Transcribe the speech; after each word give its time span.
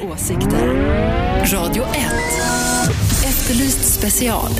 Åsikter. 0.00 0.66
Radio 1.52 1.82
1. 1.82 1.90
Efterlyst 3.24 3.94
special 3.98 4.50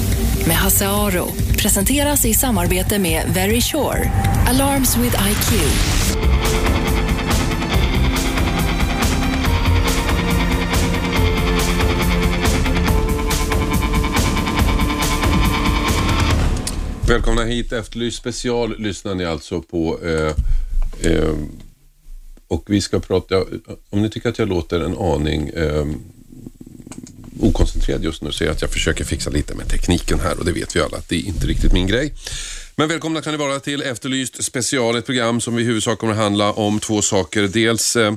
med 0.46 0.56
Hasse 0.56 0.88
Aro. 0.88 1.26
Presenteras 1.58 2.24
i 2.24 2.34
samarbete 2.34 2.98
med 2.98 3.22
Very 3.34 3.60
Sure. 3.60 4.10
Alarms 4.48 4.96
with 4.96 5.16
IQ. 5.30 5.52
Välkomna 17.08 17.44
hit. 17.44 17.72
Efterlyst 17.72 18.18
special 18.18 18.78
lyssnar 18.78 19.14
ni 19.14 19.24
alltså 19.24 19.62
på. 19.62 19.98
Eh, 20.04 20.34
eh, 21.12 21.34
och 22.52 22.64
vi 22.66 22.80
ska 22.80 23.00
prata, 23.00 23.44
om 23.90 24.02
ni 24.02 24.10
tycker 24.10 24.28
att 24.28 24.38
jag 24.38 24.48
låter 24.48 24.80
en 24.80 24.98
aning 24.98 25.48
eh, 25.48 25.86
okoncentrerad 27.40 28.04
just 28.04 28.22
nu 28.22 28.32
så 28.32 28.44
är 28.44 28.48
det 28.48 28.54
att 28.54 28.62
jag 28.62 28.70
försöker 28.70 29.04
fixa 29.04 29.30
lite 29.30 29.54
med 29.54 29.68
tekniken 29.68 30.20
här 30.20 30.38
och 30.38 30.44
det 30.44 30.52
vet 30.52 30.76
vi 30.76 30.80
alla 30.80 30.96
att 30.96 31.08
det 31.08 31.16
är 31.16 31.26
inte 31.26 31.46
riktigt 31.46 31.72
min 31.72 31.86
grej. 31.86 32.14
Men 32.76 32.88
välkomna 32.88 33.20
kan 33.20 33.32
ni 33.32 33.38
vara 33.38 33.60
till 33.60 33.82
Efterlyst 33.82 34.44
special, 34.44 34.96
ett 34.96 35.06
program 35.06 35.40
som 35.40 35.58
i 35.58 35.62
huvudsak 35.62 35.98
kommer 35.98 36.12
att 36.12 36.18
handla 36.18 36.52
om 36.52 36.80
två 36.80 37.02
saker. 37.02 37.42
Dels 37.42 37.96
eh, 37.96 38.14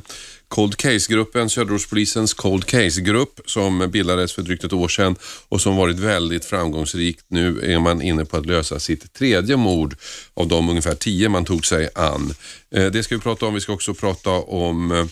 Cold 0.48 0.78
Case-gruppen, 0.78 1.50
Söderortspolisens 1.50 2.34
Cold 2.34 2.66
Case-grupp 2.66 3.40
som 3.46 3.92
bildades 3.92 4.34
för 4.34 4.42
drygt 4.42 4.64
ett 4.64 4.74
år 4.74 4.88
sedan 4.88 5.16
och 5.50 5.62
som 5.62 5.76
varit 5.76 6.00
väldigt 6.00 6.46
framgångsrikt. 6.46 7.26
Nu 7.28 7.74
är 7.74 7.80
man 7.80 8.02
inne 8.02 8.26
på 8.26 8.38
att 8.38 8.46
lösa 8.46 8.80
sitt 8.80 9.14
tredje 9.14 9.58
mord 9.58 9.96
av 10.34 10.48
de 10.48 10.70
ungefär 10.70 10.96
tio 10.96 11.30
man 11.30 11.46
tog 11.46 11.66
sig 11.66 11.90
an. 11.96 12.34
Eh, 12.76 12.86
det 12.86 13.04
ska 13.04 13.16
vi 13.16 13.22
prata 13.22 13.46
om. 13.46 13.54
Vi 13.54 13.62
ska 13.62 13.74
också 13.74 13.94
prata 13.94 14.32
om 14.32 14.92
eh, 14.92 15.06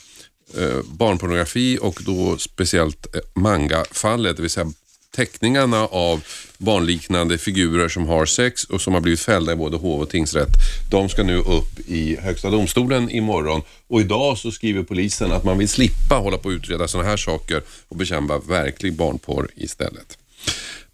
eh, 0.64 0.82
barnpornografi 0.86 1.78
och 1.82 2.00
då 2.06 2.38
speciellt 2.38 3.08
mangafallet, 3.14 3.36
manga-fallet, 3.36 4.36
det 4.36 4.42
vill 4.42 4.52
säga 4.52 4.72
teckningarna 5.16 5.86
av 5.86 6.24
barnliknande 6.58 7.38
figurer 7.38 7.90
som 7.90 8.08
har 8.08 8.26
sex 8.26 8.64
och 8.64 8.82
som 8.82 8.94
har 8.94 9.02
blivit 9.02 9.20
fällda 9.20 9.52
i 9.52 9.56
både 9.56 9.78
hov 9.78 10.02
och 10.02 10.10
tingsrätt. 10.10 10.50
De 10.92 11.10
ska 11.10 11.24
nu 11.24 11.38
upp 11.38 11.80
i 11.88 12.16
Högsta 12.16 12.50
domstolen 12.50 13.10
imorgon 13.10 13.62
och 13.88 14.02
idag 14.02 14.38
så 14.38 14.52
skriver 14.52 14.84
polisen 14.84 15.32
att 15.32 15.44
man 15.44 15.58
vill 15.58 15.70
slippa 15.70 16.16
hålla 16.16 16.38
på 16.38 16.50
att 16.50 16.54
utreda 16.56 16.88
sådana 16.88 17.10
här 17.10 17.18
saker 17.18 17.62
och 17.88 17.98
bekämpa 17.98 18.40
verklig 18.40 18.94
barnporr 18.94 19.50
istället. 19.56 20.18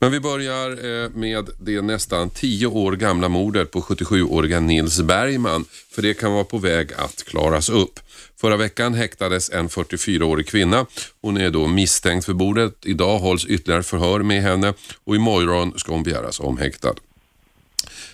Men 0.01 0.11
vi 0.11 0.19
börjar 0.19 0.69
eh, 0.71 1.09
med 1.09 1.49
det 1.59 1.81
nästan 1.81 2.29
tio 2.29 2.67
år 2.67 2.91
gamla 2.91 3.29
mordet 3.29 3.71
på 3.71 3.81
77-åriga 3.81 4.59
Nils 4.59 5.01
Bergman, 5.01 5.65
för 5.91 6.01
det 6.01 6.13
kan 6.13 6.33
vara 6.33 6.43
på 6.43 6.57
väg 6.57 6.93
att 6.93 7.23
klaras 7.23 7.69
upp. 7.69 7.99
Förra 8.41 8.57
veckan 8.57 8.93
häktades 8.93 9.49
en 9.49 9.69
44-årig 9.69 10.47
kvinna. 10.47 10.85
Hon 11.21 11.37
är 11.37 11.49
då 11.49 11.67
misstänkt 11.67 12.25
för 12.25 12.33
mordet. 12.33 12.75
Idag 12.85 13.19
hålls 13.19 13.45
ytterligare 13.45 13.83
förhör 13.83 14.19
med 14.19 14.41
henne 14.41 14.73
och 15.03 15.15
imorgon 15.15 15.73
ska 15.79 15.91
hon 15.91 16.03
begäras 16.03 16.39
omhäktad. 16.39 16.93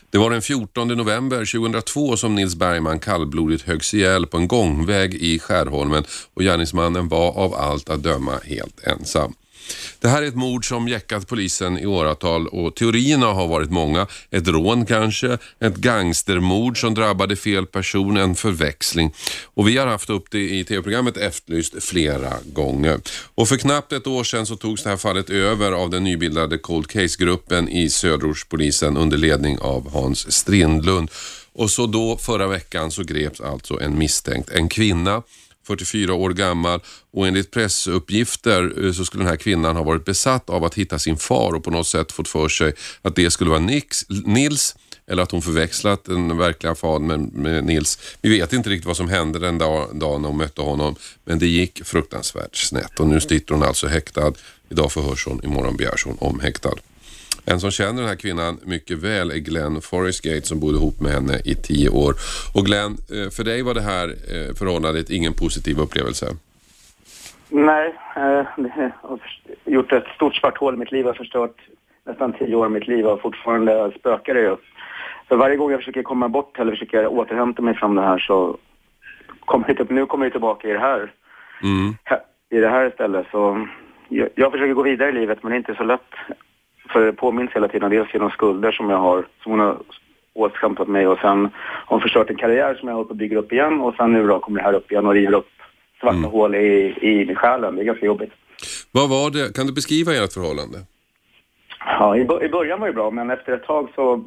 Det 0.09 0.17
var 0.17 0.29
den 0.29 0.41
14 0.41 0.87
november 0.87 1.37
2002 1.37 2.17
som 2.17 2.35
Nils 2.35 2.55
Bergman 2.55 2.99
kallblodigt 2.99 3.63
höggs 3.63 3.93
ihjäl 3.93 4.27
på 4.27 4.37
en 4.37 4.47
gångväg 4.47 5.13
i 5.13 5.39
Skärholmen 5.39 6.03
och 6.33 6.43
gärningsmannen 6.43 7.07
var 7.07 7.31
av 7.31 7.53
allt 7.53 7.89
att 7.89 8.03
döma 8.03 8.39
helt 8.43 8.83
ensam. 8.83 9.33
Det 9.99 10.07
här 10.07 10.21
är 10.21 10.27
ett 10.27 10.35
mord 10.35 10.67
som 10.67 10.87
jäckat 10.87 11.27
polisen 11.27 11.77
i 11.77 11.85
åratal 11.85 12.47
och 12.47 12.75
teorierna 12.75 13.25
har 13.25 13.47
varit 13.47 13.71
många. 13.71 14.07
Ett 14.31 14.47
rån 14.47 14.85
kanske, 14.85 15.37
ett 15.59 15.75
gangstermord 15.75 16.81
som 16.81 16.93
drabbade 16.93 17.35
fel 17.35 17.65
person, 17.65 18.17
en 18.17 18.35
förväxling. 18.35 19.13
Och 19.43 19.67
vi 19.67 19.77
har 19.77 19.87
haft 19.87 20.09
upp 20.09 20.31
det 20.31 20.49
i 20.49 20.63
tv-programmet 20.63 21.17
Efterlyst 21.17 21.83
flera 21.83 22.33
gånger. 22.45 22.99
Och 23.35 23.47
för 23.47 23.57
knappt 23.57 23.93
ett 23.93 24.07
år 24.07 24.23
sedan 24.23 24.45
så 24.45 24.55
togs 24.55 24.83
det 24.83 24.89
här 24.89 24.97
fallet 24.97 25.29
över 25.29 25.71
av 25.71 25.89
den 25.89 26.03
nybildade 26.03 26.57
Cold 26.57 26.87
Case-gruppen 26.87 27.69
i 27.69 27.89
Söderortspolisen 27.89 28.97
under 28.97 29.17
ledning 29.17 29.59
av 29.59 29.91
Hans 29.91 30.31
Strindlund. 30.31 31.11
Och 31.53 31.71
så 31.71 31.87
då 31.87 32.17
förra 32.17 32.47
veckan 32.47 32.91
så 32.91 33.03
greps 33.03 33.41
alltså 33.41 33.79
en 33.79 33.97
misstänkt, 33.97 34.49
en 34.49 34.69
kvinna 34.69 35.23
44 35.67 36.13
år 36.13 36.29
gammal 36.29 36.79
och 37.13 37.27
enligt 37.27 37.51
pressuppgifter 37.51 38.85
eh, 38.85 38.91
så 38.91 39.05
skulle 39.05 39.23
den 39.23 39.29
här 39.29 39.37
kvinnan 39.37 39.75
ha 39.75 39.83
varit 39.83 40.05
besatt 40.05 40.49
av 40.49 40.63
att 40.63 40.75
hitta 40.75 40.99
sin 40.99 41.17
far 41.17 41.53
och 41.55 41.63
på 41.63 41.71
något 41.71 41.87
sätt 41.87 42.11
fått 42.11 42.27
för 42.27 42.49
sig 42.49 42.73
att 43.01 43.15
det 43.15 43.31
skulle 43.31 43.49
vara 43.49 43.59
Nix, 43.59 44.05
Nils 44.09 44.75
eller 45.07 45.23
att 45.23 45.31
hon 45.31 45.41
förväxlat 45.41 46.03
den 46.03 46.37
verkliga 46.37 46.75
fadern 46.75 47.07
med, 47.07 47.33
med, 47.33 47.63
Nils. 47.63 47.99
Vi 48.21 48.29
vet 48.29 48.53
inte 48.53 48.69
riktigt 48.69 48.87
vad 48.87 48.97
som 48.97 49.09
hände 49.09 49.39
den 49.39 49.57
dag, 49.57 49.89
dagen 49.99 50.25
hon 50.25 50.37
mötte 50.37 50.61
honom 50.61 50.95
men 51.25 51.39
det 51.39 51.47
gick 51.47 51.85
fruktansvärt 51.85 52.55
snett 52.55 52.99
och 52.99 53.07
nu 53.07 53.21
sitter 53.21 53.53
hon 53.53 53.63
alltså 53.63 53.87
häktad. 53.87 54.33
Idag 54.69 54.91
förhörs 54.91 55.25
hon, 55.25 55.43
imorgon 55.43 55.77
begärs 55.77 56.05
hon 56.05 56.17
omhäktad. 56.19 56.75
En 57.47 57.59
som 57.59 57.71
känner 57.71 57.99
den 58.01 58.09
här 58.09 58.15
kvinnan 58.15 58.57
mycket 58.65 58.97
väl 59.03 59.31
är 59.31 59.41
Glenn 59.49 59.81
Forrestgate 59.81 60.45
som 60.47 60.59
bodde 60.59 60.77
ihop 60.77 61.01
med 61.01 61.11
henne 61.11 61.35
i 61.45 61.55
tio 61.55 61.89
år. 61.89 62.13
Och 62.55 62.65
Glenn, 62.65 62.91
eh, 63.15 63.29
för 63.35 63.43
dig 63.43 63.61
var 63.61 63.73
det 63.73 63.81
här 63.81 64.07
eh, 64.07 64.49
förhållandet 64.59 65.09
ingen 65.09 65.33
positiv 65.33 65.79
upplevelse? 65.79 66.25
Nej, 67.49 67.95
eh, 68.15 68.21
jag 68.57 69.09
har 69.09 69.19
gjort 69.65 69.91
ett 69.91 70.07
stort 70.15 70.35
svart 70.35 70.57
hål 70.57 70.73
i 70.73 70.77
mitt 70.77 70.91
liv. 70.91 71.05
Jag 71.05 71.13
har 71.13 71.23
förstört 71.23 71.57
nästan 72.05 72.33
tio 72.33 72.55
år 72.55 72.65
av 72.65 72.71
mitt 72.71 72.87
liv 72.87 73.05
och 73.07 73.21
fortfarande 73.21 73.91
spökar 73.99 74.33
det 74.33 74.41
ju. 74.41 74.55
Så 75.27 75.35
varje 75.35 75.55
gång 75.55 75.71
jag 75.71 75.79
försöker 75.79 76.03
komma 76.03 76.29
bort 76.29 76.59
eller 76.59 76.71
försöker 76.71 77.07
återhämta 77.07 77.61
mig 77.61 77.75
från 77.75 77.95
det 77.95 78.01
här 78.01 78.19
så 78.19 78.57
kommer 79.39 79.73
det, 79.73 79.89
nu 79.89 80.05
kommer 80.05 80.25
det 80.25 80.31
tillbaka 80.31 80.69
i 80.69 80.73
det 80.73 80.79
här. 80.79 81.11
Mm. 81.63 81.95
I 82.49 82.57
det 82.57 82.69
här 82.69 82.87
istället. 82.87 83.27
Så 83.31 83.67
jag, 84.09 84.29
jag 84.35 84.51
försöker 84.51 84.73
gå 84.73 84.83
vidare 84.83 85.09
i 85.09 85.13
livet 85.13 85.43
men 85.43 85.49
det 85.49 85.55
är 85.55 85.57
inte 85.57 85.75
så 85.75 85.83
lätt. 85.83 86.11
För 86.89 87.05
det 87.05 87.13
påminns 87.13 87.51
hela 87.51 87.67
tiden 87.67 87.89
dels 87.89 88.13
genom 88.13 88.29
skulder 88.29 88.71
som 88.71 88.89
jag 88.89 88.97
har, 88.97 89.25
som 89.43 89.51
hon 89.51 89.59
har 89.59 89.77
åsamkat 90.33 90.87
mig 90.87 91.07
och 91.07 91.19
sen 91.19 91.49
har 91.63 91.95
hon 91.95 92.01
förstört 92.01 92.29
en 92.29 92.35
karriär 92.35 92.75
som 92.75 92.87
jag 92.87 92.95
håller 92.95 93.07
på 93.07 93.13
att 93.13 93.17
bygga 93.17 93.37
upp 93.37 93.51
igen 93.51 93.81
och 93.81 93.95
sen 93.95 94.13
nu 94.13 94.27
då 94.27 94.39
kommer 94.39 94.59
det 94.59 94.65
här 94.65 94.73
upp 94.73 94.91
igen 94.91 95.05
och 95.05 95.13
river 95.13 95.33
upp 95.37 95.49
svarta 95.99 96.17
mm. 96.17 96.31
hål 96.31 96.55
i, 96.55 96.95
i 97.01 97.35
själen. 97.35 97.75
Det 97.75 97.81
är 97.81 97.85
ganska 97.85 98.05
jobbigt. 98.05 98.31
Vad 98.91 99.09
var 99.09 99.31
det? 99.31 99.55
Kan 99.55 99.67
du 99.67 99.73
beskriva 99.73 100.13
ert 100.13 100.33
förhållande? 100.33 100.77
Ja, 101.79 102.17
i, 102.17 102.21
i 102.21 102.49
början 102.49 102.79
var 102.79 102.87
det 102.87 102.93
bra 102.93 103.11
men 103.11 103.29
efter 103.29 103.53
ett 103.53 103.63
tag 103.63 103.89
så 103.95 104.23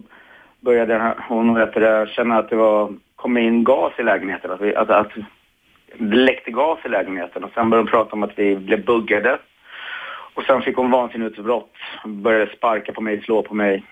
började 0.61 1.15
hon 1.29 1.55
det, 1.55 2.09
känna 2.11 2.39
att 2.39 2.51
det 2.51 2.57
var, 2.57 2.93
kom 3.17 3.37
in 3.37 3.65
gas 3.65 3.93
i 3.99 4.03
lägenheten. 4.03 4.51
Att, 4.51 4.61
vi, 4.61 4.75
att, 4.75 4.91
att 4.91 5.13
det 5.99 6.17
läckte 6.17 6.51
gas 6.51 6.79
i 6.85 6.89
lägenheten 6.89 7.45
och 7.45 7.51
sen 7.55 7.71
började 7.71 7.85
hon 7.85 7.91
prata 7.91 8.13
om 8.13 8.23
att 8.23 8.39
vi 8.39 8.57
blev 8.57 8.85
buggade 8.85 9.39
och 10.39 10.45
sen 10.45 10.63
fick 10.63 10.77
hon 10.77 10.91
vansinnesutbrott, 10.91 11.73
började 12.05 12.57
sparka 12.57 12.93
på 12.93 13.01
mig, 13.01 13.23
slå 13.23 13.43
på 13.43 13.55
mig. 13.55 13.83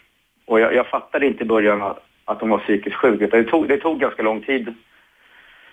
Och 0.44 0.60
jag, 0.60 0.74
jag 0.74 0.86
fattade 0.86 1.26
inte 1.26 1.42
i 1.42 1.46
början 1.46 1.82
att, 1.82 1.98
att 2.24 2.40
hon 2.40 2.50
var 2.50 2.58
psykiskt 2.58 2.96
sjuk. 2.96 3.30
Det 3.30 3.44
tog, 3.44 3.68
det 3.68 3.76
tog 3.76 4.00
ganska 4.00 4.22
lång 4.22 4.40
tid. 4.40 4.74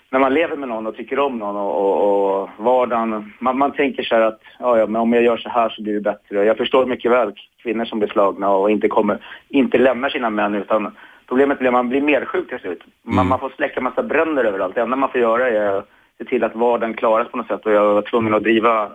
När 0.09 0.19
man 0.19 0.34
lever 0.34 0.57
med 0.57 0.69
någon 0.69 0.88
och 0.88 0.95
tycker 0.95 1.19
om 1.19 1.38
någon 1.38 1.56
och, 1.56 1.75
och, 1.81 2.41
och 2.41 2.50
vardagen, 2.57 3.34
man, 3.39 3.57
man 3.57 3.72
tänker 3.72 4.03
så 4.03 4.16
här 4.16 4.22
att 4.22 4.41
ja, 4.59 4.78
ja, 4.78 4.88
men 4.88 5.01
om 5.01 5.13
jag 5.13 5.23
gör 5.23 5.38
så 5.38 5.50
här 5.50 5.69
så 5.69 5.81
blir 5.81 5.94
det 5.94 6.01
bättre. 6.01 6.45
Jag 6.45 6.57
förstår 6.57 6.85
mycket 6.85 7.11
väl 7.11 7.34
kvinnor 7.63 7.85
som 7.85 8.00
blir 8.00 8.09
slagna 8.09 8.50
och 8.50 8.72
inte, 8.72 8.88
kommer, 8.88 9.25
inte 9.50 9.78
lämnar 9.78 10.09
sina 10.09 10.29
män 10.29 10.55
utan 10.55 10.95
problemet 11.28 11.59
blir 11.59 11.69
att 11.69 11.73
man 11.73 11.90
blir 11.90 12.01
mer 12.01 12.25
sjuk 12.25 12.50
till 12.50 12.59
slut. 12.59 12.84
Man, 13.01 13.13
mm. 13.13 13.28
man 13.28 13.40
får 13.40 13.50
släcka 13.50 13.81
massa 13.81 14.03
bränder 14.03 14.44
överallt. 14.44 14.75
Det 14.75 14.81
enda 14.81 14.95
man 14.95 15.11
får 15.11 15.22
göra 15.22 15.50
är 15.50 15.78
att 15.78 15.90
se 16.17 16.25
till 16.25 16.44
att 16.44 16.55
vardagen 16.55 16.94
klaras 16.94 17.31
på 17.31 17.38
något 17.38 17.47
sätt 17.47 17.66
och 17.66 17.72
jag 17.72 17.94
var 17.94 18.01
tvungen 18.01 18.34
att 18.34 18.44
driva 18.44 18.91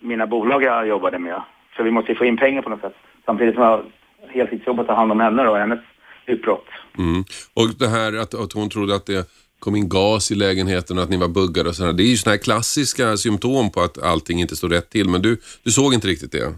mina 0.00 0.26
bolag 0.26 0.62
jag 0.62 0.88
jobbade 0.88 1.18
med. 1.18 1.42
För 1.76 1.82
vi 1.82 1.90
måste 1.90 2.12
ju 2.12 2.18
få 2.18 2.24
in 2.24 2.36
pengar 2.36 2.62
på 2.62 2.70
något 2.70 2.80
sätt. 2.80 2.96
Samtidigt 3.26 3.54
som 3.54 3.64
jag 3.64 3.82
heltidsjobbar 4.28 4.82
och 4.82 4.86
tar 4.86 4.94
hand 4.94 5.12
om 5.12 5.20
henne 5.20 5.48
och 5.48 5.58
hennes 5.58 5.80
utbrott. 6.26 6.66
Mm. 6.98 7.24
Och 7.54 7.68
det 7.78 7.88
här 7.88 8.20
att, 8.22 8.34
att 8.34 8.52
hon 8.52 8.70
trodde 8.70 8.94
att 8.94 9.06
det 9.06 9.28
kom 9.58 9.76
in 9.76 9.88
gas 9.88 10.30
i 10.30 10.34
lägenheten 10.34 10.98
och 10.98 11.04
att 11.04 11.10
ni 11.10 11.16
var 11.16 11.28
buggade 11.28 11.68
och 11.68 11.74
sådär. 11.74 11.92
Det 11.92 12.02
är 12.02 12.10
ju 12.10 12.16
sådana 12.16 12.34
här 12.34 12.42
klassiska 12.42 13.16
symptom 13.16 13.70
på 13.70 13.80
att 13.80 14.02
allting 14.02 14.40
inte 14.40 14.56
står 14.56 14.68
rätt 14.68 14.90
till. 14.90 15.08
Men 15.08 15.22
du, 15.22 15.36
du 15.64 15.70
såg 15.70 15.94
inte 15.94 16.08
riktigt 16.08 16.32
det? 16.32 16.54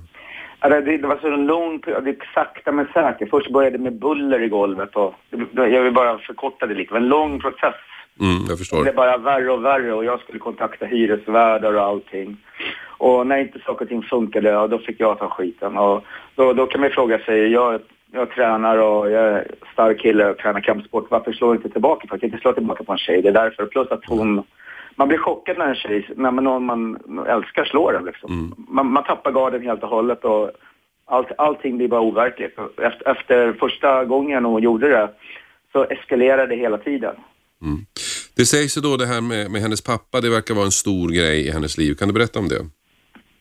Ja, 0.60 0.68
det, 0.68 0.96
det 0.96 1.06
var 1.06 1.18
så 1.18 1.34
en 1.34 1.46
lång 1.46 1.80
det 1.80 2.16
sakta 2.34 2.72
men 2.72 2.86
säkert. 2.86 3.30
Först 3.30 3.52
började 3.52 3.76
det 3.78 3.82
med 3.82 3.98
buller 3.98 4.42
i 4.42 4.48
golvet 4.48 4.96
och 4.96 5.14
jag 5.54 5.82
vill 5.82 5.92
bara 5.92 6.18
förkorta 6.18 6.66
det 6.66 6.74
lite. 6.74 6.88
Det 6.88 6.94
var 6.94 7.00
en 7.00 7.08
lång 7.08 7.40
process. 7.40 7.74
Mm, 8.20 8.44
jag 8.48 8.58
förstår. 8.58 8.76
Det 8.76 8.82
blev 8.82 8.94
bara 8.94 9.16
värre 9.16 9.52
och 9.52 9.64
värre 9.64 9.92
och 9.92 10.04
jag 10.04 10.20
skulle 10.20 10.38
kontakta 10.38 10.86
hyresvärdar 10.86 11.74
och 11.74 11.82
allting. 11.82 12.36
Och 13.00 13.26
när 13.26 13.38
inte 13.38 13.58
saker 13.58 13.84
och 13.84 13.88
ting 13.88 14.02
funkade, 14.02 14.68
då 14.68 14.78
fick 14.78 15.00
jag 15.00 15.18
ta 15.18 15.28
skiten. 15.28 15.76
Och 15.76 16.04
då, 16.34 16.52
då 16.52 16.66
kan 16.66 16.80
man 16.80 16.90
fråga 16.90 17.18
sig, 17.18 17.52
jag, 17.52 17.80
jag 18.12 18.30
tränar 18.30 18.78
och 18.78 19.10
jag 19.10 19.24
är 19.24 19.46
stark 19.72 20.00
kille 20.00 20.30
och 20.30 20.38
tränar 20.38 20.60
kampsport. 20.60 21.10
Varför 21.10 21.32
slår 21.32 21.50
jag 21.50 21.56
inte 21.56 21.70
tillbaka? 21.70 22.08
För 22.08 22.16
jag 22.16 22.24
inte 22.24 22.38
slå 22.38 22.52
tillbaka 22.52 22.84
på 22.84 22.92
en 22.92 22.98
tjej. 22.98 23.22
Det 23.22 23.28
är 23.28 23.32
därför. 23.32 23.66
Plus 23.66 23.88
att 23.90 24.04
hon... 24.06 24.42
Man 24.96 25.08
blir 25.08 25.18
chockad 25.18 25.58
när 25.58 25.66
en 25.66 25.74
tjej, 25.74 26.08
när 26.16 26.30
någon 26.30 26.64
man 26.64 26.98
älskar 27.26 27.64
slår 27.64 27.96
en 27.96 28.04
liksom. 28.04 28.32
Mm. 28.32 28.54
Man, 28.68 28.92
man 28.92 29.04
tappar 29.04 29.32
garden 29.32 29.62
helt 29.62 29.82
och 29.82 29.88
hållet 29.88 30.24
och 30.24 30.50
allt, 31.04 31.28
allting 31.38 31.76
blir 31.76 31.88
bara 31.88 32.00
overkligt. 32.00 32.58
Efter, 32.82 33.10
efter 33.10 33.52
första 33.52 34.04
gången 34.04 34.44
hon 34.44 34.62
gjorde 34.62 34.88
det 34.88 35.08
så 35.72 35.84
eskalerade 35.84 36.46
det 36.46 36.56
hela 36.56 36.78
tiden. 36.78 37.14
Mm. 37.62 37.80
Det 38.36 38.44
sägs 38.44 38.76
ju 38.76 38.80
då 38.80 38.96
det 38.96 39.06
här 39.06 39.20
med, 39.20 39.50
med 39.50 39.60
hennes 39.60 39.84
pappa, 39.84 40.20
det 40.20 40.30
verkar 40.30 40.54
vara 40.54 40.64
en 40.64 40.70
stor 40.70 41.08
grej 41.08 41.46
i 41.46 41.50
hennes 41.50 41.78
liv. 41.78 41.94
Kan 41.94 42.08
du 42.08 42.14
berätta 42.14 42.38
om 42.38 42.48
det? 42.48 42.60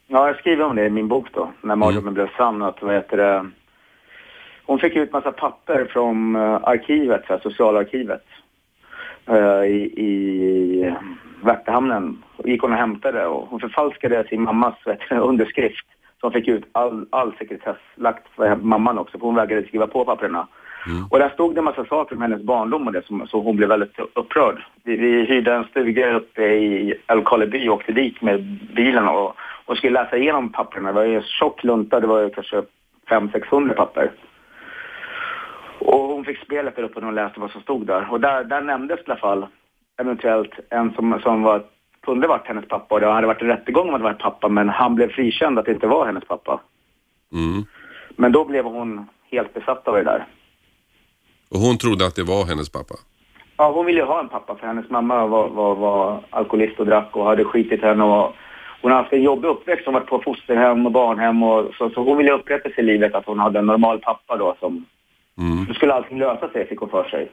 Ja, 0.07 0.27
jag 0.27 0.37
skriver 0.37 0.63
om 0.65 0.75
det 0.75 0.85
i 0.85 0.89
min 0.89 1.07
bok 1.07 1.27
då, 1.33 1.53
när 1.61 1.75
mardrömmen 1.75 2.03
mm. 2.03 2.13
blev 2.13 2.29
sann. 2.37 2.61
Att, 2.61 2.81
vad 2.81 2.95
heter 2.95 3.17
det, 3.17 3.49
hon 4.65 4.79
fick 4.79 4.95
ut 4.95 5.11
massa 5.11 5.31
papper 5.31 5.85
från 5.93 6.35
uh, 6.35 6.59
arkivet, 6.63 7.21
så 7.27 7.33
här, 7.33 7.39
socialarkivet, 7.39 8.23
uh, 9.29 9.65
i, 9.65 9.93
i 9.97 10.95
Värtahamnen. 11.43 12.23
gick 12.45 12.61
hon 12.61 12.71
och 12.71 12.77
hämtade 12.77 13.25
och 13.25 13.47
hon 13.49 13.59
förfalskade 13.59 14.27
sin 14.29 14.41
mammas 14.41 14.75
vet, 14.85 15.11
underskrift. 15.11 15.85
Så 16.19 16.25
hon 16.25 16.33
fick 16.33 16.47
ut 16.47 16.63
all, 16.71 17.05
all 17.09 17.33
sekretess 17.37 17.77
lagt 17.95 18.27
för 18.35 18.55
mamman 18.55 18.97
också, 18.97 19.19
för 19.19 19.25
hon 19.25 19.35
vägrade 19.35 19.67
skriva 19.67 19.87
på 19.87 20.05
papperna. 20.05 20.47
Mm. 20.87 21.05
Och 21.09 21.19
där 21.19 21.29
stod 21.29 21.55
det 21.55 21.59
en 21.59 21.65
massa 21.65 21.85
saker 21.85 22.15
om 22.15 22.21
hennes 22.21 22.41
barndom 22.41 22.87
och 22.87 22.93
det, 22.93 23.05
som, 23.05 23.27
så 23.27 23.41
hon 23.41 23.55
blev 23.55 23.69
väldigt 23.69 23.99
upprörd. 24.13 24.63
Vi, 24.83 24.95
vi 24.95 25.25
hyrde 25.25 25.53
en 25.53 25.63
stuga 25.63 26.13
uppe 26.13 26.41
i 26.43 26.95
Älvkarleby 27.07 27.69
och 27.69 27.73
åkte 27.73 27.91
dit 27.91 28.21
med 28.21 28.43
bilen 28.75 29.07
och, 29.07 29.35
och 29.65 29.77
skulle 29.77 30.03
läsa 30.03 30.17
igenom 30.17 30.51
papperna. 30.51 30.89
Det 30.89 30.95
var 30.95 31.03
ju 31.03 31.15
en 31.15 31.23
tjock 31.23 31.63
lunta, 31.63 31.99
det 31.99 32.07
var 32.07 32.21
ju 32.21 32.29
kanske 32.29 32.63
500-600 33.09 33.73
papper. 33.73 34.11
Och 35.79 35.99
hon 35.99 36.25
fick 36.25 36.37
spelet 36.37 36.75
där 36.75 36.83
uppe 36.83 36.99
och 36.99 37.05
hon 37.05 37.15
läste 37.15 37.39
vad 37.39 37.51
som 37.51 37.61
stod 37.61 37.87
där. 37.87 38.11
Och 38.11 38.21
där, 38.21 38.43
där 38.43 38.61
nämndes 38.61 38.99
i 38.99 39.03
alla 39.05 39.15
fall 39.15 39.45
eventuellt 39.97 40.51
en 40.69 40.93
som, 40.93 41.19
som 41.23 41.43
var, 41.43 41.63
kunde 42.01 42.27
varit 42.27 42.47
hennes 42.47 42.67
pappa. 42.67 42.95
Och 42.95 43.01
det 43.01 43.07
hade 43.07 43.27
varit 43.27 43.41
en 43.41 43.47
rättegång 43.47 43.89
om 43.89 43.95
att 43.95 44.01
det 44.01 44.03
var 44.03 44.13
pappa, 44.13 44.49
men 44.49 44.69
han 44.69 44.95
blev 44.95 45.09
frikänd 45.09 45.59
att 45.59 45.65
det 45.65 45.71
inte 45.71 45.87
var 45.87 46.05
hennes 46.05 46.25
pappa. 46.25 46.59
Mm. 47.31 47.65
Men 48.15 48.31
då 48.31 48.45
blev 48.45 48.65
hon 48.65 49.05
helt 49.31 49.53
besatt 49.53 49.87
av 49.87 49.95
det 49.95 50.03
där. 50.03 50.25
Och 51.51 51.59
hon 51.59 51.77
trodde 51.77 52.05
att 52.07 52.15
det 52.15 52.23
var 52.23 52.45
hennes 52.45 52.69
pappa? 52.69 52.95
Ja, 53.57 53.71
hon 53.71 53.85
ville 53.85 53.99
ju 53.99 54.05
ha 54.05 54.19
en 54.19 54.29
pappa 54.29 54.55
för 54.55 54.67
hennes 54.67 54.89
mamma 54.89 55.25
var, 55.25 55.49
var, 55.49 55.75
var 55.75 56.23
alkoholist 56.29 56.79
och 56.79 56.85
drack 56.85 57.09
och 57.15 57.25
hade 57.25 57.43
skitit 57.43 57.81
henne 57.81 58.03
och 58.03 58.35
hon 58.81 58.91
har 58.91 59.01
haft 59.01 59.13
en 59.13 59.23
jobbig 59.23 59.47
uppväxt. 59.47 59.85
Hon 59.85 59.93
har 59.93 60.01
varit 60.01 60.09
på 60.09 60.21
fosterhem 60.21 60.85
och 60.85 60.91
barnhem 60.91 61.43
och 61.43 61.71
så, 61.77 61.89
så 61.89 62.03
hon 62.03 62.17
ville 62.17 62.31
upprätta 62.31 62.69
sig 62.69 62.79
i 62.83 62.87
livet 62.87 63.15
att 63.15 63.25
hon 63.25 63.39
hade 63.39 63.59
en 63.59 63.65
normal 63.65 63.99
pappa 63.99 64.37
då 64.37 64.55
som... 64.59 64.85
Mm. 65.37 65.65
Då 65.65 65.73
skulle 65.73 65.93
allting 65.93 66.19
lösa 66.19 66.49
sig, 66.49 66.67
fick 66.67 66.79
hon 66.79 66.89
för 66.89 67.03
sig. 67.03 67.31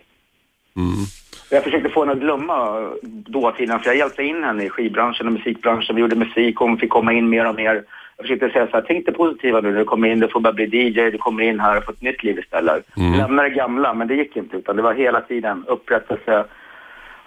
Mm. 0.76 1.04
Jag 1.50 1.64
försökte 1.64 1.88
få 1.88 2.00
henne 2.00 2.12
att 2.12 2.18
glömma 2.18 2.88
dåtiden, 3.26 3.80
för 3.80 3.86
jag 3.86 3.96
hjälpte 3.96 4.22
in 4.22 4.44
henne 4.44 4.64
i 4.64 4.70
skivbranschen 4.70 5.26
och 5.26 5.32
musikbranschen. 5.32 5.96
Vi 5.96 6.02
gjorde 6.02 6.16
musik 6.16 6.60
och 6.60 6.68
hon 6.68 6.78
fick 6.78 6.90
komma 6.90 7.12
in 7.12 7.28
mer 7.28 7.48
och 7.48 7.54
mer. 7.54 7.84
Jag 8.16 8.26
försökte 8.26 8.50
säga 8.50 8.66
så 8.66 8.76
här, 8.76 8.84
tänk 8.86 9.06
det 9.06 9.12
positiva 9.12 9.60
nu 9.60 9.70
när 9.70 9.78
du 9.78 9.84
kommer 9.84 10.08
in, 10.08 10.20
du 10.20 10.28
får 10.28 10.40
börja 10.40 10.54
bli 10.54 10.64
DJ, 10.64 11.10
du 11.10 11.18
kommer 11.18 11.42
in 11.42 11.60
här 11.60 11.78
och 11.78 11.84
får 11.84 11.92
ett 11.92 12.02
nytt 12.02 12.22
liv 12.22 12.38
istället. 12.38 12.96
Mm. 12.96 13.18
Lämna 13.18 13.42
det 13.42 13.50
gamla, 13.50 13.94
men 13.94 14.08
det 14.08 14.14
gick 14.14 14.36
inte, 14.36 14.56
utan 14.56 14.76
det 14.76 14.82
var 14.82 14.94
hela 14.94 15.20
tiden 15.20 15.64
upprättelse. 15.68 16.44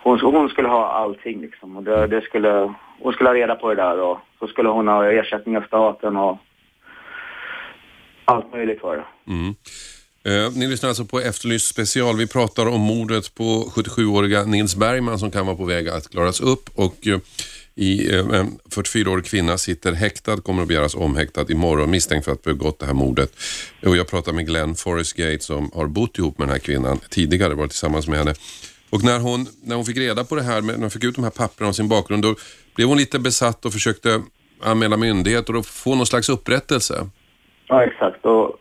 Hon, 0.03 0.19
hon 0.19 0.49
skulle 0.49 0.67
ha 0.67 0.91
allting 0.91 1.41
liksom. 1.41 1.77
Och 1.77 1.83
det, 1.83 2.07
det, 2.07 2.21
skulle, 2.21 2.73
hon 2.99 3.13
skulle 3.13 3.29
ha 3.29 3.35
reda 3.35 3.55
på 3.55 3.69
det 3.69 3.75
där 3.75 4.01
och 4.01 4.19
så 4.39 4.47
skulle 4.47 4.69
hon 4.69 4.87
ha 4.87 5.11
ersättning 5.11 5.57
av 5.57 5.61
staten 5.61 6.17
och 6.17 6.37
allt 8.25 8.53
möjligt 8.53 8.81
för 8.81 8.95
det. 8.97 9.31
Mm. 9.31 9.55
Eh, 10.25 10.51
ni 10.55 10.67
lyssnar 10.67 10.89
alltså 10.89 11.05
på 11.05 11.19
Efterlyst 11.19 11.67
special. 11.67 12.17
Vi 12.17 12.27
pratar 12.27 12.67
om 12.67 12.81
mordet 12.81 13.35
på 13.35 13.71
77-åriga 13.75 14.43
Nils 14.43 14.75
Bergman 14.75 15.19
som 15.19 15.31
kan 15.31 15.45
vara 15.45 15.55
på 15.55 15.65
väg 15.65 15.89
att 15.89 16.09
klaras 16.09 16.41
upp 16.41 16.69
och 16.75 17.07
eh, 17.07 17.19
i, 17.79 18.15
eh, 18.15 18.39
en 18.39 18.47
44-årig 18.75 19.25
kvinna 19.25 19.57
sitter 19.57 19.91
häktad, 19.91 20.37
kommer 20.37 20.61
att 20.61 20.67
begäras 20.67 20.95
omhäktad 20.95 21.45
imorgon 21.49 21.91
misstänkt 21.91 22.25
för 22.25 22.31
att 22.31 22.45
ha 22.45 22.53
begått 22.53 22.79
det 22.79 22.85
här 22.85 22.93
mordet. 22.93 23.31
Och 23.85 23.97
jag 23.97 24.07
pratar 24.07 24.33
med 24.33 24.47
Glenn 24.47 24.75
Forrestgate 24.75 25.39
som 25.39 25.71
har 25.73 25.87
bott 25.87 26.17
ihop 26.17 26.37
med 26.37 26.47
den 26.47 26.53
här 26.53 26.59
kvinnan 26.59 26.97
tidigare, 27.09 27.53
varit 27.53 27.71
tillsammans 27.71 28.07
med 28.07 28.19
henne. 28.19 28.33
Och 28.91 29.03
när 29.03 29.19
hon, 29.19 29.39
när 29.63 29.75
hon 29.75 29.85
fick 29.85 29.97
reda 29.97 30.23
på 30.23 30.35
det 30.35 30.41
här, 30.41 30.61
när 30.61 30.77
hon 30.77 30.89
fick 30.89 31.03
ut 31.03 31.15
de 31.15 31.23
här 31.23 31.31
papperna 31.31 31.67
om 31.67 31.73
sin 31.73 31.89
bakgrund, 31.89 32.23
då 32.23 32.35
blev 32.75 32.87
hon 32.87 32.97
lite 32.97 33.19
besatt 33.19 33.65
och 33.65 33.73
försökte 33.73 34.21
anmäla 34.63 34.97
myndigheter 34.97 35.55
och 35.55 35.65
få 35.65 35.95
någon 35.95 36.05
slags 36.05 36.29
upprättelse. 36.29 36.95
Ja, 37.67 37.83
exakt. 37.83 38.25
Och 38.25 38.59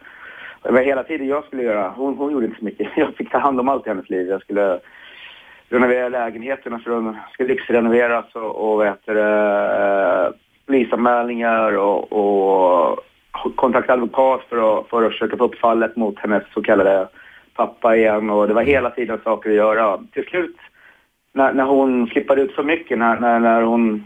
det 0.62 0.72
var 0.72 0.82
hela 0.82 1.04
tiden 1.04 1.26
jag 1.26 1.44
skulle 1.44 1.62
göra. 1.62 1.90
Hon, 1.90 2.16
hon 2.16 2.32
gjorde 2.32 2.46
inte 2.46 2.58
så 2.58 2.64
mycket. 2.64 2.88
Jag 2.96 3.14
fick 3.14 3.30
ta 3.30 3.38
hand 3.38 3.60
om 3.60 3.68
allt 3.68 3.86
i 3.86 3.88
hennes 3.88 4.10
liv. 4.10 4.26
Jag 4.26 4.40
skulle 4.40 4.80
renovera 5.68 6.08
lägenheterna 6.08 6.78
för 6.78 6.90
de 6.90 7.16
ska 7.32 7.44
lyxrenoveras 7.44 8.34
och, 8.34 8.72
och 8.72 8.80
vet 8.80 9.08
eh, 9.08 10.34
polisanmälningar 10.66 11.76
och, 11.76 12.12
och 12.12 12.98
kontakta 13.56 13.92
advokat 13.92 14.40
för 14.48 14.78
att, 14.78 14.88
för 14.88 15.02
att 15.02 15.12
försöka 15.12 15.36
få 15.36 15.44
upp 15.44 15.58
fallet 15.58 15.96
mot 15.96 16.18
hennes 16.18 16.42
så 16.54 16.62
kallade 16.62 17.08
pappa 17.54 17.96
igen 17.96 18.30
och 18.30 18.48
det 18.48 18.54
var 18.54 18.62
hela 18.62 18.90
tiden 18.90 19.20
saker 19.24 19.50
att 19.50 19.56
göra. 19.56 19.98
Till 20.12 20.24
slut 20.24 20.56
när, 21.32 21.52
när 21.52 21.64
hon 21.64 22.06
flippade 22.06 22.42
ut 22.42 22.54
för 22.54 22.62
mycket, 22.62 22.98
när, 22.98 23.20
när, 23.20 23.40
när 23.40 23.62
hon 23.62 24.04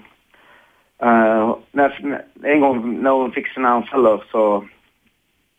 uh, 1.05 1.57
när, 1.73 2.23
en 2.43 2.61
gång 2.61 3.03
när 3.03 3.11
hon 3.11 3.33
fick 3.33 3.49
sina 3.49 3.69
anfall 3.69 4.23
så 4.31 4.65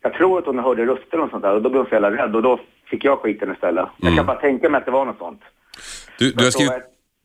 jag 0.01 0.13
tror 0.13 0.39
att 0.39 0.45
hon 0.45 0.59
hörde 0.59 0.85
röster 0.85 1.19
och 1.19 1.29
sånt 1.29 1.43
där 1.43 1.53
och 1.53 1.61
då 1.61 1.69
blev 1.69 1.81
hon 1.81 1.89
så 1.89 1.95
jävla 1.95 2.11
rädd 2.11 2.35
och 2.35 2.41
då 2.41 2.59
fick 2.85 3.05
jag 3.05 3.19
skiten 3.19 3.51
istället. 3.51 3.83
Mm. 3.83 3.91
Jag 3.97 4.09
kan 4.09 4.13
mm. 4.13 4.25
bara 4.25 4.39
tänka 4.39 4.69
mig 4.69 4.77
att 4.77 4.85
det 4.85 4.91
var 4.91 5.05
något 5.05 5.17
sånt. 5.17 5.41
Du, 6.23 6.31
du 6.31 6.43
har 6.43 6.51
skrivit, 6.51 6.73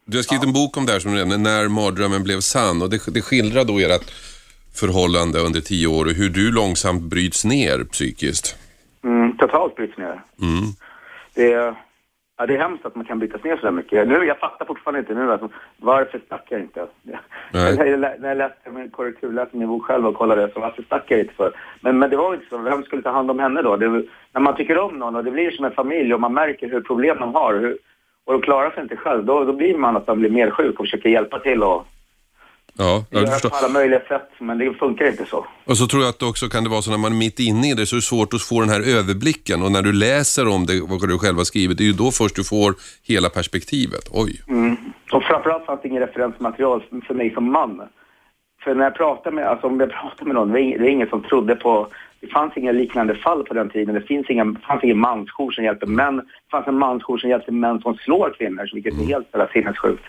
du 0.05 0.17
har 0.19 0.23
skrivit 0.23 0.45
en 0.45 0.53
bok 0.53 0.77
om 0.77 0.87
det 0.87 0.93
här 0.93 1.01
som 1.01 1.11
du 1.13 1.19
nämnde, 1.19 1.39
När 1.39 1.69
mardrömmen 1.69 2.23
blev 2.23 2.41
sann 2.41 2.83
och 2.83 2.91
det, 2.91 3.15
det 3.15 3.23
skildrar 3.23 3.65
då 3.65 3.79
ert 3.79 4.11
förhållande 4.81 5.39
under 5.39 5.61
tio 5.61 5.87
år 5.87 6.05
och 6.05 6.13
hur 6.21 6.29
du 6.29 6.53
långsamt 6.53 7.03
bryts 7.03 7.45
ner 7.45 7.85
psykiskt. 7.85 8.57
Mm, 9.05 9.37
totalt 9.37 9.77
bryts 9.77 9.99
ner. 9.99 10.17
Mm. 10.43 10.67
Det, 11.35 11.53
är, 11.53 11.75
ja, 12.37 12.47
det 12.47 12.55
är 12.55 12.59
hemskt 12.59 12.87
att 12.87 12.95
man 12.95 13.05
kan 13.05 13.19
brytas 13.19 13.45
ner 13.45 13.57
så 13.57 13.71
mycket. 13.71 14.09
Nu, 14.09 14.25
jag 14.25 14.39
fattar 14.39 14.65
fortfarande 14.65 15.01
inte 15.01 15.15
nu 15.15 15.33
alltså, 15.33 15.49
varför 15.77 16.21
stack 16.27 16.47
jag 16.49 16.61
inte? 16.61 16.87
Nej. 17.53 17.77
när 18.21 18.29
jag 18.29 18.39
läste 18.39 18.71
min 18.71 18.91
korrekturläste 18.91 19.57
min 19.57 19.69
bok 19.69 19.85
själv 19.85 20.07
och 20.07 20.15
kollade 20.15 20.51
så 20.55 20.61
varför 20.61 20.83
stack 20.83 21.05
jag 21.09 21.21
inte 21.21 21.35
för? 21.35 21.53
Men, 21.81 21.99
men 21.99 22.11
det 22.11 22.17
var 22.17 22.35
inte 22.35 22.47
så, 22.51 22.59
vem 22.59 22.83
skulle 22.83 23.03
ta 23.03 23.11
hand 23.11 23.31
om 23.31 23.39
henne 23.39 23.63
då? 23.63 23.77
Det, 23.77 23.89
när 24.33 24.41
man 24.41 24.57
tycker 24.57 24.79
om 24.79 24.99
någon 24.99 25.17
och 25.17 25.25
det 25.25 25.31
blir 25.31 25.51
som 25.51 25.65
en 25.65 25.73
familj 25.73 26.15
och 26.15 26.21
man 26.21 26.35
märker 26.35 26.69
hur 26.69 26.81
problem 26.81 27.17
de 27.21 27.35
har, 27.35 27.55
hur, 27.55 27.79
och 28.29 28.35
de 28.35 28.43
klarar 28.43 28.71
sig 28.71 28.83
inte 28.83 28.97
själv, 28.97 29.25
då, 29.25 29.45
då 29.45 29.53
blir 29.53 29.77
man 29.79 29.97
att 29.97 30.07
man 30.07 30.19
blir 30.21 30.31
mer 30.31 30.51
sjuk 30.51 30.81
och 30.81 30.87
försöker 30.87 31.09
hjälpa 31.09 31.39
till 31.39 31.63
och 31.63 31.87
Ja, 32.81 33.05
jag 33.11 33.23
göra 33.23 33.51
på 33.51 33.57
alla 33.57 33.69
möjliga 33.69 34.01
sätt, 34.01 34.31
men 34.39 34.59
det 34.59 34.75
funkar 34.75 35.07
inte 35.07 35.25
så. 35.25 35.47
Och 35.65 35.77
så 35.77 35.87
tror 35.87 36.03
jag 36.03 36.11
att 36.11 36.19
det 36.19 36.27
också 36.27 36.49
kan 36.49 36.65
det 36.65 36.71
vara 36.71 36.83
så 36.83 36.91
när 36.91 36.99
man 36.99 37.13
är 37.13 37.17
mitt 37.17 37.41
inne 37.41 37.71
i 37.71 37.75
det 37.75 37.87
så 37.87 37.97
är 37.97 37.99
det 37.99 38.03
svårt 38.03 38.35
att 38.35 38.43
få 38.43 38.61
den 38.61 38.69
här 38.69 38.99
överblicken 38.99 39.63
och 39.63 39.73
när 39.73 39.83
du 39.83 39.93
läser 39.93 40.49
om 40.49 40.67
det, 40.67 40.81
vad 40.81 41.09
du 41.09 41.19
själv 41.19 41.37
har 41.37 41.45
skrivit, 41.45 41.79
det 41.79 41.85
är 41.85 41.87
ju 41.87 41.93
då 41.93 42.11
först 42.11 42.37
du 42.37 42.45
får 42.45 42.75
hela 43.03 43.29
perspektivet. 43.29 44.05
Oj. 44.11 44.41
Mm. 44.49 44.77
Och 45.13 45.23
framförallt 45.23 45.65
fanns 45.67 45.81
det 45.83 45.89
ingen 45.89 46.03
referensmaterial 46.03 46.83
för 47.07 47.15
mig 47.15 47.35
som 47.35 47.53
man. 47.53 47.83
För 48.61 48.75
när 48.75 48.85
jag 48.85 48.95
pratar 48.95 49.31
med, 49.31 49.47
alltså 49.47 49.67
om 49.67 49.81
jag 49.81 49.91
pratar 49.91 50.27
med 50.27 50.35
någon, 50.35 50.53
det 50.53 50.61
är 50.61 50.83
ingen 50.83 51.09
som 51.09 51.23
trodde 51.23 51.55
på 51.57 51.89
det 52.21 52.27
fanns 52.27 52.57
inga 52.57 52.73
liknande 52.73 53.15
fall 53.15 53.45
på 53.45 53.55
den 53.55 53.71
tiden. 53.71 53.95
Det 53.95 54.01
finns 54.01 54.31
inga, 54.31 54.55
fanns 54.67 54.85
ingen 54.85 54.99
mansjour 54.99 55.51
som 55.51 55.65
hjälper 55.65 55.87
män. 55.87 56.17
Det 56.17 56.51
fanns 56.51 56.67
en 56.67 56.79
mansjour 56.79 57.19
som 57.19 57.31
hjälpte 57.31 57.53
män 57.53 57.81
som 57.81 57.95
slår 57.95 58.35
kvinnor, 58.39 58.71
vilket 58.73 58.95
är 58.95 59.05
helt 59.05 59.27
jävla 59.33 59.49
sinnessjukt. 59.49 60.05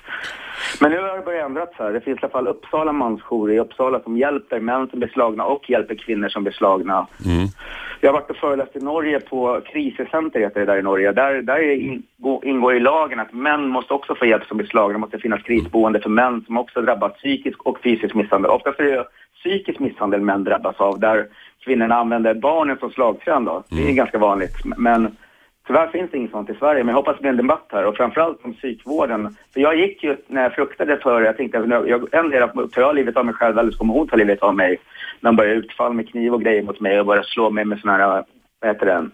Men 0.82 0.92
nu 0.92 1.02
har 1.02 1.18
det 1.18 1.26
börjat 1.26 1.46
ändras 1.46 1.70
här. 1.74 1.94
Det 1.94 2.02
finns 2.02 2.18
i 2.18 2.20
alla 2.22 2.32
fall 2.32 2.48
Uppsala 2.48 2.92
mansjour 2.92 3.52
i 3.52 3.60
Uppsala 3.60 4.00
som 4.00 4.18
hjälper 4.18 4.60
män 4.60 4.90
som 4.90 5.00
blir 5.00 5.10
slagna 5.10 5.44
och 5.46 5.70
hjälper 5.70 5.96
kvinnor 5.96 6.30
som 6.30 6.44
blir 6.44 6.54
slagna. 6.54 7.08
Mm. 7.26 7.48
Jag 8.02 8.10
har 8.10 8.14
varit 8.14 8.30
och 8.30 8.36
föreläst 8.36 8.76
i 8.76 8.80
Norge 8.80 9.20
på 9.20 9.62
kriscenter 9.66 10.40
heter 10.40 10.60
det 10.60 10.66
där 10.66 10.78
i 10.78 10.82
Norge. 10.82 11.12
Där, 11.12 11.42
där 11.42 11.60
ingår 12.44 12.76
i 12.76 12.80
lagen 12.80 13.20
att 13.20 13.34
män 13.34 13.68
måste 13.68 13.94
också 13.94 14.16
få 14.16 14.26
hjälp 14.26 14.46
som 14.46 14.58
blir 14.58 14.68
slagna. 14.68 14.94
Det 14.94 15.00
måste 15.00 15.20
finnas 15.20 15.44
krisboende 15.44 16.00
för 16.00 16.10
män 16.10 16.44
som 16.46 16.58
också 16.58 16.82
drabbats 16.82 17.18
psykisk 17.18 17.62
och 17.62 17.80
fysisk 17.84 18.16
misshandel. 18.16 18.52
Oftast 18.52 18.80
är 18.80 18.84
det 18.84 19.06
psykisk 19.40 19.80
misshandel 19.80 20.22
män 20.22 20.44
drabbas 20.44 20.76
av, 20.78 21.00
där 21.00 21.28
kvinnorna 21.64 21.96
använder 21.96 22.34
barnen 22.34 22.78
som 22.78 22.92
slagträn 22.92 23.46
då. 23.46 23.64
Det 23.70 23.76
är 23.76 23.82
mm. 23.82 23.96
ganska 23.96 24.18
vanligt. 24.18 24.56
Men 24.78 25.18
tyvärr 25.70 25.88
finns 25.88 26.12
det 26.12 26.18
inget 26.18 26.32
sånt 26.32 26.50
i 26.50 26.54
Sverige. 26.54 26.84
Men 26.84 26.88
jag 26.88 26.96
hoppas 26.96 27.16
det 27.16 27.22
blir 27.22 27.30
en 27.30 27.38
debatt 27.38 27.68
här 27.72 27.86
och 27.86 27.96
framförallt 27.96 28.46
om 28.46 28.54
psykvården. 28.54 29.36
För 29.54 29.62
jag 29.62 29.76
gick 29.76 30.04
ju 30.04 30.18
när 30.28 30.44
jag 30.44 30.54
fruktade 30.54 30.98
för, 30.98 31.22
jag 31.22 31.38
tänkte 31.38 31.60
att 31.60 31.88
jag, 31.90 32.14
endera 32.14 32.48
tar 32.48 32.82
jag 32.82 32.96
livet 32.96 33.18
av 33.18 33.26
mig 33.26 33.34
själv 33.34 33.60
eller 33.60 33.72
så 33.72 33.78
kommer 33.78 33.94
hon 33.94 34.08
ta 34.08 34.16
livet 34.16 34.44
av 34.44 34.56
mig. 34.56 34.80
När 35.20 35.30
hon 35.30 35.36
börjar 35.36 35.56
utfall 35.56 35.94
med 35.94 36.10
kniv 36.10 36.34
och 36.34 36.42
grejer 36.42 36.64
mot 36.64 36.80
mig 36.80 37.00
och 37.00 37.06
börjar 37.06 37.24
slå 37.24 37.50
mig 37.50 37.66
med 37.66 37.80
såna 37.80 37.98
här, 37.98 38.24
vad 38.60 38.72
heter 38.72 38.86
det, 38.86 39.10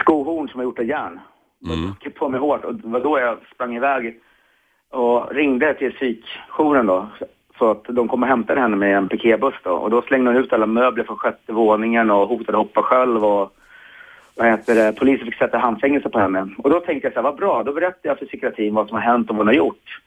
skohorn 0.00 0.48
som 0.48 0.60
är 0.60 0.64
gjort 0.64 0.78
av 0.78 0.84
järn. 0.84 1.20
Mm. 1.66 1.94
på 2.14 2.28
mig 2.28 2.40
hårt 2.40 2.64
och 2.64 2.74
det 2.74 2.88
var 2.88 3.00
då 3.00 3.18
jag 3.18 3.38
sprang 3.54 3.76
iväg 3.76 4.20
och 4.90 5.34
ringde 5.34 5.74
till 5.74 5.92
psykjouren 5.92 6.86
då. 6.86 7.08
Så 7.58 7.70
att 7.70 7.84
de 7.84 8.08
kom 8.08 8.22
och 8.22 8.28
hämtade 8.28 8.60
henne 8.60 8.76
med 8.76 8.96
en 8.96 9.08
piketbuss 9.08 9.54
då. 9.62 9.70
Och 9.70 9.90
då 9.90 10.02
slängde 10.02 10.30
hon 10.30 10.40
ut 10.40 10.52
alla 10.52 10.66
möbler 10.66 11.04
från 11.04 11.16
sjätte 11.16 11.52
våningen 11.52 12.10
och 12.10 12.28
hotade 12.28 12.58
hoppa 12.58 12.82
själv 12.82 13.24
och 13.24 13.54
vad 14.36 14.46
heter 14.46 14.74
det, 14.74 14.92
polisen 14.92 15.26
fick 15.26 15.38
sätta 15.38 15.58
handfängelse 15.58 16.08
på 16.08 16.18
henne. 16.18 16.48
Och 16.58 16.70
då 16.70 16.80
tänkte 16.80 17.06
jag 17.06 17.12
så 17.12 17.18
här, 17.18 17.24
vad 17.24 17.36
bra, 17.36 17.62
då 17.62 17.72
berättade 17.72 18.08
jag 18.08 18.18
för 18.18 18.26
psykiatrin 18.26 18.74
vad 18.74 18.88
som 18.88 18.94
har 18.94 19.02
hänt 19.02 19.30
och 19.30 19.36
vad 19.36 19.40
hon 19.40 19.54
har 19.54 19.54
gjort. 19.54 20.00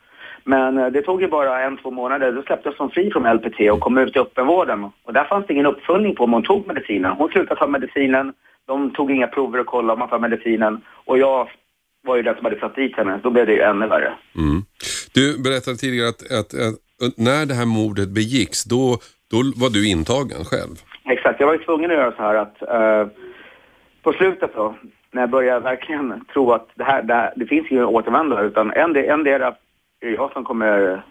Men 0.43 0.77
eh, 0.77 0.87
det 0.87 1.01
tog 1.01 1.21
ju 1.21 1.27
bara 1.27 1.61
en, 1.63 1.77
två 1.77 1.91
månader, 1.91 2.31
då 2.31 2.41
släpptes 2.41 2.75
hon 2.77 2.91
fri 2.91 3.11
från 3.11 3.33
LPT 3.35 3.59
och 3.71 3.79
kom 3.79 3.97
ut 3.97 4.15
i 4.15 4.19
öppenvården. 4.19 4.83
Och 5.03 5.13
där 5.13 5.23
fanns 5.23 5.47
det 5.47 5.53
ingen 5.53 5.65
uppföljning 5.65 6.15
på 6.15 6.23
om 6.23 6.33
hon 6.33 6.43
tog 6.43 6.67
medicinen. 6.67 7.11
Hon 7.11 7.29
slutade 7.29 7.59
ta 7.59 7.67
medicinen, 7.67 8.33
de 8.67 8.93
tog 8.93 9.11
inga 9.11 9.27
prover 9.27 9.59
och 9.59 9.65
kollade 9.65 9.93
om 9.93 9.99
man 9.99 10.09
tar 10.09 10.19
medicinen. 10.19 10.81
Och 11.05 11.17
jag 11.17 11.49
var 12.07 12.15
ju 12.15 12.23
den 12.23 12.35
som 12.35 12.45
hade 12.45 12.59
satt 12.59 12.75
dit 12.75 12.97
henne, 12.97 13.19
då 13.23 13.29
blev 13.29 13.45
det 13.45 13.53
ju 13.53 13.61
ännu 13.61 13.87
värre. 13.87 14.13
Mm. 14.35 14.61
Du 15.13 15.43
berättade 15.43 15.77
tidigare 15.77 16.09
att, 16.09 16.31
att, 16.39 16.53
att 17.05 17.17
när 17.17 17.45
det 17.45 17.53
här 17.53 17.65
mordet 17.65 18.09
begicks, 18.09 18.63
då 18.63 18.97
Då 19.31 19.37
var 19.55 19.69
du 19.69 19.89
intagen 19.89 20.45
själv. 20.51 20.75
Exakt, 21.09 21.39
jag 21.39 21.47
var 21.47 21.53
ju 21.53 21.63
tvungen 21.63 21.91
att 21.91 21.97
göra 21.97 22.11
så 22.11 22.21
här 22.21 22.35
att 22.35 22.61
eh, 22.61 23.03
på 24.07 24.13
slutet 24.13 24.51
då, 24.55 24.75
när 25.11 25.21
jag 25.21 25.29
började 25.29 25.59
verkligen 25.59 26.25
tro 26.33 26.51
att 26.51 26.69
det 26.75 26.83
här, 26.83 27.03
det, 27.03 27.13
här, 27.13 27.33
det 27.35 27.45
finns 27.45 27.71
ingen 27.71 27.85
återvändare 27.85 28.45
utan 28.45 28.71
en, 28.71 28.95
en 28.95 29.23
del 29.23 29.41
är 29.41 29.55
jag 29.99 30.31
som 30.31 30.43
kommer 30.43 31.01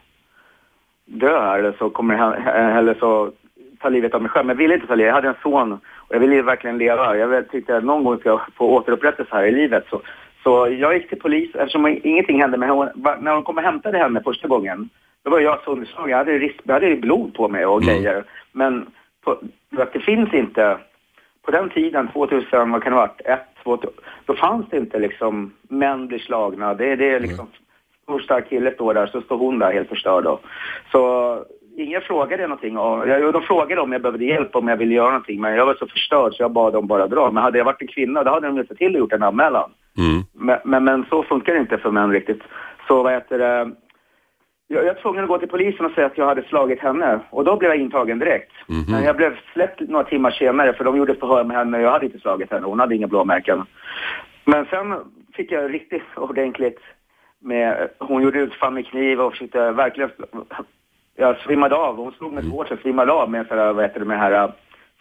dö 1.05 1.41
här 1.41 1.59
eller 1.59 1.73
så 1.79 1.91
kommer 1.91 2.35
eller 2.79 2.95
så 2.95 3.33
ta 3.81 3.89
livet 3.89 4.15
av 4.15 4.23
mig 4.23 4.31
själv. 4.31 4.47
Men 4.47 4.55
jag 4.55 4.59
ville 4.59 4.75
inte 4.75 4.87
ta 4.87 4.95
livet. 4.95 5.09
Jag 5.09 5.15
hade 5.15 5.29
en 5.29 5.43
son 5.43 5.73
och 5.73 6.15
jag 6.15 6.21
ville 6.21 6.43
verkligen 6.43 6.79
leva. 6.79 7.17
Jag 7.17 7.51
tyckte 7.51 7.77
att 7.77 7.85
någon 7.85 8.05
gång 8.05 8.19
ska 8.19 8.29
jag 8.29 8.41
få 8.57 8.77
återupprättelse 8.77 9.35
här 9.35 9.45
i 9.45 9.53
livet. 9.53 9.85
Så, 9.91 10.01
så 10.43 10.69
jag 10.69 10.95
gick 10.95 11.09
till 11.09 11.21
polis 11.21 11.55
eftersom 11.55 11.87
ingenting 12.03 12.41
hände. 12.41 12.59
Men 12.59 12.71
hon, 12.71 12.89
när 12.95 13.33
de 13.33 13.43
kom 13.43 13.57
och 13.57 13.63
hämtade 13.63 13.99
henne 13.99 14.23
första 14.25 14.49
gången, 14.49 14.89
då 15.25 15.31
var 15.31 15.41
jag 15.41 15.59
så 15.65 15.73
underslagen. 15.73 16.11
Jag 16.11 16.19
hade, 16.19 16.39
risk, 16.39 16.61
jag 16.63 16.75
hade 16.75 16.97
blod 16.97 17.35
på 17.35 17.49
mig 17.49 17.67
och 17.67 17.83
mm. 17.83 17.95
grejer. 17.95 18.25
Men 18.53 18.87
på, 19.25 19.39
det 19.93 20.01
finns 20.01 20.35
inte, 20.35 20.79
på 21.47 21.53
den 21.53 21.71
tiden, 21.71 22.09
2000, 22.13 22.71
vad 22.71 22.83
kan 22.83 22.93
det 22.93 22.99
ha 22.99 23.07
varit, 23.07 23.21
ett, 23.25 23.47
två, 23.63 23.79
då 24.25 24.35
fanns 24.35 24.67
det 24.71 24.77
inte 24.77 24.99
liksom 24.99 25.53
män 25.69 26.07
blir 26.07 26.19
slagna. 26.19 26.75
Det, 26.75 26.97
det 26.97 27.11
är 27.11 27.21
liksom 27.21 27.47
mm. 27.47 27.53
stor 28.03 28.21
stark 28.21 28.49
kille 28.49 28.75
står 28.75 28.95
där, 28.95 29.07
så 29.07 29.21
står 29.21 29.39
hon 29.39 29.59
där 29.59 29.73
helt 29.73 29.89
förstörd 29.89 30.25
då. 30.25 30.39
Så 30.93 31.45
ingen 31.77 32.01
frågade 32.01 32.43
någonting. 32.43 32.79
Och 32.79 33.09
jag, 33.09 33.33
de 33.33 33.43
frågade 33.43 33.81
om 33.81 33.93
jag 33.93 34.03
behövde 34.03 34.25
hjälp, 34.25 34.57
om 34.57 34.69
jag 34.69 34.77
ville 34.77 34.95
göra 34.95 35.11
någonting. 35.11 35.41
Men 35.41 35.55
jag 35.55 35.67
var 35.67 35.75
så 35.75 35.87
förstörd 35.87 36.35
så 36.35 36.43
jag 36.43 36.53
bad 36.53 36.73
dem 36.73 36.87
bara 36.87 37.07
dra. 37.07 37.31
Men 37.31 37.43
hade 37.43 37.59
jag 37.59 37.65
varit 37.65 37.83
en 37.83 37.89
kvinna, 37.89 38.25
då 38.25 38.31
hade 38.31 38.47
de 38.47 38.67
sett 38.67 38.79
till 38.79 38.95
och 38.95 38.99
gjort 38.99 39.13
en 39.13 39.23
anmälan. 39.23 39.71
Mm. 39.99 40.23
Men, 40.33 40.59
men, 40.65 40.85
men, 40.85 41.05
så 41.11 41.23
funkar 41.23 41.53
det 41.53 41.61
inte 41.61 41.79
för 41.79 41.91
män 41.91 42.13
riktigt. 42.13 42.43
Så 42.89 43.03
vad 43.03 43.13
heter 43.13 43.39
det? 43.39 43.73
Jag, 44.69 44.85
jag 44.85 44.95
var 44.95 45.01
tvungen 45.03 45.23
att 45.23 45.29
gå 45.29 45.39
till 45.39 45.49
polisen 45.49 45.87
och 45.87 45.93
säga 45.93 46.07
att 46.07 46.19
jag 46.19 46.27
hade 46.27 46.43
slagit 46.43 46.81
henne. 46.81 47.21
Och 47.31 47.45
då 47.45 47.57
blev 47.57 47.71
jag 47.71 47.81
intagen 47.81 48.19
direkt. 48.19 48.53
Mm 48.69 48.83
-hmm. 48.83 48.91
Men 48.91 49.05
jag 49.05 49.17
blev 49.17 49.37
släppt 49.53 49.81
några 49.81 50.05
timmar 50.05 50.31
senare 50.31 50.73
för 50.73 50.85
de 50.85 50.97
gjorde 50.97 51.15
förhör 51.15 51.45
med 51.45 51.57
henne. 51.57 51.81
Jag 51.81 51.91
hade 51.91 52.07
inte 52.07 52.19
slagit 52.19 52.51
henne. 52.51 52.67
Hon 52.67 52.81
hade 52.81 52.95
inga 52.95 53.07
blåmärken. 53.07 53.63
Men 54.45 54.67
sen 54.67 54.95
fick 55.35 55.53
jag 55.53 55.75
riktigt 55.75 56.03
ordentligt 56.17 56.81
med... 57.39 57.89
Hon 57.99 58.23
gjorde 58.23 58.39
utfall 58.39 58.73
med 58.73 58.87
kniv 58.87 59.21
och 59.21 59.33
försökte 59.33 59.71
verkligen 59.71 60.11
jag 61.17 61.39
svimmade 61.39 61.75
av. 61.77 61.97
Hon 61.97 62.13
slog 62.13 62.33
mig 62.33 62.43
så 62.43 62.51
hårt 62.51 62.69
så 62.69 62.75
jag 62.75 62.81
svimmade 62.81 63.13
av 63.13 63.31
med, 63.31 63.47
för, 63.47 63.73
vad 63.73 63.85
heter 63.85 64.01
det, 64.01 64.07
med 64.07 64.17
det 64.17 64.21
här 64.21 64.45
äh, 64.45 64.51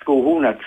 skohornet. 0.02 0.60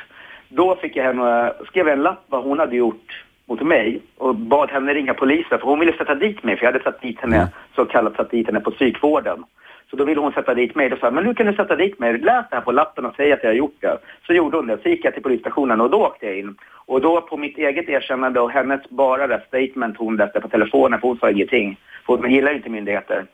Då 0.49 0.77
fick 0.77 0.97
jag 0.97 1.05
henne, 1.05 1.53
skrev 1.67 1.89
en 1.89 2.03
lapp 2.03 2.25
vad 2.29 2.45
hon 2.45 2.59
hade 2.59 2.77
gjort 2.77 3.25
mot 3.49 3.63
mig 3.63 4.01
och 4.17 4.35
bad 4.35 4.71
henne 4.71 4.95
ringa 4.95 5.15
polisen 5.15 5.59
för 5.59 5.67
hon 5.67 5.81
ville 5.81 5.93
sätta 5.93 6.15
dit 6.15 6.43
mig 6.43 6.57
för 6.57 6.65
jag 6.65 6.73
hade 6.73 6.85
satt 6.85 7.03
dit 7.03 7.21
henne, 7.21 7.37
mm. 7.37 7.49
så 7.75 7.85
kallat 7.85 8.17
satt 8.17 8.31
dit 8.31 8.47
henne 8.47 8.61
på 8.61 8.71
psykvården. 8.71 9.45
Så 9.91 9.97
då 9.97 10.05
ville 10.05 10.21
hon 10.21 10.33
sätta 10.33 10.55
dit 10.55 10.75
mig. 10.75 10.89
Då 10.89 10.97
sa 10.97 11.11
men 11.11 11.25
nu 11.25 11.35
kan 11.35 11.47
du 11.47 11.53
sätta 11.53 11.77
dit 11.77 11.99
mig. 11.99 12.19
Läs 12.19 12.47
det 12.51 12.57
här 12.57 12.61
på 12.61 12.73
lappen 12.73 13.07
och 13.07 13.15
säg 13.17 13.33
att 13.33 13.43
jag 13.43 13.51
har 13.51 13.55
gjort 13.55 13.77
det. 13.81 13.99
Så 14.27 14.33
gjorde 14.33 14.57
hon 14.57 14.67
det. 14.67 14.79
Så 14.83 14.89
gick 14.89 15.05
jag 15.05 15.15
till 15.15 15.23
polisstationen 15.23 15.81
och 15.81 15.91
då 15.91 16.07
åkte 16.07 16.27
jag 16.27 16.39
in. 16.39 16.57
Och 16.87 17.01
då 17.01 17.21
på 17.21 17.37
mitt 17.37 17.59
eget 17.59 17.89
erkännande 17.89 18.41
och 18.41 18.51
hennes 18.51 18.91
bara 18.91 19.27
det 19.27 19.43
statement 19.49 19.97
hon 19.99 20.17
läste 20.17 20.41
på 20.41 20.49
telefonen, 20.49 21.01
för 21.01 21.09
hon 21.09 21.19
sa 21.19 21.31
ingenting. 21.31 21.81
För 22.07 22.17
hon 22.17 22.31
gillar 22.31 22.55
inte 22.55 22.71
myndigheter. 22.71 23.27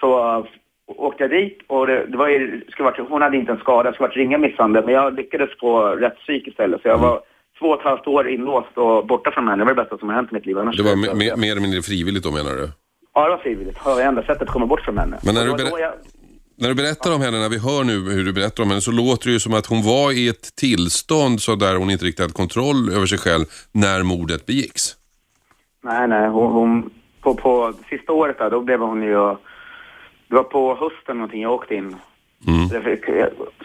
Så 0.00 0.46
åkte 0.86 1.22
jag 1.22 1.30
dit 1.30 1.58
och 1.66 1.86
det, 1.86 2.06
det 2.06 2.16
var 2.16 2.28
ju, 2.28 2.64
skulle 2.68 2.90
varit, 2.90 3.08
hon 3.08 3.22
hade 3.22 3.36
inte 3.36 3.52
en 3.52 3.58
skada, 3.58 3.90
det 3.90 3.94
skulle 3.94 4.08
varit 4.08 4.16
ringa 4.16 4.38
misshandel, 4.38 4.84
men 4.84 4.94
jag 4.94 5.14
lyckades 5.14 5.50
få 5.60 5.86
rätt 5.88 6.16
psyk 6.16 6.46
istället. 6.46 6.82
Så 6.82 6.88
jag 6.88 6.98
var 6.98 7.20
två 7.60 7.66
och 7.66 7.78
ett 7.80 7.84
halvt 7.84 8.06
år 8.06 8.28
inlåst 8.28 8.78
och 8.78 9.06
borta 9.06 9.30
från 9.30 9.48
henne. 9.48 9.60
Det 9.62 9.64
var 9.64 9.74
det 9.74 9.82
bästa 9.82 9.98
som 9.98 10.08
har 10.08 10.16
hänt 10.16 10.32
i 10.32 10.34
mitt 10.34 10.46
liv. 10.46 10.58
Annars 10.58 10.76
det 10.76 10.82
var 10.82 10.96
mer, 10.96 11.36
mer 11.36 11.50
eller 11.50 11.60
mindre 11.60 11.82
frivilligt 11.82 12.24
då 12.24 12.30
menar 12.30 12.50
du? 12.50 12.68
Ja, 13.14 13.24
det 13.24 13.30
var 13.30 13.38
frivilligt. 13.38 13.76
Det 13.84 13.90
var 13.90 14.00
enda 14.00 14.22
sättet 14.22 14.42
att 14.42 14.48
komma 14.48 14.66
bort 14.66 14.80
från 14.80 14.98
henne. 14.98 15.18
Men 15.24 15.34
när 15.34 15.44
du, 15.44 15.80
jag... 15.80 15.92
när 16.56 16.68
du 16.68 16.74
berättar 16.74 17.14
om 17.14 17.20
henne, 17.20 17.38
när 17.38 17.48
vi 17.48 17.58
hör 17.58 17.84
nu 17.84 18.12
hur 18.14 18.24
du 18.24 18.32
berättar 18.32 18.62
om 18.62 18.68
henne, 18.68 18.80
så 18.80 18.92
låter 18.92 19.26
det 19.26 19.32
ju 19.32 19.40
som 19.40 19.54
att 19.54 19.66
hon 19.66 19.82
var 19.82 20.12
i 20.12 20.28
ett 20.28 20.56
tillstånd 20.56 21.40
så 21.40 21.54
där 21.54 21.76
hon 21.76 21.90
inte 21.90 22.04
riktigt 22.04 22.20
hade 22.20 22.32
kontroll 22.32 22.92
över 22.96 23.06
sig 23.06 23.18
själv 23.18 23.44
när 23.72 24.02
mordet 24.02 24.46
begicks. 24.46 24.82
Nej, 25.82 26.08
nej. 26.08 26.28
Hon, 26.28 26.52
hon 26.52 26.90
på, 27.20 27.34
på 27.34 27.72
sista 27.90 28.12
året 28.12 28.38
där, 28.38 28.50
då 28.50 28.60
blev 28.60 28.80
hon 28.80 29.02
ju 29.02 29.36
det 30.30 30.36
var 30.36 30.42
på 30.42 30.74
hösten 30.74 31.16
någonting 31.16 31.42
jag 31.42 31.52
åkte 31.52 31.74
in. 31.74 31.96
Mm. 32.46 32.68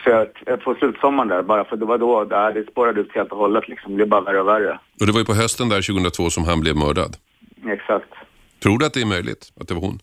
Så 0.04 0.10
jag, 0.10 0.28
jag, 0.46 0.64
på 0.64 0.76
slutsommaren 0.76 1.28
där, 1.28 1.42
bara 1.44 1.66
för 1.66 1.78
det 1.78 1.86
var 1.86 1.98
då 1.98 2.24
där 2.24 2.54
det 2.54 2.72
spårade 2.72 3.02
ut 3.02 3.16
helt 3.16 3.32
och 3.32 3.38
hållet 3.38 3.68
liksom. 3.68 3.92
Det 3.92 3.96
blev 3.96 4.08
bara 4.08 4.22
värre 4.22 4.42
och 4.42 4.48
värre. 4.48 4.80
Och 5.00 5.06
det 5.06 5.12
var 5.12 5.20
ju 5.20 5.26
på 5.26 5.34
hösten 5.34 5.70
där 5.70 5.82
2002 5.82 6.30
som 6.30 6.46
han 6.46 6.60
blev 6.60 6.76
mördad. 6.76 7.16
Exakt. 7.68 8.10
Tror 8.64 8.78
du 8.78 8.86
att 8.86 8.94
det 8.94 9.02
är 9.02 9.06
möjligt 9.06 9.52
att 9.60 9.68
det 9.68 9.74
var 9.74 9.82
hon? 9.82 10.00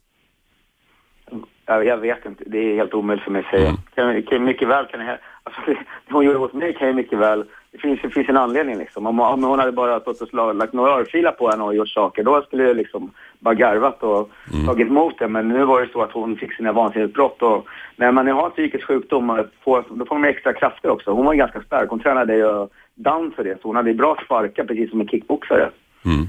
Jag, 1.67 1.87
jag 1.87 1.97
vet 1.97 2.27
inte. 2.27 2.45
Det 2.47 2.59
är 2.59 2.77
helt 2.77 2.95
omöjligt 2.95 3.25
för 3.25 3.31
mig 3.31 3.43
att 3.45 3.51
säga. 3.51 3.69
Mm. 3.69 3.81
Kan, 3.95 4.23
kan, 4.23 4.45
mycket 4.45 4.69
väl 4.69 4.87
kan 4.87 5.07
jag... 5.07 5.19
Alltså, 5.43 5.61
det 5.67 6.13
hon 6.15 6.25
gjorde 6.25 6.39
mot 6.39 6.53
mig 6.53 6.75
kan 6.75 6.87
jag 6.87 6.97
mycket 6.97 7.19
väl 7.19 7.45
det 7.73 7.79
finns, 7.79 8.01
det 8.03 8.11
finns 8.11 8.29
en 8.29 8.37
anledning 8.37 8.79
liksom. 8.79 9.07
Om, 9.07 9.21
om 9.21 9.45
hon 9.45 9.59
hade 9.59 9.73
bara 9.73 10.01
stått 10.01 10.21
och 10.21 10.55
lagt 10.55 10.73
några 10.73 10.91
örfilar 10.91 11.33
på 11.33 11.51
henne 11.51 11.65
och 11.65 11.75
gjort 11.75 11.89
saker, 11.89 12.23
då 12.23 12.43
skulle 12.43 12.63
jag 12.63 12.77
liksom 12.77 13.11
bara 13.43 13.55
garvat 13.55 14.03
och 14.03 14.31
mm. 14.53 14.67
tagit 14.67 14.87
emot 14.87 15.19
det. 15.19 15.29
Men 15.29 15.49
nu 15.49 15.65
var 15.65 15.81
det 15.81 15.93
så 15.93 16.03
att 16.03 16.13
hon 16.13 16.37
fick 16.37 16.53
sina 16.53 16.73
vansinnesbrott 16.73 17.43
och 17.43 17.67
när 17.97 18.13
man 18.13 18.27
har 18.29 18.51
psykisk 18.51 18.85
sjukdom, 18.85 19.45
får, 19.65 19.85
då 19.91 20.07
får 20.07 20.19
man 20.19 20.31
extra 20.31 20.53
krafter 20.53 20.91
också. 20.91 21.11
Hon 21.11 21.27
var 21.27 21.35
ganska 21.35 21.63
stark, 21.63 21.91
hon 21.91 22.01
tränade 22.01 22.37
ju 22.37 22.69
down 22.95 23.33
för 23.37 23.45
det, 23.45 23.59
så 23.63 23.69
hon 23.69 23.77
hade 23.77 23.95
bra 23.95 24.17
sparkar 24.25 24.65
precis 24.65 24.91
som 24.91 25.01
en 25.01 25.09
kickboxare. 25.09 25.71
Mm. 26.05 26.27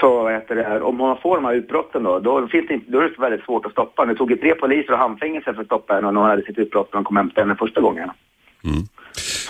Så 0.00 0.28
heter 0.28 0.56
det, 0.56 0.80
om 0.80 1.00
hon 1.00 1.16
får 1.16 1.36
de 1.36 1.44
här 1.44 1.54
utbrotten 1.54 2.02
då, 2.02 2.18
då, 2.18 2.48
finns 2.48 2.68
det 2.68 2.74
inte, 2.74 2.90
då 2.90 2.98
är 2.98 3.02
det 3.02 3.18
väldigt 3.18 3.44
svårt 3.44 3.66
att 3.66 3.72
stoppa. 3.72 4.06
Det 4.06 4.14
tog 4.14 4.30
ju 4.30 4.36
tre 4.36 4.54
poliser 4.54 4.92
och 4.92 4.98
handfängelse 4.98 5.54
för 5.54 5.60
att 5.60 5.66
stoppa 5.66 5.94
henne 5.94 6.10
när 6.10 6.20
hon 6.20 6.30
hade 6.30 6.42
sitt 6.42 6.58
utbrott 6.58 6.92
när 6.92 6.98
de 6.98 7.04
kom 7.04 7.16
och 7.16 7.22
hämtade 7.22 7.40
henne 7.40 7.56
första 7.56 7.80
gången. 7.80 8.10
Mm. 8.64 8.82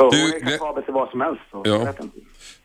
Så 0.00 0.11
du, 0.11 0.23
hon 0.23 0.30
är 0.30 0.59
kapabel 0.59 0.85
till 0.85 0.95
vad 0.95 1.11
som 1.11 1.21
helst. 1.21 1.40
Ja. 1.64 1.95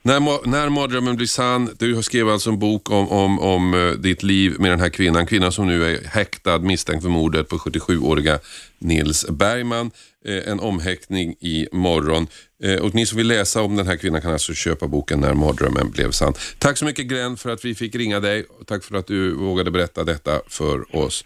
När, 0.02 0.48
när 0.48 0.70
mardrömmen 0.70 1.16
blir 1.16 1.28
sann, 1.28 1.70
du 1.80 1.96
har 1.96 2.02
skrivit 2.02 2.32
alltså 2.32 2.50
en 2.50 2.60
bok 2.60 2.92
om, 2.92 3.10
om, 3.10 3.40
om 3.40 3.74
uh, 3.74 3.92
ditt 3.94 4.24
liv 4.24 4.56
med 4.60 4.72
den 4.72 4.80
här 4.80 4.90
kvinnan. 4.90 5.26
Kvinnan 5.26 5.52
som 5.52 5.68
nu 5.68 5.86
är 5.86 6.08
häktad 6.08 6.60
misstänkt 6.60 7.04
för 7.04 7.10
mordet 7.10 7.50
på 7.50 7.58
77-åriga 7.58 8.40
Nils 8.80 9.30
Bergman. 9.30 9.92
Uh, 10.30 10.50
en 10.50 10.60
omhäktning 10.60 11.36
i 11.40 11.68
morgon. 11.72 12.28
Uh, 12.66 12.82
och 12.82 12.96
ni 12.96 13.06
som 13.06 13.18
vill 13.18 13.28
läsa 13.28 13.62
om 13.62 13.76
den 13.76 13.88
här 13.88 13.98
kvinnan 13.98 14.22
kan 14.22 14.32
alltså 14.32 14.54
köpa 14.54 14.88
boken 14.88 15.20
När 15.20 15.34
mardrömmen 15.34 15.92
blev 15.92 16.12
sann. 16.12 16.34
Tack 16.60 16.78
så 16.78 16.86
mycket 16.86 17.06
Glenn 17.06 17.38
för 17.38 17.50
att 17.50 17.66
vi 17.66 17.76
fick 17.76 17.96
ringa 17.96 18.20
dig. 18.20 18.46
Tack 18.68 18.84
för 18.84 18.96
att 18.96 19.08
du 19.08 19.36
vågade 19.36 19.72
berätta 19.72 20.04
detta 20.04 20.42
för 20.48 20.96
oss. 20.96 21.26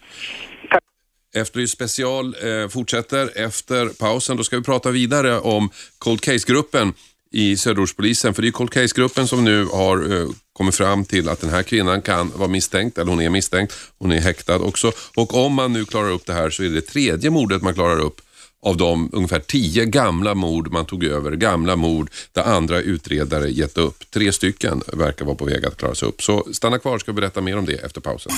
Efterlyst 1.34 1.72
special 1.72 2.34
eh, 2.42 2.68
fortsätter 2.68 3.30
efter 3.34 3.88
pausen. 3.88 4.36
Då 4.36 4.44
ska 4.44 4.56
vi 4.56 4.62
prata 4.62 4.90
vidare 4.90 5.40
om 5.40 5.70
Cold 5.98 6.20
Case-gruppen 6.20 6.92
i 7.32 7.56
Söderortspolisen. 7.56 8.34
För 8.34 8.42
det 8.42 8.48
är 8.48 8.52
Cold 8.52 8.70
Case-gruppen 8.70 9.28
som 9.28 9.44
nu 9.44 9.64
har 9.64 10.20
eh, 10.20 10.28
kommit 10.52 10.74
fram 10.74 11.04
till 11.04 11.28
att 11.28 11.40
den 11.40 11.50
här 11.50 11.62
kvinnan 11.62 12.02
kan 12.02 12.32
vara 12.36 12.48
misstänkt, 12.48 12.98
eller 12.98 13.10
hon 13.10 13.20
är 13.20 13.30
misstänkt. 13.30 13.74
Hon 13.98 14.12
är 14.12 14.20
häktad 14.20 14.56
också. 14.58 14.92
Och 15.16 15.34
om 15.34 15.54
man 15.54 15.72
nu 15.72 15.84
klarar 15.84 16.10
upp 16.10 16.26
det 16.26 16.32
här 16.32 16.50
så 16.50 16.62
är 16.62 16.68
det, 16.68 16.74
det 16.74 16.80
tredje 16.80 17.30
mordet 17.30 17.62
man 17.62 17.74
klarar 17.74 18.00
upp 18.00 18.20
av 18.62 18.76
de 18.76 19.10
ungefär 19.12 19.40
tio 19.40 19.84
gamla 19.84 20.34
mord 20.34 20.72
man 20.72 20.86
tog 20.86 21.04
över, 21.04 21.32
gamla 21.32 21.76
mord 21.76 22.10
där 22.32 22.42
andra 22.42 22.80
utredare 22.80 23.50
gett 23.50 23.78
upp. 23.78 24.10
Tre 24.10 24.32
stycken 24.32 24.82
verkar 24.92 25.24
vara 25.24 25.36
på 25.36 25.44
väg 25.44 25.66
att 25.66 25.76
klaras 25.76 26.02
upp. 26.02 26.22
Så 26.22 26.46
stanna 26.52 26.78
kvar, 26.78 26.98
ska 26.98 27.12
berätta 27.12 27.40
mer 27.40 27.58
om 27.58 27.66
det 27.66 27.74
efter 27.74 28.00
pausen. 28.00 28.32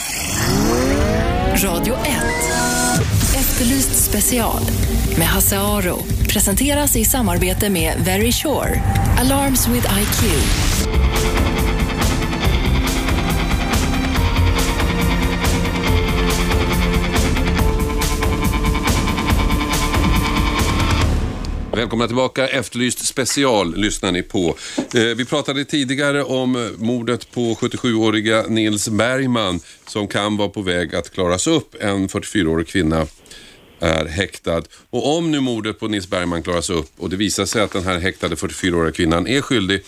Radio 1.64 1.94
1 1.94 2.61
Efterlyst 3.52 4.04
special 4.04 4.60
med 5.18 5.26
Hasse 5.26 5.58
Aro 5.58 5.98
presenteras 6.32 6.96
i 6.96 7.04
samarbete 7.04 7.70
med 7.70 7.94
Very 7.98 8.32
Sure, 8.32 8.82
Alarms 9.18 9.68
with 9.68 9.86
IQ. 10.00 11.21
Välkomna 21.76 22.06
tillbaka. 22.06 22.48
Efterlyst 22.48 23.06
special 23.06 23.76
lyssnar 23.76 24.12
ni 24.12 24.22
på. 24.22 24.56
Eh, 24.94 25.02
vi 25.02 25.24
pratade 25.24 25.64
tidigare 25.64 26.22
om 26.22 26.70
mordet 26.78 27.30
på 27.30 27.40
77-åriga 27.54 28.42
Nils 28.48 28.88
Bergman 28.88 29.60
som 29.86 30.08
kan 30.08 30.36
vara 30.36 30.48
på 30.48 30.62
väg 30.62 30.94
att 30.94 31.10
klaras 31.10 31.46
upp. 31.46 31.74
En 31.80 32.08
44-årig 32.08 32.66
kvinna 32.66 33.06
är 33.82 34.04
häktad. 34.04 34.62
Och 34.90 35.16
om 35.16 35.30
nu 35.30 35.40
mordet 35.40 35.80
på 35.80 35.88
Nils 35.88 36.08
Bergman 36.08 36.42
klaras 36.42 36.70
upp 36.70 36.90
och 36.96 37.10
det 37.10 37.16
visar 37.16 37.46
sig 37.46 37.62
att 37.62 37.72
den 37.72 37.84
här 37.84 37.98
häktade 37.98 38.34
44-åriga 38.34 38.92
kvinnan 38.92 39.26
är 39.26 39.40
skyldig, 39.40 39.82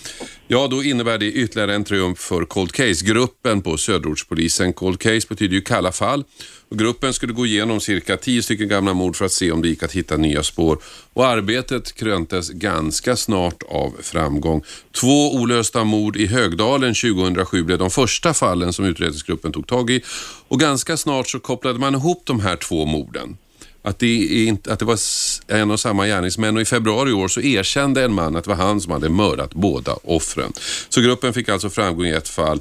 ja 0.48 0.66
då 0.70 0.82
innebär 0.82 1.18
det 1.18 1.32
ytterligare 1.32 1.74
en 1.74 1.84
triumf 1.84 2.18
för 2.18 2.44
Cold 2.44 2.72
Case-gruppen 2.72 3.62
på 3.62 3.76
Söderortspolisen. 3.76 4.72
Cold 4.72 5.00
Case 5.00 5.26
betyder 5.28 5.54
ju 5.54 5.60
kalla 5.60 5.92
fall 5.92 6.24
och 6.68 6.78
gruppen 6.78 7.12
skulle 7.12 7.32
gå 7.32 7.46
igenom 7.46 7.80
cirka 7.80 8.16
10 8.16 8.42
stycken 8.42 8.68
gamla 8.68 8.94
mord 8.94 9.16
för 9.16 9.24
att 9.24 9.32
se 9.32 9.52
om 9.52 9.62
det 9.62 9.68
gick 9.68 9.82
att 9.82 9.92
hitta 9.92 10.16
nya 10.16 10.42
spår. 10.42 10.78
Och 11.12 11.26
arbetet 11.26 11.92
kröntes 11.92 12.50
ganska 12.50 13.16
snart 13.16 13.62
av 13.62 13.92
framgång. 14.02 14.62
Två 15.00 15.34
olösta 15.34 15.84
mord 15.84 16.16
i 16.16 16.26
Högdalen 16.26 16.94
2007 16.94 17.62
blev 17.62 17.78
de 17.78 17.90
första 17.90 18.34
fallen 18.34 18.72
som 18.72 18.84
utredningsgruppen 18.84 19.52
tog 19.52 19.66
tag 19.66 19.90
i 19.90 20.02
och 20.48 20.60
ganska 20.60 20.96
snart 20.96 21.28
så 21.28 21.40
kopplade 21.40 21.78
man 21.78 21.94
ihop 21.94 22.22
de 22.26 22.40
här 22.40 22.56
två 22.56 22.84
morden 22.86 23.36
att 23.84 23.98
det, 23.98 24.44
inte, 24.44 24.72
att 24.72 24.78
det 24.78 24.84
var 24.84 24.98
en 25.48 25.70
och 25.70 25.80
samma 25.80 26.06
gärningsmän 26.06 26.56
och 26.56 26.62
i 26.62 26.64
februari 26.64 27.10
i 27.10 27.12
år 27.12 27.28
så 27.28 27.40
erkände 27.40 28.04
en 28.04 28.12
man 28.12 28.36
att 28.36 28.44
det 28.44 28.50
var 28.50 28.56
han 28.56 28.80
som 28.80 28.92
hade 28.92 29.08
mördat 29.08 29.54
båda 29.54 29.96
offren. 30.02 30.52
Så 30.88 31.00
gruppen 31.00 31.32
fick 31.32 31.48
alltså 31.48 31.70
framgång 31.70 32.06
i 32.06 32.10
ett 32.10 32.28
fall 32.28 32.60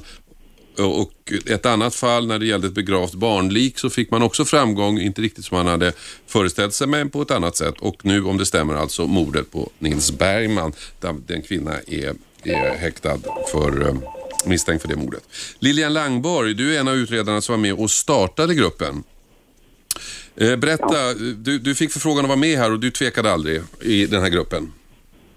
och 0.78 1.32
ett 1.46 1.66
annat 1.66 1.94
fall 1.94 2.26
när 2.26 2.38
det 2.38 2.46
gällde 2.46 2.66
ett 2.66 2.74
begravt 2.74 3.14
barnlik 3.14 3.78
så 3.78 3.90
fick 3.90 4.10
man 4.10 4.22
också 4.22 4.44
framgång, 4.44 5.00
inte 5.00 5.22
riktigt 5.22 5.44
som 5.44 5.56
man 5.56 5.66
hade 5.66 5.92
föreställt 6.26 6.74
sig 6.74 6.86
men 6.86 7.10
på 7.10 7.22
ett 7.22 7.30
annat 7.30 7.56
sätt. 7.56 7.74
Och 7.78 8.04
nu 8.04 8.24
om 8.24 8.38
det 8.38 8.46
stämmer 8.46 8.74
alltså 8.74 9.06
mordet 9.06 9.52
på 9.52 9.70
Nils 9.78 10.12
Bergman 10.12 10.72
där 11.00 11.16
den 11.26 11.42
kvinna 11.42 11.74
är, 11.86 12.14
är 12.42 12.76
häktad 12.76 13.18
för 13.52 13.88
eh, 13.88 13.94
misstänkt 14.44 14.82
för 14.82 14.88
det 14.88 14.96
mordet. 14.96 15.22
Lilian 15.58 15.92
Langborg, 15.92 16.54
du 16.54 16.76
är 16.76 16.80
en 16.80 16.88
av 16.88 16.94
utredarna 16.94 17.40
som 17.40 17.52
var 17.52 17.60
med 17.60 17.74
och 17.74 17.90
startade 17.90 18.54
gruppen. 18.54 19.02
Eh, 20.40 20.56
berätta, 20.56 21.14
du, 21.44 21.58
du 21.58 21.74
fick 21.74 21.92
förfrågan 21.92 22.24
att 22.24 22.28
vara 22.28 22.38
med 22.38 22.58
här 22.58 22.72
och 22.72 22.80
du 22.80 22.90
tvekade 22.90 23.32
aldrig 23.32 23.60
i 23.82 24.06
den 24.06 24.22
här 24.22 24.30
gruppen. 24.30 24.72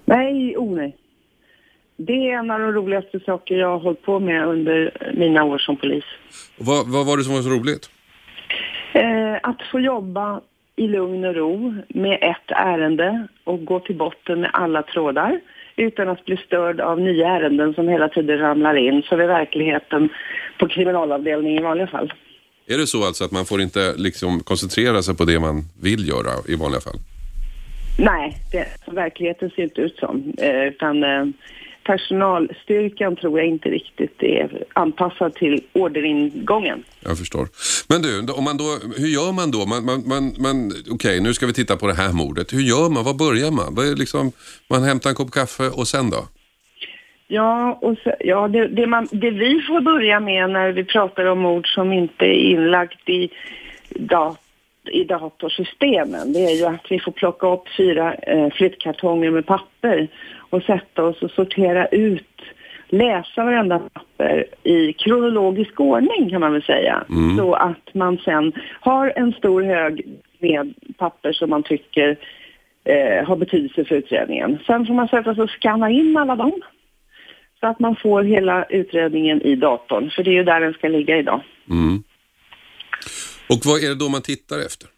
Nej, 0.05 0.57
oh 0.57 0.75
nej. 0.75 0.95
Det 1.97 2.13
är 2.13 2.39
en 2.39 2.51
av 2.51 2.59
de 2.59 2.71
roligaste 2.71 3.19
saker 3.19 3.55
jag 3.55 3.67
har 3.67 3.79
hållit 3.79 4.01
på 4.01 4.19
med 4.19 4.47
under 4.47 5.11
mina 5.13 5.43
år 5.43 5.57
som 5.57 5.77
polis. 5.77 6.03
Vad, 6.57 6.87
vad 6.87 7.05
var 7.05 7.17
det 7.17 7.23
som 7.23 7.33
var 7.33 7.41
så 7.41 7.49
roligt? 7.49 7.89
Eh, 8.93 9.35
att 9.43 9.61
få 9.71 9.79
jobba 9.79 10.41
i 10.75 10.87
lugn 10.87 11.25
och 11.25 11.35
ro 11.35 11.75
med 11.87 12.17
ett 12.21 12.51
ärende 12.51 13.27
och 13.43 13.65
gå 13.65 13.79
till 13.79 13.95
botten 13.95 14.41
med 14.41 14.49
alla 14.53 14.83
trådar 14.83 15.39
utan 15.75 16.09
att 16.09 16.25
bli 16.25 16.37
störd 16.37 16.79
av 16.79 17.01
nya 17.01 17.27
ärenden 17.27 17.73
som 17.73 17.87
hela 17.87 18.09
tiden 18.09 18.37
ramlar 18.37 18.75
in, 18.75 19.03
så 19.03 19.15
är 19.15 19.27
verkligheten 19.27 20.09
på 20.59 20.67
kriminalavdelningen 20.67 21.59
i 21.59 21.63
vanliga 21.63 21.87
fall. 21.87 22.13
Är 22.69 22.77
det 22.77 22.87
så 22.87 23.05
alltså 23.05 23.23
att 23.23 23.31
man 23.31 23.45
får 23.45 23.61
inte 23.61 23.93
liksom 23.97 24.43
koncentrera 24.43 25.03
sig 25.03 25.15
på 25.15 25.25
det 25.25 25.39
man 25.39 25.65
vill 25.81 26.07
göra 26.07 26.31
i 26.47 26.55
vanliga 26.55 26.81
fall? 26.81 26.99
Nej, 27.99 28.37
det, 28.51 28.67
verkligheten 28.91 29.49
ser 29.49 29.63
inte 29.63 29.81
ut 29.81 29.97
så. 29.99 30.21
Eh, 30.37 30.67
utan 30.67 31.03
eh, 31.03 31.25
personalstyrkan 31.83 33.15
tror 33.15 33.39
jag 33.39 33.47
inte 33.47 33.69
riktigt 33.69 34.23
är 34.23 34.63
anpassad 34.73 35.33
till 35.35 35.63
orderingången. 35.73 36.83
Jag 36.99 37.17
förstår. 37.17 37.47
Men 37.87 38.01
du, 38.01 38.31
om 38.31 38.43
man 38.43 38.57
då, 38.57 38.77
hur 38.97 39.07
gör 39.07 39.31
man 39.31 39.51
då? 39.51 39.65
Man, 39.65 39.85
man, 39.85 40.07
man, 40.07 40.35
man, 40.39 40.67
Okej, 40.67 40.91
okay, 40.91 41.19
nu 41.19 41.33
ska 41.33 41.45
vi 41.45 41.53
titta 41.53 41.77
på 41.77 41.87
det 41.87 41.93
här 41.93 42.11
mordet. 42.11 42.53
Hur 42.53 42.61
gör 42.61 42.89
man? 42.89 43.03
Var 43.03 43.13
börjar 43.13 43.51
man? 43.51 43.75
Vad 43.75 43.87
är 43.87 43.95
liksom, 43.95 44.31
man 44.69 44.83
hämtar 44.83 45.09
en 45.09 45.15
kopp 45.15 45.31
kaffe 45.31 45.69
och 45.69 45.87
sen 45.87 46.09
då? 46.09 46.27
Ja, 47.27 47.77
och 47.81 47.97
så, 48.03 48.13
ja 48.19 48.47
det, 48.47 48.67
det, 48.67 48.87
man, 48.87 49.07
det 49.11 49.29
vi 49.29 49.61
får 49.61 49.81
börja 49.81 50.19
med 50.19 50.49
när 50.49 50.71
vi 50.71 50.83
pratar 50.83 51.25
om 51.25 51.39
mord 51.39 51.67
som 51.73 51.93
inte 51.93 52.25
är 52.25 52.51
inlagt 52.51 53.09
i, 53.09 53.29
dat, 53.89 54.41
i 54.91 55.03
datorsystemen, 55.03 56.33
det 56.33 56.39
är 56.39 56.55
ju 56.55 56.65
att 56.65 56.85
vi 56.89 56.99
får 56.99 57.11
plocka 57.11 57.47
upp 57.47 57.63
fyra 57.77 58.13
eh, 58.13 58.49
flyttkartonger 58.49 59.31
med 59.31 59.45
papper 59.45 60.07
och 60.49 60.63
sätta 60.63 61.03
oss 61.03 61.21
och 61.21 61.31
sortera 61.31 61.87
ut, 61.87 62.41
läsa 62.87 63.43
varenda 63.43 63.79
papper 63.79 64.45
i 64.63 64.93
kronologisk 64.93 65.79
ordning 65.79 66.29
kan 66.29 66.41
man 66.41 66.53
väl 66.53 66.63
säga. 66.63 67.03
Mm. 67.09 67.37
Så 67.37 67.53
att 67.53 67.93
man 67.93 68.17
sen 68.17 68.51
har 68.79 69.13
en 69.15 69.33
stor 69.33 69.63
hög 69.63 70.05
med 70.39 70.73
papper 70.97 71.31
som 71.33 71.49
man 71.49 71.63
tycker 71.63 72.17
eh, 72.83 73.27
har 73.27 73.35
betydelse 73.35 73.85
för 73.85 73.95
utredningen. 73.95 74.57
Sen 74.67 74.85
får 74.85 74.93
man 74.93 75.07
sätta 75.07 75.35
sig 75.35 75.43
och 75.43 75.49
scanna 75.49 75.89
in 75.89 76.17
alla 76.17 76.35
dem 76.35 76.61
så 77.59 77.67
att 77.67 77.79
man 77.79 77.95
får 77.95 78.23
hela 78.23 78.65
utredningen 78.65 79.41
i 79.41 79.55
datorn, 79.55 80.09
för 80.09 80.23
det 80.23 80.29
är 80.29 80.33
ju 80.33 80.43
där 80.43 80.59
den 80.59 80.73
ska 80.73 80.87
ligga 80.87 81.17
idag. 81.17 81.41
Mm. 81.69 82.03
Och 83.49 83.59
vad 83.65 83.83
är 83.83 83.89
det 83.89 83.95
då 83.95 84.09
man 84.09 84.21
tittar 84.21 84.59
efter? 84.65 84.89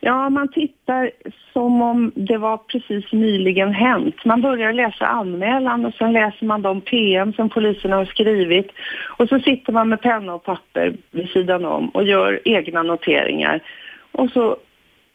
Ja, 0.00 0.30
man 0.30 0.48
tittar 0.52 1.10
som 1.52 1.82
om 1.82 2.12
det 2.14 2.38
var 2.38 2.56
precis 2.56 3.12
nyligen 3.12 3.72
hänt. 3.72 4.24
Man 4.24 4.42
börjar 4.42 4.72
läsa 4.72 5.06
anmälan 5.06 5.86
och 5.86 5.94
sen 5.94 6.12
läser 6.12 6.46
man 6.46 6.62
de 6.62 6.80
PM 6.80 7.32
som 7.32 7.48
polisen 7.48 7.92
har 7.92 8.04
skrivit. 8.04 8.70
Och 9.18 9.28
så 9.28 9.38
sitter 9.40 9.72
man 9.72 9.88
med 9.88 10.02
penna 10.02 10.34
och 10.34 10.44
papper 10.44 10.96
vid 11.10 11.28
sidan 11.28 11.64
om 11.64 11.88
och 11.88 12.04
gör 12.04 12.40
egna 12.44 12.82
noteringar. 12.82 13.60
Och 14.12 14.30
så 14.30 14.56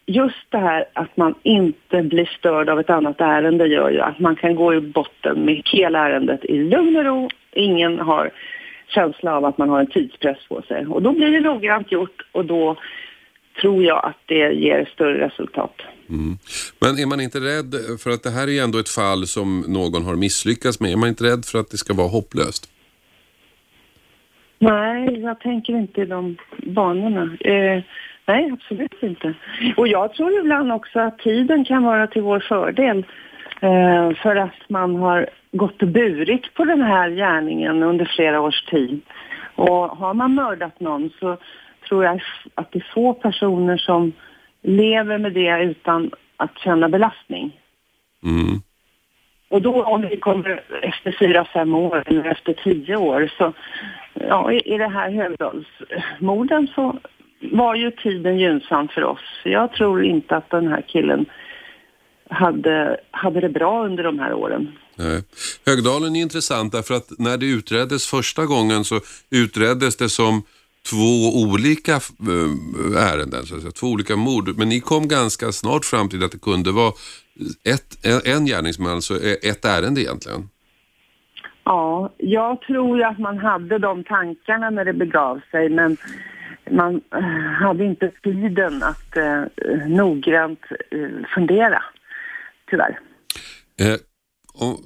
just 0.06 0.46
det 0.50 0.58
här 0.58 0.86
att 0.94 1.18
man 1.18 1.36
inte 1.44 2.04
blir 2.04 2.26
störd 2.26 2.70
av 2.70 2.80
ett 2.80 2.90
annat 2.90 3.22
ärende 3.22 3.68
gör 3.68 3.90
ju 3.90 4.02
att 4.02 4.20
man 4.20 4.36
kan 4.36 4.56
gå 4.56 4.74
i 4.74 4.82
botten 4.82 5.46
med 5.46 5.62
hela 5.66 6.10
ärendet 6.10 6.46
i 6.46 6.58
lugn 6.64 6.96
och 6.98 7.06
ro. 7.06 7.30
Ingen 7.52 8.00
har 8.00 8.32
känsla 8.88 9.36
av 9.36 9.46
att 9.46 9.58
man 9.58 9.70
har 9.70 9.80
en 9.80 9.88
tidspress 9.88 10.38
på 10.50 10.62
sig. 10.62 10.86
Och 10.86 11.02
då 11.02 11.12
blir 11.14 11.32
det 11.32 11.40
noggrant 11.40 11.92
gjort 11.92 12.22
och 12.32 12.46
då 12.46 12.78
tror 13.62 13.84
jag 13.84 14.06
att 14.06 14.18
det 14.26 14.54
ger 14.54 14.90
större 14.94 15.26
resultat. 15.26 15.82
Mm. 16.10 16.38
Men 16.80 17.00
är 17.00 17.06
man 17.06 17.22
inte 17.22 17.40
rädd, 17.40 17.76
för 18.00 18.10
att 18.10 18.24
det 18.24 18.30
här 18.30 18.50
är 18.50 18.64
ändå 18.64 18.80
ett 18.80 18.90
fall 18.90 19.28
som 19.28 19.60
någon 19.68 20.06
har 20.06 20.16
misslyckats 20.16 20.80
med, 20.80 20.92
är 20.92 20.98
man 20.98 21.10
inte 21.10 21.24
rädd 21.24 21.46
för 21.46 21.60
att 21.60 21.70
det 21.72 21.78
ska 21.78 21.94
vara 21.94 22.08
hopplöst? 22.08 22.70
Nej, 24.60 25.20
jag 25.20 25.40
tänker 25.40 25.74
inte 25.74 26.02
i 26.02 26.06
de 26.06 26.38
banorna. 26.66 27.38
Eh, 27.40 27.84
nej, 28.26 28.52
absolut 28.54 29.04
inte. 29.04 29.34
Och 29.78 29.88
jag 29.88 30.14
tror 30.14 30.40
ibland 30.40 30.72
också 30.72 31.00
att 31.00 31.20
tiden 31.20 31.66
kan 31.66 31.84
vara 31.84 32.08
till 32.08 32.22
vår 32.22 32.40
fördel. 32.40 33.06
Eh, 33.62 34.16
för 34.16 34.36
att 34.36 34.70
man 34.70 34.96
har 34.96 35.30
gått 35.52 35.82
och 35.82 35.88
burit 35.88 36.54
på 36.54 36.66
den 36.66 36.82
här 36.82 37.10
gärningen 37.10 37.84
under 37.84 38.06
flera 38.16 38.42
års 38.42 38.66
tid. 38.66 39.02
Och 39.56 39.90
har 39.98 40.14
man 40.14 40.36
mördat 40.36 40.80
någon 40.80 41.10
så 41.20 41.38
tror 41.88 42.04
jag 42.04 42.22
att 42.56 42.72
det 42.72 42.80
är 42.80 42.94
få 42.94 43.14
personer 43.14 43.78
som 43.78 44.14
lever 44.62 45.18
med 45.18 45.34
det 45.34 45.64
utan 45.64 46.12
att 46.38 46.60
känna 46.60 46.90
belastning. 46.90 47.60
Mm. 48.24 48.62
Och 49.50 49.62
då 49.62 49.84
om 49.84 50.02
vi 50.02 50.18
kommer 50.18 50.64
efter 50.82 51.16
fyra, 51.20 51.46
fem 51.46 51.76
år 51.76 52.04
eller 52.06 52.26
efter 52.26 52.54
tio 52.54 52.96
år 52.96 53.32
så, 53.38 53.54
ja, 54.14 54.52
i 54.52 54.78
det 54.78 54.88
här 54.88 55.12
Högdalsmorden 55.12 56.68
så 56.76 57.00
var 57.52 57.76
ju 57.76 57.92
tiden 57.92 58.40
gynnsam 58.40 58.88
för 58.88 59.04
oss. 59.04 59.42
Jag 59.44 59.74
tror 59.74 60.04
inte 60.04 60.36
att 60.36 60.50
den 60.50 60.68
här 60.68 60.82
killen 60.88 61.26
hade, 62.30 62.98
hade 63.12 63.42
det 63.42 63.50
bra 63.50 63.86
under 63.86 64.04
de 64.04 64.20
här 64.20 64.34
åren. 64.34 64.72
Nej. 64.96 65.22
Högdalen 65.66 66.16
är 66.16 66.22
intressant 66.22 66.72
därför 66.72 66.94
att 66.94 67.20
när 67.20 67.38
det 67.38 67.46
utreddes 67.46 68.08
första 68.08 68.46
gången 68.46 68.84
så 68.84 69.00
utreddes 69.30 69.98
det 69.98 70.10
som 70.10 70.44
två 70.90 71.42
olika 71.44 71.92
eh, 71.92 73.14
ärenden, 73.14 73.46
så 73.46 73.56
att 73.56 73.62
säga, 73.62 73.72
två 73.72 73.88
olika 73.88 74.16
mord. 74.16 74.58
Men 74.58 74.70
ni 74.70 74.80
kom 74.80 75.08
ganska 75.08 75.52
snart 75.52 75.86
fram 75.86 76.10
till 76.10 76.24
att 76.24 76.32
det 76.32 76.42
kunde 76.42 76.72
vara 76.72 76.94
ett, 77.64 78.06
en 78.26 78.46
gärningsman, 78.46 79.02
så 79.02 79.16
ett 79.42 79.66
ärende 79.66 80.02
egentligen. 80.02 80.50
Ja, 81.64 82.14
jag 82.18 82.62
tror 82.62 82.98
ju 82.98 83.04
att 83.04 83.20
man 83.20 83.38
hade 83.38 83.78
de 83.78 84.04
tankarna 84.04 84.70
när 84.70 84.86
det 84.86 84.94
begav 84.94 85.42
sig, 85.52 85.70
men 85.70 85.98
man 86.74 87.02
eh, 87.16 87.22
hade 87.66 87.86
inte 87.86 88.12
tiden 88.24 88.84
att 88.84 89.18
eh, 89.18 89.44
noggrant 89.88 90.60
eh, 90.92 91.28
fundera, 91.36 91.84
tyvärr. 92.70 93.00
Eh, 93.80 93.96
och 94.54 94.80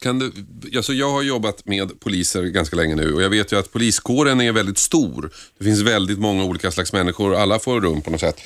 kan 0.00 0.18
du, 0.18 0.32
alltså 0.76 0.92
jag 0.92 1.10
har 1.10 1.22
jobbat 1.22 1.66
med 1.66 2.00
poliser 2.00 2.42
ganska 2.42 2.76
länge 2.76 2.94
nu 2.94 3.14
och 3.14 3.22
jag 3.22 3.30
vet 3.30 3.52
ju 3.52 3.58
att 3.58 3.72
poliskåren 3.72 4.40
är 4.40 4.52
väldigt 4.52 4.78
stor. 4.78 5.30
Det 5.58 5.64
finns 5.64 5.82
väldigt 5.82 6.18
många 6.18 6.44
olika 6.44 6.70
slags 6.70 6.92
människor 6.92 7.32
och 7.32 7.40
alla 7.40 7.58
får 7.58 7.80
rum 7.80 8.02
på 8.02 8.10
något 8.10 8.20
sätt. 8.20 8.40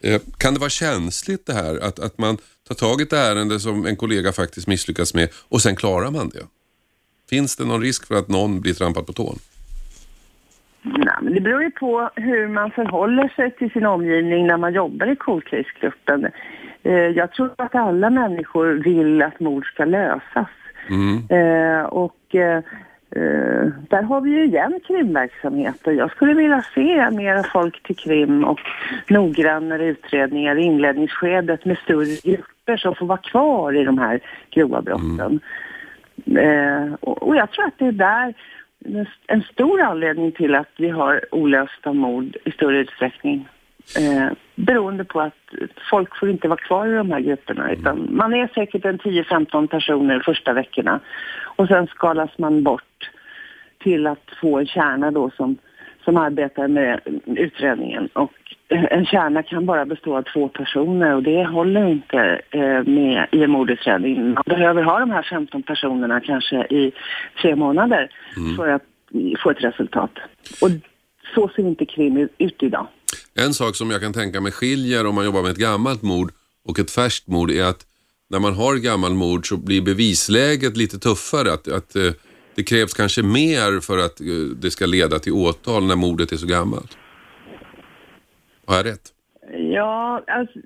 Eh, 0.00 0.20
kan 0.38 0.54
det 0.54 0.60
vara 0.60 0.70
känsligt 0.70 1.46
det 1.46 1.52
här 1.52 1.78
att, 1.78 1.98
att 1.98 2.18
man 2.18 2.38
tar 2.68 2.74
tag 2.74 3.00
i 3.00 3.02
ett 3.02 3.12
ärende 3.12 3.60
som 3.60 3.86
en 3.86 3.96
kollega 3.96 4.32
faktiskt 4.32 4.66
misslyckas 4.66 5.14
med 5.14 5.28
och 5.48 5.62
sen 5.62 5.76
klarar 5.76 6.10
man 6.10 6.28
det? 6.28 6.46
Finns 7.30 7.56
det 7.56 7.64
någon 7.64 7.82
risk 7.82 8.06
för 8.06 8.14
att 8.14 8.28
någon 8.28 8.60
blir 8.60 8.74
trampad 8.74 9.06
på 9.06 9.12
tån? 9.12 9.38
Nej, 10.86 11.14
men 11.22 11.34
det 11.34 11.40
beror 11.40 11.62
ju 11.62 11.70
på 11.70 12.10
hur 12.14 12.48
man 12.48 12.70
förhåller 12.70 13.28
sig 13.28 13.50
till 13.50 13.70
sin 13.70 13.86
omgivning 13.86 14.46
när 14.46 14.56
man 14.56 14.72
jobbar 14.72 15.06
i 15.06 15.16
cold 15.16 15.42
eh, 16.82 16.92
Jag 16.92 17.32
tror 17.32 17.50
att 17.58 17.74
alla 17.74 18.10
människor 18.10 18.66
vill 18.66 19.22
att 19.22 19.40
mord 19.40 19.66
ska 19.66 19.84
lösas. 19.84 20.48
Mm. 20.90 21.16
Eh, 21.30 21.84
och 21.84 22.34
eh, 22.34 22.62
där 23.88 24.02
har 24.02 24.20
vi 24.20 24.30
ju 24.30 24.44
igen 24.44 24.80
krimverksamheter. 24.86 25.92
Jag 25.92 26.10
skulle 26.10 26.34
vilja 26.34 26.62
se 26.74 27.10
mer 27.10 27.42
folk 27.52 27.82
till 27.82 27.96
krim 27.96 28.44
och 28.44 28.60
noggrannare 29.08 29.86
utredningar 29.86 30.58
i 30.58 30.62
inledningsskedet 30.62 31.64
med 31.64 31.78
större 31.78 32.32
grupper 32.32 32.76
som 32.76 32.94
får 32.94 33.06
vara 33.06 33.18
kvar 33.18 33.76
i 33.76 33.84
de 33.84 33.98
här 33.98 34.20
grova 34.50 34.82
brotten. 34.82 35.40
Mm. 36.26 36.94
Och, 37.00 37.22
och 37.22 37.36
jag 37.36 37.50
tror 37.50 37.64
att 37.64 37.78
det 37.78 37.86
är 37.86 37.92
där 37.92 38.34
en 39.26 39.42
stor 39.42 39.80
anledning 39.80 40.32
till 40.32 40.54
att 40.54 40.70
vi 40.76 40.88
har 40.88 41.34
olösta 41.34 41.92
mord 41.92 42.36
i 42.44 42.50
större 42.50 42.78
utsträckning. 42.78 43.48
Eh, 43.98 44.28
beroende 44.54 45.04
på 45.04 45.20
att 45.20 45.34
folk 45.90 46.16
får 46.16 46.30
inte 46.30 46.48
vara 46.48 46.58
kvar 46.58 46.86
i 46.86 46.96
de 46.96 47.10
här 47.10 47.20
grupperna 47.20 47.72
utan 47.72 48.08
man 48.10 48.34
är 48.34 48.48
säkert 48.54 48.84
en 48.84 48.98
10-15 48.98 49.66
personer 49.66 50.20
första 50.20 50.52
veckorna 50.52 51.00
och 51.56 51.68
sen 51.68 51.86
skalas 51.86 52.38
man 52.38 52.62
bort 52.62 53.10
till 53.78 54.06
att 54.06 54.30
få 54.40 54.58
en 54.58 54.66
kärna 54.66 55.10
då 55.10 55.30
som, 55.30 55.56
som 56.04 56.16
arbetar 56.16 56.68
med 56.68 57.00
utredningen 57.26 58.08
och 58.12 58.45
en 58.68 59.06
kärna 59.06 59.42
kan 59.42 59.66
bara 59.66 59.86
bestå 59.86 60.16
av 60.16 60.22
två 60.22 60.48
personer 60.48 61.14
och 61.14 61.22
det 61.22 61.44
håller 61.44 61.88
inte 61.88 62.40
eh, 62.50 62.92
med 62.92 63.26
i 63.32 63.42
en 63.42 63.50
mordutredning. 63.50 64.32
Man 64.34 64.42
behöver 64.46 64.82
ha 64.82 64.98
de 65.00 65.10
här 65.10 65.22
15 65.30 65.62
personerna 65.62 66.20
kanske 66.20 66.56
i 66.56 66.92
tre 67.42 67.56
månader 67.56 68.10
Mm. 68.36 68.56
för 68.56 68.68
att 68.68 68.82
få 69.42 69.50
ett 69.50 69.64
resultat. 69.64 70.10
Och 70.62 70.70
så 71.34 71.50
ser 71.56 71.62
inte 71.62 71.86
krim 71.86 72.28
ut 72.38 72.62
idag. 72.62 72.86
En 73.34 73.54
sak 73.54 73.76
som 73.76 73.90
jag 73.90 74.00
kan 74.00 74.12
tänka 74.12 74.40
mig 74.40 74.52
skiljer 74.52 75.06
om 75.06 75.14
man 75.14 75.24
jobbar 75.24 75.42
med 75.42 75.50
ett 75.50 75.56
gammalt 75.56 76.02
mord 76.02 76.30
och 76.68 76.78
ett 76.78 76.90
färskt 76.90 77.26
mord 77.28 77.50
är 77.50 77.64
att 77.64 77.86
när 78.30 78.38
man 78.38 78.54
har 78.54 78.74
ett 78.74 78.82
gammalt 78.82 79.14
mord 79.14 79.48
så 79.48 79.56
blir 79.56 79.82
bevisläget 79.82 80.76
lite 80.76 80.98
tuffare. 80.98 81.52
Att, 81.52 81.68
att 81.68 81.96
eh, 81.96 82.02
det 82.54 82.62
krävs 82.62 82.94
kanske 82.94 83.22
mer 83.22 83.80
för 83.80 83.98
att 83.98 84.20
eh, 84.20 84.26
det 84.60 84.70
ska 84.70 84.86
leda 84.86 85.18
till 85.18 85.32
åtal 85.32 85.84
när 85.86 85.96
mordet 85.96 86.32
är 86.32 86.36
så 86.36 86.46
gammalt. 86.46 86.96
Har 88.66 88.76
jag 88.76 88.86
rätt? 88.86 89.12
Ja, 89.52 90.22
alltså, 90.26 90.58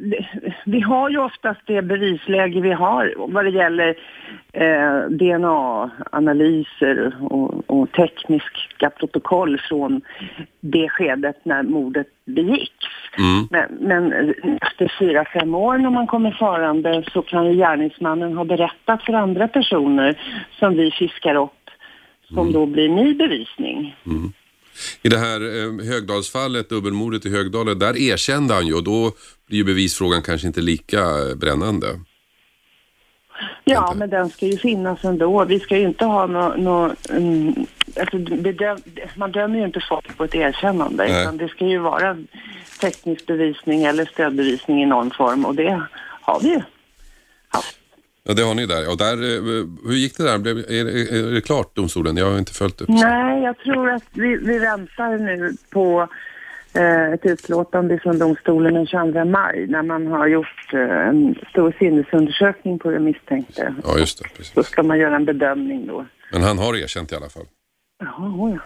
vi 0.65 0.81
har 0.81 1.11
ju 1.11 1.19
oftast 1.19 1.61
det 1.67 1.83
bevisläge 1.83 2.61
vi 2.61 2.73
har 2.73 3.15
vad 3.17 3.45
det 3.45 3.51
gäller 3.51 3.95
eh, 4.53 5.01
DNA-analyser 5.11 7.17
och, 7.21 7.71
och 7.71 7.93
tekniska 7.93 8.91
protokoll 8.91 9.61
från 9.69 10.01
det 10.61 10.89
skedet 10.89 11.45
när 11.45 11.63
mordet 11.63 12.07
begicks. 12.25 12.87
Mm. 13.19 13.49
Men, 13.51 13.89
men 13.89 14.35
efter 14.61 14.93
fyra, 14.99 15.25
fem 15.25 15.55
år 15.55 15.79
när 15.79 15.91
man 15.91 16.07
kommer 16.07 16.31
farande 16.31 17.05
så 17.13 17.23
kan 17.23 17.47
ju 17.47 17.57
gärningsmannen 17.57 18.37
ha 18.37 18.45
berättat 18.45 19.03
för 19.03 19.13
andra 19.13 19.49
personer 19.49 20.21
som 20.59 20.75
vi 20.75 20.91
fiskar 20.91 21.35
upp 21.35 21.53
som 22.35 22.53
då 22.53 22.67
blir 22.67 22.89
ny 22.89 23.15
bevisning. 23.15 23.97
I 25.03 25.09
det 25.09 25.19
här 25.19 25.41
eh, 25.41 25.87
Högdalsfallet, 25.87 26.69
dubbelmordet 26.69 27.27
i 27.27 27.31
Högdalen, 27.31 27.79
där 27.79 27.97
erkände 27.97 28.55
han 28.55 28.67
ju 28.67 28.75
och 28.75 28.85
då 28.85 29.13
blir 29.47 29.59
ju 29.59 29.65
bevisfrågan 29.65 30.23
kanske 30.23 30.47
inte 30.47 30.61
lika 30.61 31.01
eh, 31.01 31.35
brännande. 31.35 31.87
Ja, 33.65 33.87
Inte. 33.87 33.99
men 33.99 34.11
den 34.11 34.31
ska 34.31 34.47
ju 34.47 34.59
finnas 34.59 35.05
ändå. 35.05 35.45
Vi 35.45 35.61
ska 35.61 35.77
ju 35.77 35.87
inte 35.87 36.05
ha 36.05 36.27
något... 36.27 36.59
Nå, 36.59 36.95
mm, 37.11 37.67
alltså 38.01 38.19
det 38.19 38.53
döm, 38.53 38.79
man 39.15 39.33
dömer 39.33 39.59
ju 39.59 39.65
inte 39.65 39.81
folk 39.89 40.17
på 40.17 40.25
ett 40.25 40.35
erkännande, 40.35 41.05
Nej. 41.09 41.23
utan 41.23 41.37
det 41.37 41.49
ska 41.49 41.67
ju 41.67 41.79
vara 41.79 42.17
teknisk 42.81 43.27
bevisning 43.27 43.85
eller 43.85 44.05
stödbevisning 44.05 44.83
i 44.83 44.87
någon 44.87 45.11
form 45.11 45.45
och 45.45 45.55
det 45.55 45.83
har 46.21 46.41
vi 46.41 46.49
ju 46.49 46.63
haft. 47.49 47.80
Ja, 48.23 48.35
det 48.35 48.43
har 48.43 48.55
ni 48.55 48.67
där. 48.67 48.91
Och 48.91 48.97
där 48.97 49.13
eh, 49.13 49.67
hur 49.85 49.95
gick 49.95 50.17
det 50.17 50.25
där? 50.25 50.39
Blev, 50.39 50.59
är, 50.59 50.87
är 51.29 51.35
det 51.35 51.41
klart 51.41 51.77
domstolen? 51.77 52.17
Jag 52.17 52.31
har 52.31 52.39
inte 52.39 52.53
följt 52.53 52.79
det. 52.79 52.85
Nej, 52.89 53.43
jag 53.43 53.59
tror 53.59 53.91
att 53.91 54.05
vi, 54.13 54.37
vi 54.37 54.59
väntar 54.59 55.19
nu 55.19 55.57
på 55.71 56.09
eh, 56.75 57.13
ett 57.13 57.27
utlåtande 57.27 57.99
från 57.99 58.19
domstolen 58.19 58.75
den 58.75 58.87
22 58.87 59.25
maj 59.25 59.67
när 59.69 59.83
man 59.83 60.07
har 60.07 60.27
gjort 60.27 60.73
eh, 60.73 61.09
en 61.09 61.35
stor 61.51 61.75
sinnesundersökning 61.79 62.79
på 62.79 62.91
den 62.91 63.05
misstänkte. 63.05 63.75
Ja, 63.85 63.99
just 63.99 64.19
det. 64.19 64.29
Precis. 64.37 64.53
Då 64.55 64.63
ska 64.63 64.83
man 64.83 64.99
göra 64.99 65.17
en 65.17 65.25
bedömning 65.25 65.87
då. 65.87 66.07
Men 66.33 66.43
han 66.43 66.59
har 66.59 66.77
erkänt 66.77 67.13
i 67.13 67.15
alla 67.15 67.29
fall. 67.29 67.47
Jaha, 68.01 68.51
ja. 68.51 68.61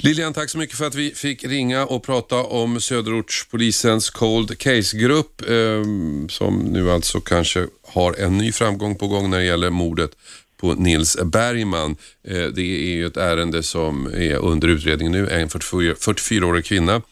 Lilian, 0.00 0.32
tack 0.32 0.50
så 0.50 0.58
mycket 0.58 0.76
för 0.76 0.86
att 0.86 0.94
vi 0.94 1.10
fick 1.10 1.44
ringa 1.44 1.86
och 1.86 2.02
prata 2.02 2.36
om 2.36 2.80
Söderortspolisens 2.80 4.10
Cold 4.10 4.58
Case-grupp 4.58 5.50
eh, 5.50 5.82
som 6.28 6.58
nu 6.58 6.90
alltså 6.90 7.20
kanske 7.20 7.66
har 7.82 8.14
en 8.14 8.38
ny 8.38 8.52
framgång 8.52 8.94
på 8.94 9.06
gång 9.08 9.30
när 9.30 9.38
det 9.38 9.44
gäller 9.44 9.70
mordet 9.70 10.10
på 10.56 10.74
Nils 10.74 11.16
Bergman. 11.24 11.96
Eh, 12.28 12.44
det 12.44 12.62
är 12.62 12.94
ju 12.94 13.06
ett 13.06 13.16
ärende 13.16 13.62
som 13.62 14.06
är 14.06 14.36
under 14.36 14.68
utredning 14.68 15.10
nu. 15.10 15.28
En 15.28 15.48
44-årig 15.48 16.64
kvinna 16.64 17.02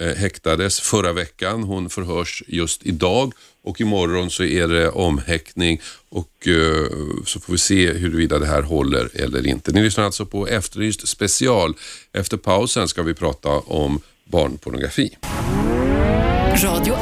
eh, 0.00 0.14
häktades 0.16 0.80
förra 0.80 1.12
veckan. 1.12 1.62
Hon 1.62 1.90
förhörs 1.90 2.42
just 2.46 2.86
idag 2.86 3.32
och 3.68 3.80
imorgon 3.80 4.30
så 4.30 4.44
är 4.44 4.68
det 4.68 4.88
omhäckning 4.88 5.80
och 6.08 6.48
eh, 6.48 6.86
så 7.26 7.40
får 7.40 7.52
vi 7.52 7.58
se 7.58 7.92
huruvida 7.92 8.38
det 8.38 8.46
här 8.46 8.62
håller 8.62 9.08
eller 9.14 9.46
inte. 9.46 9.72
Ni 9.72 9.82
lyssnar 9.82 10.04
alltså 10.04 10.26
på 10.26 10.46
Efterlyst 10.46 11.08
special. 11.08 11.74
Efter 12.12 12.36
pausen 12.36 12.88
ska 12.88 13.02
vi 13.02 13.14
prata 13.14 13.48
om 13.48 14.00
barnpornografi. 14.24 15.16
Radio 16.64 16.94
1. 16.94 16.98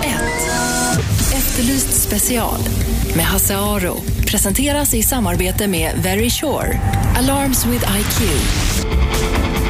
Efterlyst 1.35 2.03
special 2.03 2.61
med 3.17 3.25
Hasse 3.25 3.57
Aro. 3.57 3.97
Presenteras 4.27 4.95
i 4.95 5.03
samarbete 5.03 5.69
med 5.69 6.01
Very 6.03 6.31
Sure. 6.31 6.81
Alarms 7.17 7.67
with 7.67 7.85
IQ. 7.99 9.66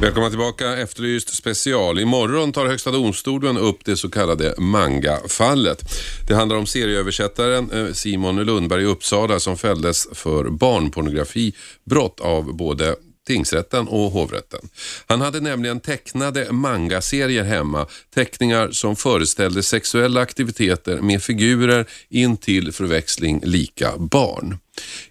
Välkomna 0.00 0.28
tillbaka, 0.28 0.76
Efterlyst 0.76 1.34
special. 1.34 1.98
Imorgon 1.98 2.52
tar 2.52 2.66
Högsta 2.66 2.90
domstolen 2.90 3.58
upp 3.58 3.84
det 3.84 3.96
så 3.96 4.10
kallade 4.10 4.54
manga-fallet. 4.58 5.84
Det 6.28 6.34
handlar 6.34 6.56
om 6.56 6.66
serieöversättaren 6.66 7.70
eh, 7.70 7.92
Simon 7.92 8.36
Lundberg 8.36 8.82
i 8.82 8.86
Uppsala 8.86 9.40
som 9.40 9.56
fälldes 9.58 10.08
för 10.12 10.44
barnpornografibrott 10.50 12.20
av 12.20 12.56
både 12.56 12.96
tingsrätten 13.26 13.88
och 13.88 14.10
hovrätten. 14.10 14.60
Han 15.06 15.20
hade 15.20 15.40
nämligen 15.40 15.80
tecknade 15.80 16.52
mangaserier 16.52 17.44
hemma, 17.44 17.86
teckningar 18.14 18.70
som 18.70 18.96
föreställde 18.96 19.62
sexuella 19.62 20.20
aktiviteter 20.20 21.00
med 21.00 21.22
figurer 21.22 21.86
in 22.08 22.36
till 22.36 22.72
förväxling 22.72 23.40
lika 23.44 23.98
barn. 23.98 24.58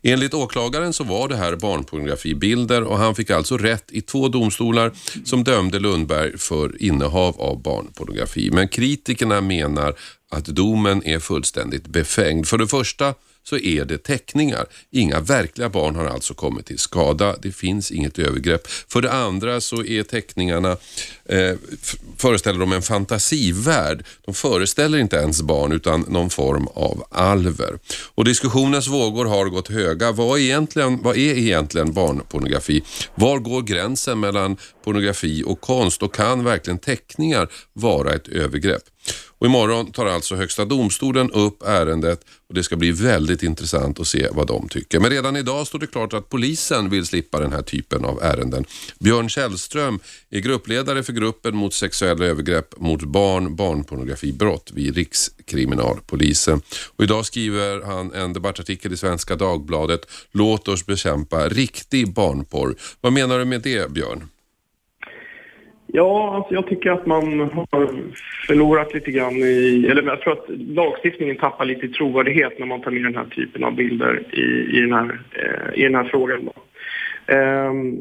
Enligt 0.02 0.34
åklagaren 0.34 0.94
så 0.94 1.04
var 1.04 1.28
det 1.28 1.36
här 1.36 1.56
barnpornografibilder 1.56 2.84
och 2.84 2.98
han 2.98 3.16
fick 3.16 3.30
alltså 3.30 3.58
rätt 3.58 3.86
i 3.92 4.02
två 4.02 4.28
domstolar 4.28 4.92
som 5.26 5.44
dömde 5.44 5.80
Lundberg 5.80 6.38
för 6.38 6.82
innehav 6.82 7.42
av 7.42 7.62
barnpornografi. 7.62 8.52
Men 8.52 8.68
kritikerna 8.68 9.42
menar 9.42 9.96
att 10.32 10.46
domen 10.46 11.06
är 11.06 11.20
fullständigt 11.20 11.88
befängd. 11.88 12.48
För 12.48 12.58
det 12.58 12.68
första 12.68 13.14
så 13.50 13.58
är 13.58 13.86
det 13.86 13.98
teckningar. 13.98 14.66
Inga 14.92 15.20
verkliga 15.20 15.70
barn 15.70 15.96
har 15.96 16.06
alltså 16.06 16.34
kommit 16.34 16.66
till 16.66 16.80
skada. 16.80 17.36
Det 17.42 17.52
finns 17.52 17.92
inget 17.92 18.20
övergrepp. 18.20 18.68
För 18.68 19.02
det 19.02 19.12
andra 19.12 19.62
så 19.62 19.84
är 19.84 20.04
teckningarna 20.04 20.78
eh, 21.26 21.56
föreställer 22.18 22.60
de 22.60 22.74
en 22.74 22.82
fantasivärld. 22.82 24.06
De 24.26 24.34
föreställer 24.34 24.98
inte 24.98 25.16
ens 25.16 25.42
barn 25.42 25.72
utan 25.72 26.06
någon 26.10 26.30
form 26.30 26.68
av 26.68 27.04
alver. 27.12 27.80
Och 28.16 28.26
diskussionens 28.26 28.88
vågor 28.88 29.26
har 29.26 29.46
gått 29.46 29.68
höga. 29.68 30.12
Vad, 30.12 30.40
är 30.40 30.44
egentligen, 30.44 31.04
vad 31.04 31.18
är 31.18 31.38
egentligen 31.38 31.94
barnpornografi? 31.94 32.84
Var 33.16 33.40
går 33.40 33.62
gränsen 33.62 34.20
mellan 34.20 34.58
pornografi 34.84 35.44
och 35.46 35.62
konst 35.62 36.04
och 36.04 36.14
kan 36.14 36.44
verkligen 36.44 36.80
teckningar 36.80 37.48
vara 37.74 38.14
ett 38.14 38.28
övergrepp? 38.28 38.84
Och 39.40 39.46
imorgon 39.46 39.92
tar 39.92 40.06
alltså 40.06 40.36
Högsta 40.36 40.66
domstolen 40.66 41.32
upp 41.32 41.64
ärendet 41.64 42.26
och 42.50 42.56
det 42.56 42.64
ska 42.64 42.76
bli 42.76 42.92
väldigt 42.92 43.44
intressant 43.44 44.00
att 44.00 44.08
se 44.08 44.28
vad 44.32 44.48
de 44.48 44.70
tycker. 44.70 45.00
Men 45.00 45.10
redan 45.10 45.36
idag 45.36 45.68
står 45.68 45.80
det 45.80 45.88
klart 45.88 46.14
att 46.14 46.30
polisen 46.30 46.90
vill 46.90 47.06
slippa 47.06 47.40
den 47.40 47.52
här 47.52 47.62
typen 47.62 48.06
av 48.06 48.24
ärenden. 48.24 48.66
Björn 49.00 49.30
Källström 49.30 50.00
är 50.30 50.40
gruppledare 50.40 51.04
för 51.04 51.14
gruppen 51.14 51.56
mot 51.56 51.74
sexuella 51.74 52.26
övergrepp 52.26 52.80
mot 52.80 53.04
barn, 53.04 53.56
barnpornografibrott 53.56 54.72
vid 54.74 54.96
Rikskriminalpolisen. 54.96 56.62
Och 56.98 57.04
idag 57.04 57.26
skriver 57.26 57.82
han 57.86 58.14
en 58.14 58.34
debattartikel 58.34 58.94
i 58.94 58.98
Svenska 58.98 59.36
Dagbladet. 59.36 60.02
Låt 60.32 60.68
oss 60.68 60.86
bekämpa 60.86 61.50
riktig 61.50 62.14
barnporr. 62.14 62.76
Vad 63.02 63.14
menar 63.14 63.40
du 63.40 63.46
med 63.46 63.62
det 63.62 63.92
Björn? 63.92 64.28
Ja, 65.94 66.36
alltså 66.36 66.54
jag 66.54 66.68
tycker 66.68 66.92
att 66.92 67.06
man 67.06 67.40
har 67.40 67.90
förlorat 68.48 68.94
lite 68.94 69.12
grann 69.12 69.36
i... 69.36 69.88
Eller 69.92 70.04
jag 70.04 70.22
tror 70.22 70.34
att 70.34 70.46
lagstiftningen 70.50 71.36
tappar 71.36 71.66
lite 71.66 71.86
i 71.86 71.90
trovärdighet 71.90 72.60
när 72.60 72.66
man 72.66 72.82
tar 72.82 72.92
med 72.92 73.04
den 73.04 73.16
här 73.16 73.26
typen 73.26 73.64
av 73.64 73.76
bilder 73.76 74.24
i, 74.32 74.78
i, 74.78 74.82
den, 74.82 74.94
här, 74.94 75.20
eh, 75.32 75.80
i 75.80 75.84
den 75.84 75.96
här 75.96 76.04
frågan. 76.04 76.46
Då. 76.46 76.54
Ehm, 77.34 77.98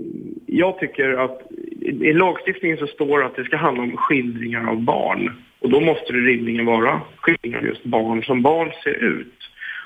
jag 0.46 0.78
tycker 0.78 1.12
att 1.12 1.42
i, 1.80 1.88
i 1.88 2.12
lagstiftningen 2.12 2.78
så 2.78 2.86
står 2.86 3.18
det 3.18 3.26
att 3.26 3.36
det 3.36 3.44
ska 3.44 3.56
handla 3.56 3.82
om 3.82 3.96
skildringar 3.96 4.70
av 4.70 4.80
barn. 4.82 5.32
Och 5.60 5.70
då 5.70 5.80
måste 5.80 6.12
det 6.12 6.18
rimligen 6.18 6.66
vara 6.66 7.00
skildringar 7.16 7.58
av 7.58 7.66
just 7.66 7.84
barn 7.84 8.22
som 8.22 8.42
barn 8.42 8.70
ser 8.84 9.04
ut. 9.04 9.37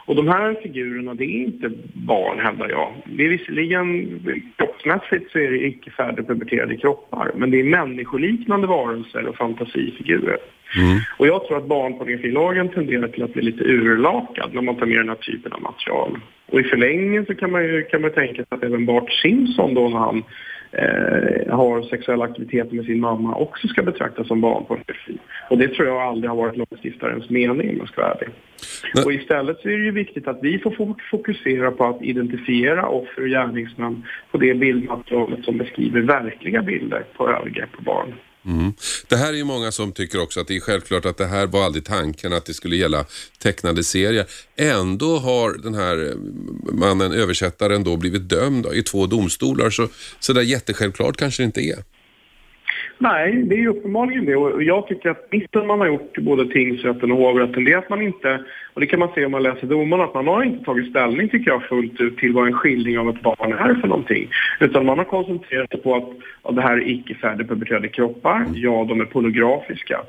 Och 0.07 0.17
de 0.17 0.29
här 0.29 0.55
figurerna, 0.63 1.15
det 1.15 1.25
är 1.25 1.45
inte 1.45 1.71
barn 1.95 2.39
hävdar 2.39 2.69
jag. 2.69 2.93
Det 3.05 3.25
är 3.25 3.29
visserligen 3.29 4.21
kroppsmässigt 4.57 5.33
så 5.33 5.39
är 5.39 5.51
det 5.51 5.67
icke 5.67 5.91
färdigpuberterade 5.91 6.77
kroppar. 6.77 7.31
Men 7.35 7.51
det 7.51 7.61
är 7.61 7.65
människoliknande 7.65 8.67
varelser 8.67 9.27
och 9.27 9.37
fantasifigurer. 9.37 10.39
Och 11.19 11.27
jag 11.27 11.47
tror 11.47 11.59
att 11.59 11.67
barnpornografilagen 11.67 12.69
tenderar 12.69 13.09
till 13.09 13.23
att 13.23 13.33
bli 13.33 13.43
lite 13.43 13.65
urlakad 13.65 14.55
när 14.55 14.63
man 14.63 14.77
tar 14.77 14.87
med 14.87 14.97
den 14.97 15.09
här 15.09 15.17
typen 15.17 15.53
av 15.53 15.63
material. 15.63 16.19
Och 16.47 16.61
i 16.61 16.65
förlängningen 16.65 17.27
så 17.27 17.35
kan 17.35 17.51
man 17.51 17.65
ju 17.65 17.83
kan 17.83 18.03
man 18.03 18.11
tänka 18.11 18.35
sig 18.35 18.47
att 18.49 18.63
även 18.63 18.87
Bart 18.87 19.13
Simpson 19.13 19.75
då 19.75 19.89
när 19.89 19.99
han 19.99 20.23
eh, 20.73 21.55
har 21.55 21.83
sexuella 21.83 22.25
aktiviteter 22.25 22.77
med 22.77 22.85
sin 22.85 23.01
mamma 23.01 23.35
också 23.35 23.69
ska 23.69 23.83
betraktas 23.83 24.27
som 24.27 24.41
barnpornografi. 24.41 25.19
Och 25.51 25.59
det 25.59 25.69
tror 25.69 25.89
jag 25.89 26.03
aldrig 26.03 26.31
har 26.31 26.37
varit 26.37 26.57
lagstiftarens 26.57 27.31
mening 27.31 27.71
om 27.71 27.77
jag 27.79 27.89
ska 27.89 28.01
vara 28.03 28.13
ärlig. 28.13 28.29
Och 29.07 29.13
istället 29.13 29.59
så 29.61 29.69
är 29.69 29.79
det 29.79 29.85
ju 29.85 29.91
viktigt 29.91 30.29
att 30.29 30.39
vi 30.43 30.59
får 30.59 30.71
fo- 30.71 30.97
fokusera 31.11 31.71
på 31.71 31.85
att 31.85 32.03
identifiera 32.03 32.87
offer 32.89 33.23
och 33.23 33.29
gärningsmän 33.29 34.05
på 34.31 34.39
det 34.39 34.55
bildmaterialet 34.55 35.45
som 35.45 35.59
beskriver 35.59 36.01
verkliga 36.01 36.63
bilder 36.63 37.05
på 37.17 37.29
övergrepp 37.29 37.73
på 37.73 37.83
barn. 37.83 38.15
Mm. 38.47 38.73
Det 39.09 39.17
här 39.17 39.29
är 39.33 39.37
ju 39.37 39.45
många 39.45 39.73
som 39.73 39.93
tycker 39.93 40.21
också 40.21 40.41
att 40.41 40.47
det 40.47 40.57
är 40.57 40.61
självklart 40.61 41.05
att 41.05 41.17
det 41.17 41.27
här 41.27 41.47
var 41.47 41.65
aldrig 41.65 41.85
tanken 41.85 42.33
att 42.33 42.45
det 42.45 42.55
skulle 42.55 42.77
gälla 42.77 43.05
tecknade 43.39 43.85
serier. 43.85 44.27
Ändå 44.57 45.19
har 45.19 45.53
den 45.63 45.75
här 45.75 46.11
eh, 46.11 46.17
mannen, 46.75 47.13
översättaren, 47.13 47.85
då 47.85 47.97
blivit 47.97 48.29
dömd 48.29 48.67
i 48.75 48.83
två 48.83 49.07
domstolar. 49.07 49.71
Så, 49.71 49.89
så 50.21 50.33
där 50.33 50.43
jättesjälvklart 50.43 51.17
kanske 51.17 51.43
det 51.43 51.45
inte 51.45 51.61
är. 51.61 51.85
Nej, 53.03 53.43
det 53.43 53.55
är 53.55 53.59
ju 53.59 53.69
uppenbarligen 53.69 54.25
det. 54.25 54.37
Och 54.37 54.63
jag 54.63 54.87
tycker 54.87 55.11
att 55.11 55.33
missen 55.33 55.67
man 55.67 55.81
har 55.81 55.87
gjort 55.87 56.19
i 56.19 56.21
både 56.21 56.47
tingsrätten 56.53 57.13
och 57.13 57.19
hovrätten, 57.19 57.65
det 57.65 57.73
är 57.73 57.79
att 57.79 57.89
man 57.89 58.03
inte, 58.03 58.45
och 58.75 58.81
det 58.81 58.87
kan 58.87 58.99
man 58.99 59.09
se 59.15 59.25
om 59.25 59.33
man 59.33 59.43
läser 59.43 59.67
domarna, 59.67 60.05
att 60.05 60.15
man 60.15 60.27
har 60.27 60.43
inte 60.43 60.65
tagit 60.65 60.91
ställning 60.91 61.29
tycker 61.29 61.51
jag 61.51 61.63
fullt 61.63 62.01
ut 62.01 62.17
till 62.19 62.33
vad 62.33 62.47
en 62.47 62.53
skildring 62.53 62.99
av 62.99 63.09
ett 63.09 63.23
barn 63.23 63.53
är 63.53 63.75
för 63.81 63.89
någonting. 63.89 64.29
Utan 64.61 64.87
man 64.87 64.99
har 64.99 65.05
koncentrerat 65.05 65.71
sig 65.71 65.83
på 65.83 65.95
att 65.95 66.09
ja, 66.45 66.51
det 66.51 66.63
här 66.63 66.77
är 66.77 66.91
icke 66.91 67.15
färdigpuberterade 67.15 67.89
kroppar, 67.89 68.47
ja 68.55 68.87
de 68.89 69.01
är 69.01 69.05
pornografiska. 69.05 70.01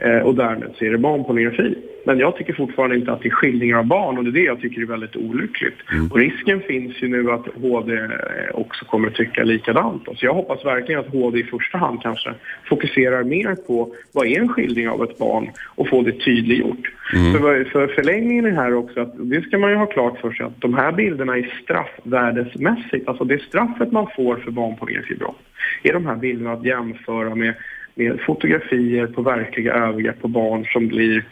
Eh, 0.00 0.18
och 0.18 0.34
därmed 0.34 0.70
så 0.78 0.84
är 0.84 0.90
det 0.90 0.98
barnpornografi. 0.98 1.74
Men 2.06 2.18
jag 2.18 2.36
tycker 2.36 2.52
fortfarande 2.52 2.96
inte 2.96 3.12
att 3.12 3.22
det 3.22 3.28
är 3.28 3.30
skildringar 3.30 3.78
av 3.78 3.84
barn 3.86 4.18
och 4.18 4.24
det 4.24 4.30
är 4.30 4.32
det 4.32 4.46
jag 4.46 4.60
tycker 4.60 4.80
är 4.82 4.86
väldigt 4.86 5.16
olyckligt. 5.16 5.74
Och 6.10 6.18
risken 6.18 6.60
finns 6.60 7.02
ju 7.02 7.08
nu 7.08 7.30
att 7.32 7.46
HD 7.62 7.92
eh, 7.94 8.08
också 8.54 8.84
kommer 8.84 9.08
att 9.08 9.14
tycka 9.14 9.44
likadant. 9.44 10.02
Så 10.04 10.26
jag 10.26 10.34
hoppas 10.34 10.64
verkligen 10.64 11.00
att 11.00 11.08
HD 11.12 11.38
i 11.40 11.44
första 11.44 11.78
hand 11.78 12.02
kanske 12.02 12.34
fokuserar 12.68 13.24
mer 13.24 13.54
på 13.66 13.94
vad 14.12 14.26
är 14.26 14.40
en 14.40 14.48
skildring 14.48 14.88
av 14.88 15.02
ett 15.02 15.18
barn 15.18 15.48
och 15.66 15.88
få 15.88 16.02
det 16.02 16.12
tydliggjort. 16.12 16.92
För, 17.32 17.38
vad- 17.38 17.66
för 17.66 17.86
förlängningen 17.86 18.46
är 18.46 18.50
här 18.50 18.74
också 18.74 19.00
att 19.00 19.12
det 19.18 19.42
ska 19.42 19.58
man 19.58 19.70
ju 19.70 19.76
ha 19.76 19.86
klart 19.86 20.20
för 20.20 20.30
sig 20.32 20.46
att 20.46 20.60
de 20.60 20.74
här 20.74 20.92
bilderna 20.92 21.36
är 21.36 21.52
straffvärdesmässigt, 21.62 23.08
alltså 23.08 23.24
det 23.24 23.42
straffet 23.42 23.92
man 23.92 24.06
får 24.16 24.36
för 24.36 24.50
barnpornografibrott 24.50 25.38
är 25.82 25.92
de 25.92 26.06
här 26.06 26.16
bilderna 26.16 26.52
att 26.52 26.64
jämföra 26.64 27.34
med 27.34 27.54
med 27.98 28.20
fotografier 28.20 29.06
på 29.06 29.22
verkliga 29.22 29.72
övergrepp 29.72 30.22
på 30.22 30.28
barn 30.28 30.64
som 30.64 30.88
blir 30.88 31.24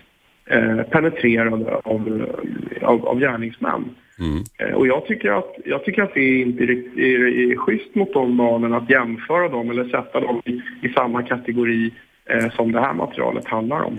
eh, 0.47 0.83
penetrerade 0.83 1.81
av, 1.85 2.27
av, 2.83 3.07
av 3.07 3.21
gärningsmän. 3.21 3.85
Eh, 4.59 4.75
och 4.75 4.87
jag 4.87 5.07
tycker, 5.07 5.31
att, 5.31 5.57
jag 5.65 5.85
tycker 5.85 6.03
att 6.03 6.15
det 6.15 6.41
inte 6.41 6.65
är, 6.65 6.71
är, 6.99 7.51
är 7.53 7.57
schysst 7.57 7.95
mot 7.95 8.13
de 8.13 8.37
barnen 8.37 8.75
att 8.75 8.91
jämföra 8.91 9.49
dem 9.49 9.71
eller 9.71 9.85
sätta 9.85 10.21
dem 10.21 10.43
i, 10.45 10.63
i 10.83 10.89
samma 10.89 11.23
kategori 11.23 11.93
eh, 12.31 12.51
som 12.51 12.73
det 12.73 12.81
här 12.81 12.95
materialet 12.95 13.47
handlar 13.47 13.81
om. 13.81 13.99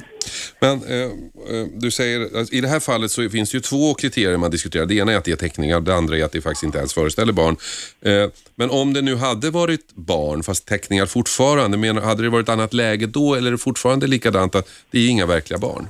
Men 0.59 0.81
eh, 0.83 1.01
eh, 1.01 1.67
du 1.73 1.91
säger, 1.91 2.37
alltså, 2.37 2.55
i 2.55 2.61
det 2.61 2.67
här 2.67 2.79
fallet 2.79 3.11
så 3.11 3.29
finns 3.29 3.51
det 3.51 3.55
ju 3.55 3.61
två 3.61 3.93
kriterier 3.93 4.37
man 4.37 4.51
diskuterar. 4.51 4.85
Det 4.85 4.95
ena 4.95 5.11
är 5.11 5.17
att 5.17 5.25
det 5.25 5.31
är 5.31 5.35
teckningar, 5.35 5.81
det 5.81 5.95
andra 5.95 6.17
är 6.17 6.23
att 6.23 6.31
det 6.31 6.41
faktiskt 6.41 6.63
inte 6.63 6.77
ens 6.77 6.93
föreställer 6.93 7.33
barn. 7.33 7.55
Eh, 8.01 8.29
men 8.55 8.69
om 8.69 8.93
det 8.93 9.01
nu 9.01 9.15
hade 9.15 9.49
varit 9.49 9.95
barn, 9.95 10.43
fast 10.43 10.67
teckningar 10.67 11.05
fortfarande, 11.05 11.77
men 11.77 11.97
hade 11.97 12.23
det 12.23 12.29
varit 12.29 12.45
ett 12.45 12.53
annat 12.53 12.73
läge 12.73 13.05
då 13.05 13.35
eller 13.35 13.47
är 13.47 13.51
det 13.51 13.57
fortfarande 13.57 14.07
likadant 14.07 14.55
att 14.55 14.69
det 14.91 14.99
är 14.99 15.09
inga 15.09 15.25
verkliga 15.25 15.59
barn? 15.59 15.87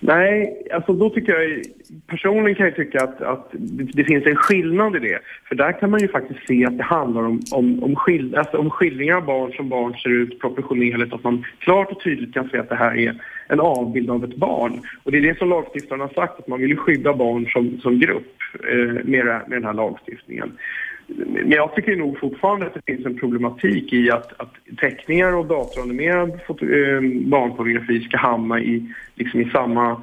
Nej, 0.00 0.62
alltså 0.74 0.92
då 0.92 1.10
tycker 1.10 1.32
jag, 1.32 1.64
personligen 2.06 2.54
kan 2.54 2.66
jag 2.66 2.76
tycka 2.76 3.04
att, 3.04 3.22
att 3.22 3.48
det, 3.94 4.04
finns 4.04 4.26
en 4.26 4.36
skillnad 4.36 4.96
i 4.96 4.98
det. 4.98 5.18
För 5.48 5.54
där 5.54 5.80
kan 5.80 5.90
man 5.90 6.00
ju 6.00 6.08
faktiskt 6.08 6.46
se 6.46 6.66
att 6.66 6.78
det 6.78 6.84
handlar 6.84 7.22
om, 7.22 7.40
om, 7.52 7.82
om, 7.84 7.96
skild, 7.96 8.34
alltså 8.34 8.56
om 8.56 8.70
skildringar 8.70 9.16
av 9.16 9.24
barn 9.24 9.52
som 9.52 9.68
barn 9.68 9.94
ser 9.94 10.10
ut 10.10 10.40
proportionerligt. 10.40 11.12
Att 11.12 11.24
man 11.24 11.44
klart 11.58 11.92
och 11.92 12.02
tydligt 12.02 12.34
kan 12.34 12.48
se 12.48 12.58
att 12.58 12.68
det 12.68 12.74
här 12.74 12.98
är 12.98 13.14
en 13.48 13.60
avbild 13.60 14.10
av 14.10 14.24
ett 14.24 14.36
barn. 14.36 14.80
Och 15.02 15.12
det 15.12 15.18
är 15.18 15.22
det 15.22 15.38
som 15.38 15.48
lagstiftaren 15.48 16.00
har 16.00 16.08
sagt, 16.08 16.38
att 16.38 16.48
man 16.48 16.60
vill 16.60 16.76
skydda 16.76 17.14
barn 17.14 17.46
som, 17.46 17.80
som 17.80 17.98
grupp 17.98 18.36
eh, 18.72 19.04
med, 19.04 19.24
med 19.24 19.44
den 19.46 19.64
här 19.64 19.74
lagstiftningen. 19.74 20.52
Men 21.26 21.50
jag 21.50 21.74
tycker 21.74 21.96
nog 21.96 22.18
fortfarande 22.18 22.66
att 22.66 22.74
det 22.74 22.94
finns 22.94 23.06
en 23.06 23.18
problematik 23.18 23.92
i 23.92 24.10
att, 24.10 24.40
att 24.40 24.54
teckningar 24.80 25.36
och 25.36 25.46
datoranimerad 25.46 26.30
eh, 26.30 27.28
barnpornografi 27.28 28.00
ska 28.00 28.16
hamna 28.16 28.60
i, 28.60 28.94
liksom 29.14 29.40
i 29.40 29.50
samma 29.50 30.02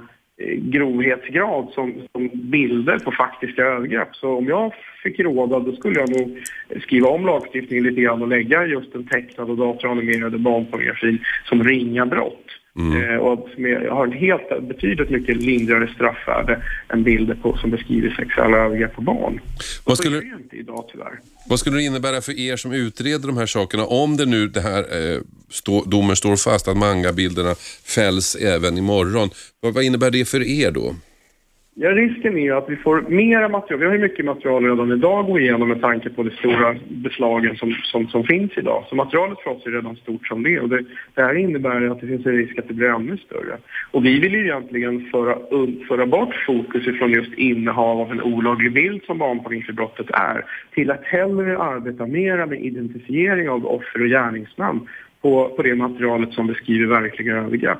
grovhetsgrad 0.58 1.68
som, 1.74 1.94
som 2.12 2.30
bilder 2.34 3.00
på 3.00 3.12
faktiska 3.12 3.62
övergrepp. 3.62 4.16
Så 4.16 4.38
om 4.38 4.48
jag 4.48 4.74
fick 5.04 5.20
råda 5.20 5.60
då 5.60 5.76
skulle 5.76 6.00
jag 6.00 6.10
nog 6.10 6.40
skriva 6.84 7.08
om 7.08 7.26
lagstiftningen 7.26 7.86
lite 7.86 8.02
grann 8.02 8.22
och 8.22 8.28
lägga 8.28 8.66
just 8.66 8.94
den 8.94 9.08
tecknade 9.08 9.52
och 9.52 9.58
datoranimerade 9.58 10.38
barnpornografin 10.38 11.20
som 11.50 11.64
ringa 11.64 12.06
brott. 12.06 12.44
Eh, 12.78 13.16
och 13.18 13.50
som 13.56 13.66
är, 13.66 13.88
har 13.88 14.06
en 14.08 14.12
helt 14.12 14.68
betydligt 14.68 15.10
mycket 15.10 15.38
lindrigare 15.38 15.88
straffvärde 15.96 16.62
än 16.90 17.04
bilder 17.04 17.36
på, 17.36 17.58
som 17.58 17.72
beskriver 17.72 18.10
sexuella 18.10 18.58
övergrepp 18.58 18.96
på 18.96 19.02
barn. 19.02 19.40
Vad 19.86 19.98
skulle- 19.98 20.20
det 20.20 20.26
inte 20.26 20.56
idag 20.56 20.86
tyvärr. 20.92 21.20
Vad 21.50 21.60
skulle 21.60 21.76
det 21.76 21.84
innebära 21.84 22.22
för 22.22 22.40
er 22.40 22.56
som 22.56 22.72
utreder 22.74 23.28
de 23.28 23.38
här 23.38 23.46
sakerna 23.46 23.86
om 23.86 24.18
det 24.18 24.26
nu 24.26 24.48
det 24.48 24.62
här 24.62 24.80
eh, 24.80 25.20
stå, 25.50 25.84
domen 25.84 26.16
står 26.16 26.36
fast 26.36 26.68
att 26.68 26.78
mangabilderna 26.78 27.56
fälls 27.96 28.36
även 28.36 28.78
imorgon? 28.78 29.30
Vad, 29.62 29.74
vad 29.74 29.84
innebär 29.84 30.12
det 30.12 30.26
för 30.26 30.42
er 30.62 30.72
då? 30.72 30.96
Ja, 31.80 31.90
risken 31.92 32.38
är 32.38 32.42
ju 32.42 32.52
att 32.52 32.70
vi 32.70 32.76
får 32.76 33.02
mera 33.02 33.50
material. 33.50 33.80
Vi 33.80 33.86
har 33.86 33.94
ju 33.94 34.00
mycket 34.00 34.26
material 34.26 34.64
redan 34.64 34.92
idag 34.92 35.20
att 35.20 35.26
gå 35.26 35.40
igenom 35.40 35.70
med 35.70 35.82
tanke 35.82 36.10
på 36.10 36.24
de 36.24 36.32
stora 36.32 36.76
beslagen 36.88 37.58
som, 37.58 37.72
som, 37.84 38.08
som 38.08 38.24
finns 38.24 38.52
idag. 38.58 38.86
Så 38.90 38.96
materialet 38.96 39.40
för 39.40 39.52
oss 39.52 39.66
är 39.66 39.72
redan 39.72 39.96
stort 39.96 40.28
som 40.28 40.44
det. 40.44 40.60
Och 40.60 40.70
det, 40.70 40.86
det 41.14 41.22
här 41.22 41.36
innebär 41.36 41.82
ju 41.82 41.92
att 41.92 42.02
det 42.02 42.08
finns 42.08 42.26
en 42.26 42.38
risk 42.38 42.60
att 42.60 42.68
det 42.68 42.74
blir 42.74 42.88
ännu 42.88 43.18
större. 43.18 43.58
Och 43.92 44.06
vi 44.06 44.20
vill 44.20 44.34
ju 44.34 44.44
egentligen 44.44 45.10
föra, 45.12 45.38
föra 45.88 46.06
bort 46.06 46.36
fokus 46.48 46.88
ifrån 46.88 47.12
just 47.12 47.34
innehav 47.34 48.00
av 48.00 48.12
en 48.12 48.22
olaglig 48.22 48.74
bild 48.74 49.04
som 49.04 49.18
barnpornografibrottet 49.18 50.10
är 50.10 50.46
till 50.74 50.92
att 50.92 51.04
hellre 51.04 51.58
arbeta 51.58 52.06
mera 52.06 52.46
med 52.46 52.66
identifiering 52.66 53.50
av 53.50 53.66
offer 53.66 54.02
och 54.02 54.10
gärningsmän 54.10 54.80
på, 55.28 55.50
på 55.56 55.62
det 55.62 55.76
materialet 55.76 56.34
som 56.34 56.48
beskriver 56.48 57.02
verkliga 57.02 57.36
övergrepp 57.36 57.80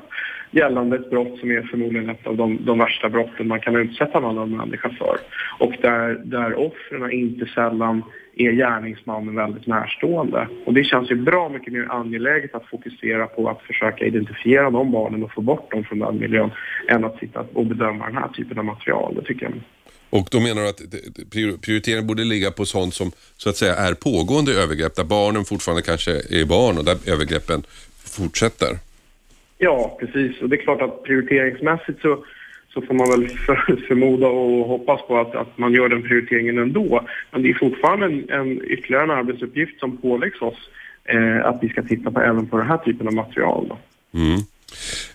gällande 0.50 0.96
ett 0.96 1.10
brott 1.10 1.38
som 1.40 1.50
är 1.50 1.62
förmodligen 1.62 2.10
ett 2.10 2.26
av 2.26 2.36
de, 2.36 2.58
de 2.60 2.78
värsta 2.78 3.08
brotten 3.08 3.48
man 3.48 3.60
kan 3.60 3.76
utsätta 3.76 4.18
en 4.18 4.24
annan 4.24 4.56
människa 4.56 4.88
för. 4.88 5.16
Och 5.58 5.74
där, 5.82 6.20
där 6.24 6.58
offren 6.58 7.12
inte 7.12 7.46
sällan 7.46 8.02
är 8.36 8.52
gärningsmannen 8.52 9.34
väldigt 9.34 9.66
närstående. 9.66 10.48
Och 10.66 10.74
det 10.74 10.84
känns 10.84 11.10
ju 11.10 11.14
bra 11.14 11.48
mycket 11.48 11.72
mer 11.72 11.86
angeläget 11.90 12.54
att 12.54 12.66
fokusera 12.66 13.26
på 13.26 13.48
att 13.48 13.62
försöka 13.62 14.04
identifiera 14.04 14.70
de 14.70 14.92
barnen 14.92 15.22
och 15.22 15.32
få 15.32 15.40
bort 15.40 15.70
dem 15.70 15.84
från 15.84 15.98
den 15.98 16.18
miljön 16.18 16.50
än 16.88 17.04
att 17.04 17.18
sitta 17.18 17.44
och 17.52 17.66
bedöma 17.66 18.06
den 18.06 18.16
här 18.16 18.28
typen 18.28 18.58
av 18.58 18.64
material. 18.64 19.14
Det 19.14 19.22
tycker 19.22 19.44
jag. 19.44 19.52
Och 20.10 20.28
då 20.30 20.40
menar 20.40 20.62
du 20.62 20.68
att 20.68 20.80
prioriteringen 21.60 22.06
borde 22.06 22.24
ligga 22.24 22.50
på 22.50 22.64
sånt 22.64 22.94
som 22.94 23.12
så 23.36 23.50
att 23.50 23.56
säga 23.56 23.74
är 23.74 23.94
pågående 23.94 24.52
övergrepp 24.52 24.96
där 24.96 25.04
barnen 25.04 25.44
fortfarande 25.44 25.82
kanske 25.82 26.12
är 26.12 26.44
barn 26.44 26.78
och 26.78 26.84
där 26.84 26.96
övergreppen 27.06 27.62
fortsätter? 28.04 28.78
Ja, 29.58 29.96
precis. 30.00 30.42
Och 30.42 30.48
det 30.48 30.56
är 30.56 30.62
klart 30.62 30.82
att 30.82 31.02
prioriteringsmässigt 31.02 32.00
så, 32.02 32.24
så 32.74 32.82
får 32.82 32.94
man 32.94 33.10
väl 33.10 33.28
för, 33.28 33.84
förmoda 33.88 34.26
och 34.26 34.68
hoppas 34.68 35.00
på 35.06 35.18
att, 35.18 35.34
att 35.34 35.58
man 35.58 35.72
gör 35.72 35.88
den 35.88 36.02
prioriteringen 36.02 36.58
ändå. 36.58 37.06
Men 37.30 37.42
det 37.42 37.50
är 37.50 37.54
fortfarande 37.54 38.06
en, 38.06 38.30
en 38.30 38.64
ytterligare 38.64 39.04
en 39.04 39.10
arbetsuppgift 39.10 39.80
som 39.80 39.96
påläggs 39.96 40.42
oss 40.42 40.58
eh, 41.04 41.46
att 41.46 41.58
vi 41.62 41.68
ska 41.68 41.82
titta 41.82 42.10
på 42.10 42.20
även 42.20 42.46
på 42.46 42.58
den 42.58 42.66
här 42.66 42.78
typen 42.78 43.06
av 43.06 43.14
material. 43.14 43.68
Då. 43.68 43.78
Mm. 44.18 44.40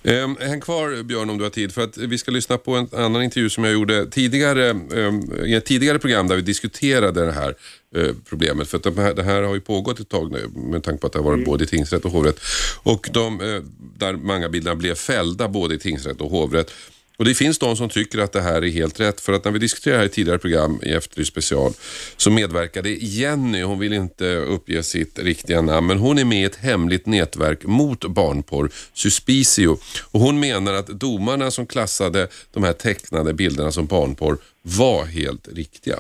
Um, 0.03 0.37
häng 0.39 0.61
kvar 0.61 1.03
Björn 1.03 1.29
om 1.29 1.37
du 1.37 1.43
har 1.43 1.49
tid 1.49 1.73
för 1.73 1.81
att 1.81 1.97
vi 1.97 2.17
ska 2.17 2.31
lyssna 2.31 2.57
på 2.57 2.75
en 2.75 2.87
annan 2.91 3.23
intervju 3.23 3.49
som 3.49 3.63
jag 3.63 3.73
gjorde 3.73 4.05
tidigare 4.05 4.69
ehm, 4.69 5.45
i 5.45 5.53
ett 5.53 5.65
tidigare 5.65 5.99
program 5.99 6.27
där 6.27 6.35
vi 6.35 6.41
diskuterade 6.41 7.25
det 7.25 7.31
här 7.31 7.55
eh, 7.95 8.15
problemet. 8.29 8.67
För 8.67 8.77
att 8.77 8.83
de 8.83 8.97
här, 8.97 9.13
det 9.13 9.23
här 9.23 9.41
har 9.41 9.53
ju 9.53 9.61
pågått 9.61 9.99
ett 9.99 10.09
tag 10.09 10.31
nu 10.31 10.47
med 10.55 10.83
tanke 10.83 11.01
på 11.01 11.07
att 11.07 11.13
det 11.13 11.19
har 11.19 11.25
varit 11.25 11.45
både 11.45 11.63
i 11.63 11.67
tingsrätt 11.67 12.05
och 12.05 12.11
hovrätt. 12.11 12.39
Och 12.83 13.09
de, 13.13 13.41
eh, 13.41 13.61
där 13.97 14.13
mangabilderna 14.13 14.75
blev 14.75 14.95
fällda 14.95 15.47
både 15.47 15.75
i 15.75 15.79
tingsrätt 15.79 16.21
och 16.21 16.31
hovrätt. 16.31 16.71
Och 17.17 17.25
det 17.25 17.33
finns 17.33 17.59
de 17.59 17.75
som 17.75 17.89
tycker 17.89 18.19
att 18.19 18.31
det 18.31 18.41
här 18.41 18.61
är 18.61 18.69
helt 18.71 18.99
rätt 18.99 19.21
för 19.21 19.33
att 19.33 19.45
när 19.45 19.51
vi 19.51 19.59
diskuterade 19.59 19.99
här 19.99 20.05
i 20.05 20.09
tidigare 20.09 20.39
program 20.39 20.79
i 20.83 20.93
Efterlyst 20.93 21.31
special 21.31 21.71
så 22.17 22.31
medverkade 22.31 22.89
Jenny, 22.89 23.63
hon 23.63 23.79
vill 23.79 23.93
inte 23.93 24.35
uppge 24.35 24.83
sitt 24.83 25.19
riktiga 25.19 25.61
namn, 25.61 25.87
men 25.87 25.97
hon 25.97 26.17
är 26.17 26.25
med 26.25 26.41
i 26.41 26.43
ett 26.43 26.55
hemligt 26.55 27.05
nätverk 27.05 27.63
mot 27.63 28.05
barnporr, 28.05 28.69
Suspicio. 28.93 29.77
Och 30.11 30.19
hon 30.19 30.39
menar 30.39 30.73
att 30.73 30.87
domarna 30.87 31.51
som 31.51 31.65
klassade 31.65 32.27
de 32.53 32.63
här 32.63 32.73
tecknade 32.73 33.33
bilderna 33.33 33.71
som 33.71 33.85
barnporr 33.85 34.37
var 34.61 35.05
helt 35.05 35.47
riktiga. 35.55 35.95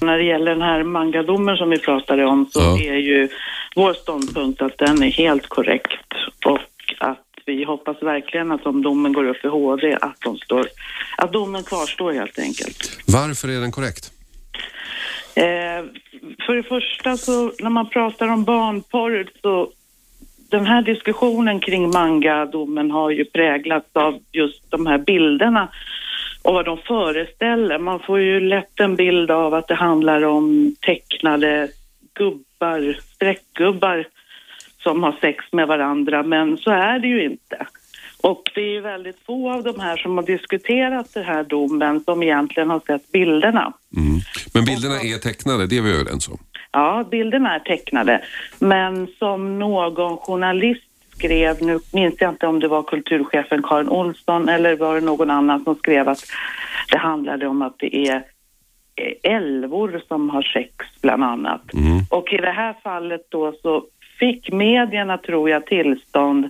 När 0.00 0.18
det 0.18 0.24
gäller 0.24 0.50
den 0.50 0.62
här 0.62 0.82
mangadomen 0.82 1.56
som 1.56 1.70
vi 1.70 1.78
pratade 1.78 2.24
om 2.24 2.46
så 2.52 2.60
Ja. 2.60 2.80
är 2.80 2.96
ju 2.96 3.28
vår 3.76 3.94
ståndpunkt 3.94 4.62
att 4.62 4.78
den 4.78 5.02
är 5.02 5.10
helt 5.10 5.48
korrekt 5.48 6.12
vi 7.50 7.64
hoppas 7.64 8.02
verkligen 8.02 8.52
att 8.52 8.66
om 8.66 8.82
domen 8.82 9.12
går 9.12 9.24
upp 9.28 9.44
i 9.44 9.48
HD 9.48 9.94
att, 10.00 10.20
de 10.24 10.36
står, 10.36 10.66
att 11.16 11.32
domen 11.32 11.64
kvarstår 11.64 12.12
helt 12.12 12.38
enkelt. 12.38 13.00
Varför 13.06 13.48
är 13.48 13.60
den 13.60 13.72
korrekt? 13.72 14.12
Eh, 15.34 15.84
för 16.46 16.54
det 16.56 16.62
första 16.62 17.16
så 17.16 17.52
när 17.58 17.70
man 17.70 17.88
pratar 17.88 18.28
om 18.28 18.44
barnporr 18.44 19.30
så 19.42 19.72
den 20.50 20.66
här 20.66 20.82
diskussionen 20.82 21.60
kring 21.60 21.90
manga-domen 21.90 22.90
har 22.90 23.10
ju 23.10 23.24
präglats 23.24 23.88
av 23.92 24.18
just 24.32 24.70
de 24.70 24.86
här 24.86 24.98
bilderna 24.98 25.68
och 26.42 26.54
vad 26.54 26.64
de 26.64 26.78
föreställer. 26.78 27.78
Man 27.78 28.00
får 28.00 28.20
ju 28.20 28.40
lätt 28.40 28.80
en 28.80 28.96
bild 28.96 29.30
av 29.30 29.54
att 29.54 29.68
det 29.68 29.74
handlar 29.74 30.22
om 30.22 30.76
tecknade 30.80 31.68
gubbar, 32.14 32.98
streckgubbar 33.14 34.06
som 34.82 35.02
har 35.02 35.16
sex 35.20 35.44
med 35.52 35.68
varandra, 35.68 36.22
men 36.22 36.58
så 36.58 36.70
är 36.70 36.98
det 36.98 37.08
ju 37.08 37.24
inte. 37.24 37.66
Och 38.22 38.42
det 38.54 38.60
är 38.60 38.72
ju 38.72 38.80
väldigt 38.80 39.18
få 39.26 39.52
av 39.52 39.62
de 39.62 39.80
här 39.80 39.96
som 39.96 40.16
har 40.16 40.24
diskuterat 40.24 41.14
den 41.14 41.24
här 41.24 41.44
domen 41.44 42.00
som 42.04 42.22
egentligen 42.22 42.70
har 42.70 42.80
sett 42.86 43.12
bilderna. 43.12 43.72
Mm. 43.96 44.20
Men 44.54 44.64
bilderna 44.64 44.94
är 44.94 45.18
tecknade, 45.18 45.66
det 45.66 45.76
är 45.78 45.82
vi 45.82 46.00
överens 46.00 46.28
om? 46.28 46.38
Ja, 46.72 47.04
bilderna 47.10 47.54
är 47.54 47.58
tecknade. 47.58 48.24
Men 48.58 49.08
som 49.18 49.58
någon 49.58 50.16
journalist 50.16 50.84
skrev, 51.10 51.62
nu 51.62 51.78
minns 51.92 52.14
jag 52.18 52.30
inte 52.30 52.46
om 52.46 52.60
det 52.60 52.68
var 52.68 52.82
kulturchefen 52.82 53.62
Karin 53.62 53.88
Olsson 53.88 54.48
eller 54.48 54.76
var 54.76 54.94
det 54.94 55.00
någon 55.00 55.30
annan 55.30 55.64
som 55.64 55.74
skrev 55.74 56.08
att 56.08 56.24
det 56.90 56.98
handlade 56.98 57.46
om 57.46 57.62
att 57.62 57.78
det 57.78 58.08
är 58.08 58.22
älvor 59.22 60.02
som 60.08 60.30
har 60.30 60.42
sex 60.42 60.74
bland 61.02 61.24
annat. 61.24 61.74
Mm. 61.74 62.00
Och 62.10 62.32
i 62.32 62.36
det 62.36 62.52
här 62.52 62.74
fallet 62.82 63.26
då 63.28 63.52
så 63.62 63.84
fick 64.20 64.52
medierna, 64.52 65.18
tror 65.18 65.50
jag, 65.50 65.66
tillstånd 65.66 66.44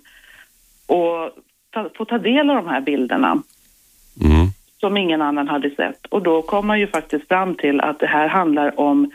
att 0.87 1.35
ta, 1.71 1.91
få 1.97 2.05
ta 2.05 2.19
del 2.19 2.51
av 2.51 2.57
de 2.57 2.69
här 2.69 2.81
bilderna 2.81 3.43
Mm. 4.23 4.47
som 4.81 4.97
ingen 4.97 5.23
annan 5.23 5.49
hade 5.49 5.71
sett. 5.71 6.07
Och 6.07 6.23
då 6.23 6.43
kom 6.43 6.67
man 6.67 6.81
ju 6.81 6.87
faktiskt 6.87 7.29
fram 7.29 7.55
till 7.55 7.81
att 7.81 7.99
det 7.99 8.07
här 8.07 8.29
handlar 8.29 8.81
om 8.81 9.11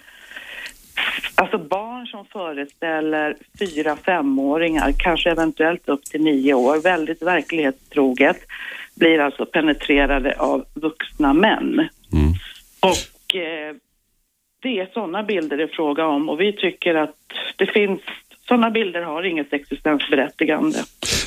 alltså 1.36 1.58
barn 1.58 2.08
som 2.08 2.26
föreställer 2.26 3.36
fyra, 3.60 3.96
femåringar, 3.96 4.94
kanske 4.98 5.32
eventuellt 5.32 5.89
upp 5.89 6.04
till 6.04 6.22
nio 6.24 6.54
år, 6.54 6.82
väldigt 6.84 7.22
verklighetstroget, 7.22 8.38
blir 8.96 9.20
alltså 9.20 9.46
penetrerade 9.46 10.36
av 10.39 10.65
vuxna 10.74 11.34
män. 11.34 11.89
Mm. 12.13 12.34
Och 12.80 13.36
eh, 13.36 13.76
det 14.62 14.80
är 14.80 14.89
sådana 14.94 15.24
bilder 15.24 15.58
det 15.58 15.63
är 15.63 15.68
fråga 15.68 16.06
om 16.06 16.30
och 16.30 16.41
vi 16.41 16.54
tycker 16.54 16.96
att 16.96 17.15
det 17.56 17.65
finns, 17.65 18.02
sådana 18.47 18.69
bilder 18.71 19.01
har 19.01 19.23
inget 19.23 19.53
existensberättigande. 19.53 20.84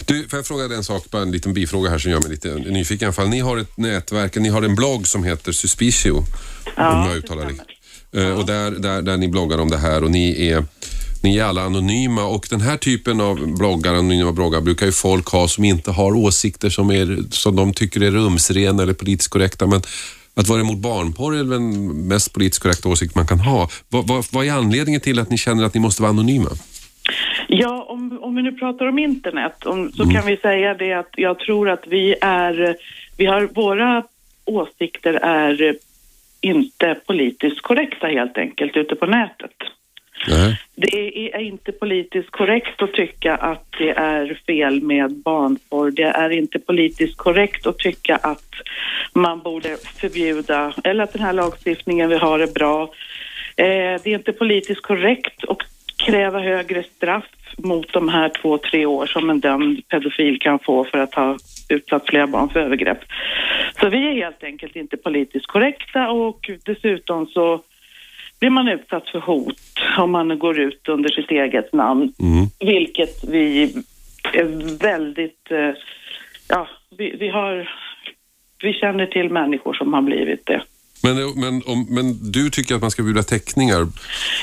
Du, 0.07 0.29
får 0.29 0.39
jag 0.39 0.47
fråga 0.47 0.69
dig 0.69 0.77
en 0.77 0.85
sak, 0.85 1.11
bara 1.11 1.23
en 1.23 1.31
liten 1.31 1.55
bifråga 1.55 1.91
här 1.91 1.99
som 1.99 2.11
gör 2.11 2.21
mig 2.21 2.31
lite 2.31 2.55
nyfiken 2.55 3.05
i 3.05 3.07
alla 3.07 3.13
fall. 3.13 3.29
Ni 3.29 3.41
har 3.41 3.57
ett 3.57 3.77
nätverk, 3.77 4.37
ni 4.37 4.49
har 4.49 4.63
en 4.63 4.75
blogg 4.75 5.09
som 5.09 5.25
heter 5.25 5.53
Suspicio, 5.53 6.17
om 6.77 7.07
jag 7.09 7.17
uttalar 7.17 7.47
det 7.47 7.55
stämmer. 7.55 8.31
Eh, 8.31 8.39
Och 8.39 8.47
där, 8.47 8.71
där, 8.71 9.03
där 9.03 9.17
ni 9.17 9.29
bloggar 9.29 9.59
om 9.59 9.71
det 9.71 9.79
här 9.79 10.05
och 10.05 10.11
ni 10.11 10.49
är, 10.49 10.65
ni 11.23 11.39
är 11.39 11.45
alla 11.45 11.63
anonyma 11.63 12.25
och 12.25 12.47
den 12.51 12.61
här 12.61 12.77
typen 12.77 13.21
av 13.21 13.57
bloggar, 13.57 13.95
anonyma 13.95 14.33
bloggar 14.33 14.61
brukar 14.61 14.87
ju 14.87 14.93
folk 14.93 15.29
ha 15.29 15.49
som 15.49 15.65
inte 15.65 15.91
har 15.91 16.15
åsikter 16.15 16.71
som, 16.71 16.91
är, 16.91 17.19
som 17.31 17.57
de 17.57 17.73
tycker 17.75 18.01
är 18.01 18.11
rumsrena 18.11 18.83
eller 18.83 18.95
politiskt 18.95 19.31
korrekta. 19.31 19.67
Men 19.67 19.83
att 20.35 20.49
vara 20.49 20.61
emot 20.61 20.79
barnporr 20.79 21.35
är 21.35 21.39
väl 21.39 21.49
den 21.49 21.91
mest 22.09 22.33
politiskt 22.33 22.63
korrekta 22.63 22.89
åsikt 22.89 23.15
man 23.15 23.27
kan 23.27 23.41
ha. 23.41 23.71
Vad, 23.89 24.07
vad, 24.07 24.25
vad 24.31 24.47
är 24.47 24.53
anledningen 24.53 25.01
till 25.01 25.19
att 25.19 25.31
ni 25.31 25.39
känner 25.39 25.65
att 25.65 25.75
ni 25.75 25.81
måste 25.81 26.03
vara 26.03 26.11
anonyma? 26.11 26.51
Ja, 27.51 27.83
om, 27.89 28.19
om 28.23 28.37
vi 28.37 28.43
nu 28.43 28.53
pratar 28.53 28.87
om 28.87 28.99
internet 28.99 29.67
om, 29.67 29.93
så 29.93 30.11
kan 30.11 30.27
vi 30.27 30.37
säga 30.37 30.75
det 30.75 30.93
att 30.93 31.11
jag 31.17 31.39
tror 31.39 31.71
att 31.71 31.87
vi 31.87 32.15
är, 32.21 32.77
vi 33.17 33.27
har, 33.27 33.49
våra 33.55 34.05
åsikter 34.45 35.15
är 35.15 35.77
inte 36.41 36.97
politiskt 37.07 37.61
korrekta 37.61 38.07
helt 38.07 38.39
enkelt 38.39 38.77
ute 38.77 38.95
på 38.95 39.07
nätet. 39.07 39.55
Nej. 40.29 40.61
Det 40.75 41.35
är 41.35 41.41
inte 41.41 41.73
politiskt 41.73 42.31
korrekt 42.31 42.83
att 42.83 42.93
tycka 42.93 43.37
att 43.37 43.67
det 43.79 43.91
är 43.91 44.41
fel 44.47 44.83
med 44.83 45.13
barnporr. 45.13 45.91
Det 45.91 46.03
är 46.03 46.31
inte 46.31 46.59
politiskt 46.59 47.17
korrekt 47.17 47.67
att 47.67 47.79
tycka 47.79 48.17
att 48.17 48.55
man 49.13 49.41
borde 49.41 49.77
förbjuda 50.01 50.75
eller 50.85 51.05
att 51.05 51.13
den 51.13 51.23
här 51.23 51.33
lagstiftningen 51.33 52.09
vi 52.09 52.17
har 52.17 52.39
är 52.39 52.53
bra. 52.53 52.83
Eh, 53.57 54.01
det 54.03 54.07
är 54.07 54.15
inte 54.15 54.33
politiskt 54.33 54.83
korrekt 54.83 55.45
att 55.49 55.78
kräva 55.99 56.41
högre 56.41 56.83
straff 56.83 57.25
mot 57.59 57.93
de 57.93 58.09
här 58.09 58.29
två, 58.29 58.59
tre 58.59 58.87
år 58.87 59.07
som 59.07 59.31
en 59.31 59.41
dömd 59.41 59.89
pedofil 59.89 60.41
kan 60.41 60.59
få 60.59 60.85
för 60.85 60.99
att 60.99 61.15
ha 61.15 61.37
utsatt 61.69 62.07
flera 62.07 62.27
barn 62.27 62.49
för 62.49 62.61
övergrepp. 62.61 62.99
Så 63.81 63.89
vi 63.89 64.09
är 64.09 64.15
helt 64.15 64.45
enkelt 64.45 64.77
inte 64.77 64.97
politiskt 64.97 65.47
korrekta 65.47 66.11
och 66.11 66.51
dessutom 66.65 67.27
så 67.27 67.61
blir 68.41 68.51
man 68.51 68.69
utsatt 68.69 69.09
för 69.09 69.21
hot 69.21 69.57
om 69.99 70.11
man 70.11 70.39
går 70.39 70.59
ut 70.61 70.89
under 70.89 71.09
sitt 71.09 71.31
eget 71.31 71.73
namn, 71.73 72.13
Mm. 72.21 72.47
vilket 72.61 73.25
vi 73.25 73.63
är 74.33 74.79
väldigt, 74.83 75.51
eh, 75.51 75.71
ja, 76.49 76.69
vi, 76.99 77.17
vi 77.21 77.29
har, 77.29 77.71
vi 78.63 78.73
känner 78.73 79.07
till 79.07 79.31
människor 79.31 79.75
som 79.75 79.95
har 79.95 80.03
blivit 80.03 80.47
det. 80.47 80.63
Men, 81.03 81.17
men, 81.41 81.63
om, 81.67 81.87
men 81.91 82.31
du 82.33 82.51
tycker 82.51 82.75
att 82.75 82.81
man 82.81 82.91
ska 82.91 83.03
bjuda 83.03 83.23
teckningar? 83.23 83.87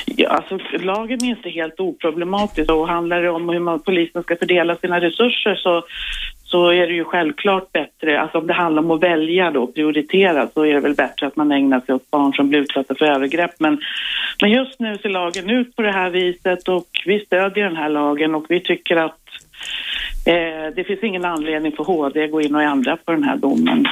Ja, 0.06 0.28
alltså, 0.28 0.58
lagen 0.78 1.24
är 1.24 1.28
inte 1.28 1.50
helt 1.50 1.80
oproblematisk 1.80 2.70
och 2.70 2.88
handlar 2.88 3.22
det 3.22 3.30
om 3.30 3.48
hur 3.48 3.60
man, 3.60 3.80
polisen 3.80 4.22
ska 4.22 4.36
fördela 4.36 4.76
sina 4.76 5.00
resurser 5.00 5.54
så, 5.54 5.84
så 6.44 6.68
är 6.68 6.86
det 6.86 6.92
ju 6.92 7.04
självklart 7.04 7.72
bättre, 7.72 8.20
alltså 8.20 8.38
om 8.38 8.46
det 8.46 8.52
handlar 8.52 8.82
om 8.82 8.90
att 8.90 9.02
välja 9.02 9.50
då, 9.50 9.66
prioritera, 9.66 10.48
så 10.54 10.62
är 10.62 10.74
det 10.74 10.80
väl 10.80 10.94
bättre 10.94 11.26
att 11.26 11.36
man 11.36 11.52
ägnar 11.52 11.80
sig 11.80 11.94
åt 11.94 12.10
barn 12.10 12.32
som 12.32 12.48
blir 12.48 12.60
utsatta 12.60 12.94
för 12.94 13.04
övergrepp. 13.04 13.54
Men, 13.58 13.80
men 14.40 14.50
just 14.50 14.80
nu 14.80 14.98
ser 14.98 15.08
lagen 15.08 15.50
ut 15.50 15.76
på 15.76 15.82
det 15.82 15.92
här 15.92 16.10
viset 16.10 16.68
och 16.68 16.88
vi 17.06 17.20
stödjer 17.20 17.64
den 17.64 17.76
här 17.76 17.88
lagen 17.88 18.34
och 18.34 18.46
vi 18.48 18.60
tycker 18.60 18.96
att 18.96 19.20
eh, 20.26 20.74
det 20.76 20.84
finns 20.86 21.02
ingen 21.02 21.24
anledning 21.24 21.72
för 21.72 21.84
HD 21.84 22.24
att 22.24 22.30
gå 22.30 22.40
in 22.40 22.54
och 22.54 22.62
ändra 22.62 22.96
på 22.96 23.12
den 23.12 23.24
här 23.24 23.36
domen. 23.36 23.86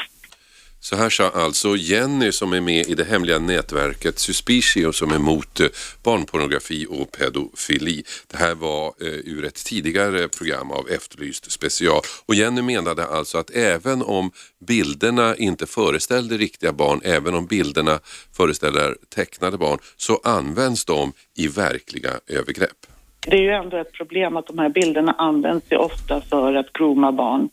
Så 0.84 0.96
här 0.96 1.10
sa 1.10 1.28
alltså 1.30 1.76
Jenny 1.76 2.32
som 2.32 2.52
är 2.52 2.60
med 2.60 2.86
i 2.86 2.94
det 2.94 3.04
hemliga 3.04 3.38
nätverket 3.38 4.18
Suspicio 4.18 4.92
som 4.92 5.10
är 5.10 5.18
mot 5.18 5.60
eh, 5.60 5.66
barnpornografi 6.04 6.86
och 6.90 7.12
pedofili. 7.12 8.02
Det 8.30 8.36
här 8.36 8.54
var 8.54 8.86
eh, 8.86 9.06
ur 9.06 9.44
ett 9.44 9.64
tidigare 9.64 10.28
program 10.28 10.70
av 10.70 10.88
Efterlyst 10.88 11.50
special. 11.50 12.00
Och 12.26 12.34
Jenny 12.34 12.62
menade 12.62 13.06
alltså 13.06 13.38
att 13.38 13.50
även 13.50 14.02
om 14.02 14.30
bilderna 14.66 15.36
inte 15.36 15.66
föreställde 15.66 16.36
riktiga 16.36 16.72
barn, 16.72 17.00
även 17.04 17.34
om 17.34 17.46
bilderna 17.46 17.98
föreställer 18.36 18.96
tecknade 19.14 19.58
barn, 19.58 19.78
så 19.96 20.20
används 20.24 20.84
de 20.84 21.12
i 21.36 21.48
verkliga 21.48 22.10
övergrepp. 22.26 22.86
Det 23.26 23.36
är 23.36 23.42
ju 23.42 23.50
ändå 23.50 23.76
ett 23.76 23.92
problem 23.92 24.36
att 24.36 24.46
de 24.46 24.58
här 24.58 24.68
bilderna 24.68 25.12
används 25.12 25.66
ju 25.70 25.76
ofta 25.76 26.20
för 26.20 26.54
att 26.54 26.72
groma 26.72 27.12
barn. 27.12 27.48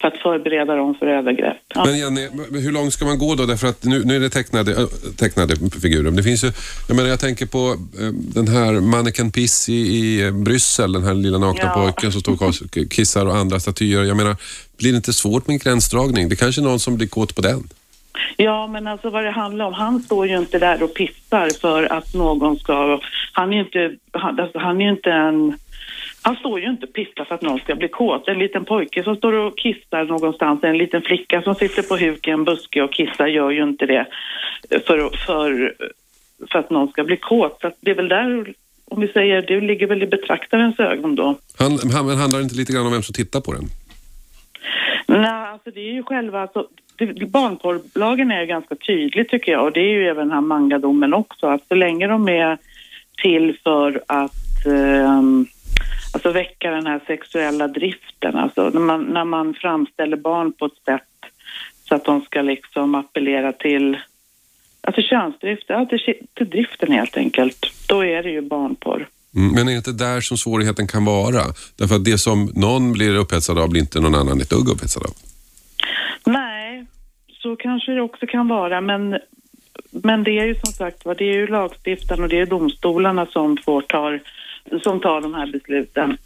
För 0.00 0.08
att 0.08 0.16
förbereda 0.16 0.74
dem 0.76 0.94
för 0.94 1.06
övergrepp. 1.06 1.56
Ja. 1.74 1.84
Men 1.84 1.98
Jenny, 1.98 2.28
hur 2.60 2.72
långt 2.72 2.92
ska 2.92 3.04
man 3.04 3.18
gå 3.18 3.34
då? 3.34 3.46
Därför 3.46 3.68
att 3.68 3.84
nu, 3.84 4.04
nu 4.04 4.16
är 4.16 4.20
det 4.20 4.30
tecknade, 4.30 4.72
äh, 4.72 4.86
tecknade 5.16 5.56
figurer. 5.82 6.10
Det 6.10 6.22
finns 6.22 6.44
ju, 6.44 6.52
jag 6.88 6.96
menar 6.96 7.08
jag 7.10 7.20
tänker 7.20 7.46
på 7.46 7.76
äh, 8.00 8.08
den 8.12 8.48
här 8.48 8.72
Manneken 8.72 9.32
Piss 9.32 9.68
i, 9.68 9.72
i 9.72 10.26
eh, 10.26 10.32
Bryssel, 10.32 10.92
den 10.92 11.04
här 11.04 11.14
lilla 11.14 11.38
nakna 11.38 11.62
Ja. 11.62 11.74
pojken 11.74 12.12
som 12.12 12.20
står 12.20 12.32
och 12.32 12.90
kissar 12.90 13.26
och 13.26 13.36
andra 13.36 13.60
statyer. 13.60 14.02
Jag 14.04 14.16
menar, 14.16 14.36
blir 14.78 14.92
det 14.92 14.96
inte 14.96 15.12
svårt 15.12 15.46
med 15.46 15.54
en 15.54 15.58
gränsdragning? 15.58 16.28
Det 16.28 16.36
kanske 16.36 16.60
är 16.60 16.64
någon 16.64 16.80
som 16.80 16.96
blir 16.96 17.08
kåt 17.08 17.34
på 17.34 17.42
den. 17.42 17.68
Ja, 18.36 18.66
men 18.66 18.86
alltså 18.86 19.10
vad 19.10 19.24
det 19.24 19.30
handlar 19.30 19.64
om, 19.64 19.72
han 19.72 20.02
står 20.02 20.26
ju 20.28 20.38
inte 20.38 20.58
där 20.58 20.82
och 20.82 20.94
pissar 20.94 21.50
för 21.60 21.92
att 21.92 22.14
någon 22.14 22.56
ska... 22.58 23.00
Han 23.32 23.52
är 23.52 23.56
ju 23.56 23.60
inte, 23.60 23.96
han, 24.12 24.40
alltså, 24.40 24.58
han 24.58 24.80
är 24.80 24.84
ju 24.84 24.90
inte 24.90 25.10
en... 25.10 25.58
Han 26.26 26.36
står 26.36 26.60
ju 26.60 26.66
inte 26.70 26.86
och 26.86 26.92
pissar 26.92 27.24
för 27.24 27.34
att 27.34 27.42
någon 27.42 27.58
ska 27.58 27.74
bli 27.74 27.88
kåt. 27.88 28.28
En 28.28 28.38
liten 28.38 28.64
pojke 28.64 29.02
som 29.02 29.16
står 29.16 29.32
och 29.32 29.58
kissar 29.58 30.04
någonstans, 30.04 30.64
en 30.64 30.78
liten 30.78 31.02
flicka 31.02 31.42
som 31.42 31.54
sitter 31.54 31.82
på 31.82 31.96
huk 31.96 32.28
i 32.28 32.30
en 32.30 32.44
buske 32.44 32.82
och 32.82 32.92
kissar 32.92 33.26
gör 33.26 33.50
ju 33.50 33.62
inte 33.62 33.86
det 33.86 34.06
för, 34.86 35.16
för, 35.26 35.74
för 36.50 36.58
att 36.58 36.70
någon 36.70 36.88
ska 36.88 37.04
bli 37.04 37.16
kåt. 37.16 37.58
Så 37.60 37.70
det 37.80 37.90
är 37.90 37.94
väl 37.94 38.08
där, 38.08 38.54
om 38.84 39.00
vi 39.00 39.08
säger, 39.08 39.42
det 39.42 39.60
ligger 39.60 39.86
väl 39.86 40.02
i 40.02 40.06
betraktarens 40.06 40.80
ögon 40.80 41.14
då. 41.14 41.38
Han, 41.58 41.78
han, 41.94 42.06
men 42.06 42.16
handlar 42.16 42.38
det 42.38 42.42
inte 42.42 42.56
lite 42.56 42.72
grann 42.72 42.86
om 42.86 42.92
vem 42.92 43.02
som 43.02 43.14
tittar 43.14 43.40
på 43.40 43.52
den? 43.52 43.64
Nej, 45.06 45.48
alltså 45.52 45.70
det 45.70 45.80
är 45.80 45.92
ju 45.92 46.02
själva... 46.02 46.40
Alltså, 46.42 46.66
det- 46.96 47.26
barnporrlagen 47.26 48.30
är 48.30 48.44
ganska 48.44 48.74
tydlig 48.74 49.28
tycker 49.28 49.52
jag 49.52 49.64
och 49.64 49.72
det 49.72 49.80
är 49.80 49.92
ju 49.98 50.06
även 50.08 50.28
den 50.28 50.34
här 50.34 50.40
mangadomen 50.40 51.14
också. 51.14 51.46
Att 51.46 51.68
så 51.68 51.74
länge 51.74 52.06
de 52.06 52.28
är 52.28 52.58
till 53.22 53.58
för 53.64 54.02
att 54.06 54.66
ehm, 54.66 55.46
alltså 56.16 56.32
väcka 56.32 56.70
den 56.70 56.86
här 56.86 57.00
sexuella 57.06 57.68
driften, 57.68 58.36
alltså 58.36 58.70
när 58.70 58.80
man, 58.80 59.04
när 59.04 59.24
man 59.24 59.54
framställer 59.54 60.16
barn 60.16 60.52
på 60.52 60.66
ett 60.66 60.84
sätt 60.84 61.32
så 61.88 61.94
att 61.94 62.04
de 62.04 62.20
ska 62.20 62.42
liksom 62.42 62.94
appellera 62.94 63.52
till 63.52 63.98
Alltså 64.80 65.02
könsdrift, 65.02 65.64
ja, 65.68 65.86
till, 65.86 65.98
till 66.34 66.50
driften 66.50 66.92
helt 66.92 67.16
enkelt. 67.16 67.66
Då 67.88 68.04
är 68.04 68.22
det 68.22 68.30
ju 68.30 68.40
barnporr. 68.40 69.08
Mm, 69.36 69.54
men 69.54 69.68
är 69.68 69.72
det 69.72 69.76
inte 69.76 69.92
där 69.92 70.20
som 70.20 70.36
svårigheten 70.36 70.86
kan 70.86 71.04
vara? 71.04 71.42
Därför 71.78 71.94
att 71.94 72.04
det 72.04 72.18
som 72.18 72.52
någon 72.54 72.92
blir 72.92 73.16
upphetsad 73.16 73.58
av 73.58 73.70
blir 73.70 73.80
inte 73.80 74.00
någon 74.00 74.14
annan 74.14 74.40
ett 74.40 74.50
dugg 74.50 74.68
upphetsad 74.68 75.02
av. 75.02 75.12
Nej, 76.26 76.86
så 77.42 77.56
kanske 77.56 77.92
det 77.92 78.00
också 78.00 78.26
kan 78.26 78.48
vara, 78.48 78.80
men 78.80 79.18
men 79.90 80.24
det 80.24 80.38
är 80.38 80.44
ju 80.44 80.54
som 80.54 80.72
sagt 80.72 81.04
vad 81.04 81.18
det 81.18 81.24
är 81.24 81.34
ju 81.34 81.46
lagstiftaren 81.46 82.22
och 82.22 82.28
det 82.28 82.40
är 82.40 82.46
domstolarna 82.46 83.26
som 83.26 83.56
får 83.56 83.80
tar, 83.80 84.20
som 84.82 85.00
tar 85.00 85.20
de 85.20 85.34
här 85.34 85.52
besluten. 85.52 86.16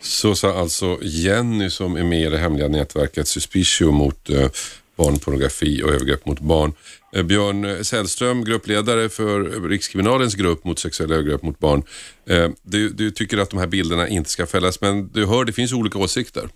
Så 0.00 0.34
sa 0.34 0.58
alltså 0.60 0.98
Jenny 1.02 1.70
som 1.70 1.96
är 1.96 2.04
med 2.04 2.26
i 2.26 2.30
det 2.30 2.38
hemliga 2.38 2.68
nätverket 2.68 3.28
Suspicio 3.28 3.90
mot 3.90 4.30
eh, 4.30 4.48
barnpornografi 4.96 5.82
och 5.82 5.90
övergrepp 5.90 6.26
mot 6.26 6.40
barn. 6.40 6.72
Eh, 7.12 7.22
Björn 7.22 7.84
Sällström, 7.84 8.44
gruppledare 8.44 9.08
för 9.08 9.68
Rikskriminalens 9.68 10.34
grupp 10.34 10.64
mot 10.64 10.78
sexuella 10.78 11.14
övergrepp 11.14 11.42
mot 11.42 11.58
barn. 11.58 11.82
Eh, 12.26 12.48
du, 12.62 12.88
du 12.88 13.10
tycker 13.10 13.38
att 13.38 13.50
de 13.50 13.58
här 13.58 13.66
bilderna 13.66 14.08
inte 14.08 14.30
ska 14.30 14.46
fällas, 14.46 14.80
men 14.80 15.08
du 15.08 15.26
hör 15.26 15.44
det 15.44 15.52
finns 15.52 15.72
olika 15.72 15.98
åsikter. 15.98 16.48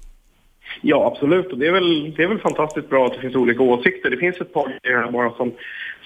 Ja, 0.81 1.12
absolut. 1.12 1.53
Och 1.53 1.59
det 1.59 1.66
är, 1.66 1.72
väl, 1.72 2.14
det 2.16 2.22
är 2.22 2.29
väl 2.29 2.39
fantastiskt 2.39 2.89
bra 2.91 3.07
att 3.07 3.14
det 3.14 3.20
finns 3.20 3.35
olika 3.35 3.62
åsikter. 3.62 4.11
Det 4.11 4.16
finns 4.16 4.41
ett 4.41 4.53
par 4.53 4.79
grejer 4.83 5.11
bara 5.11 5.31
som, 5.31 5.53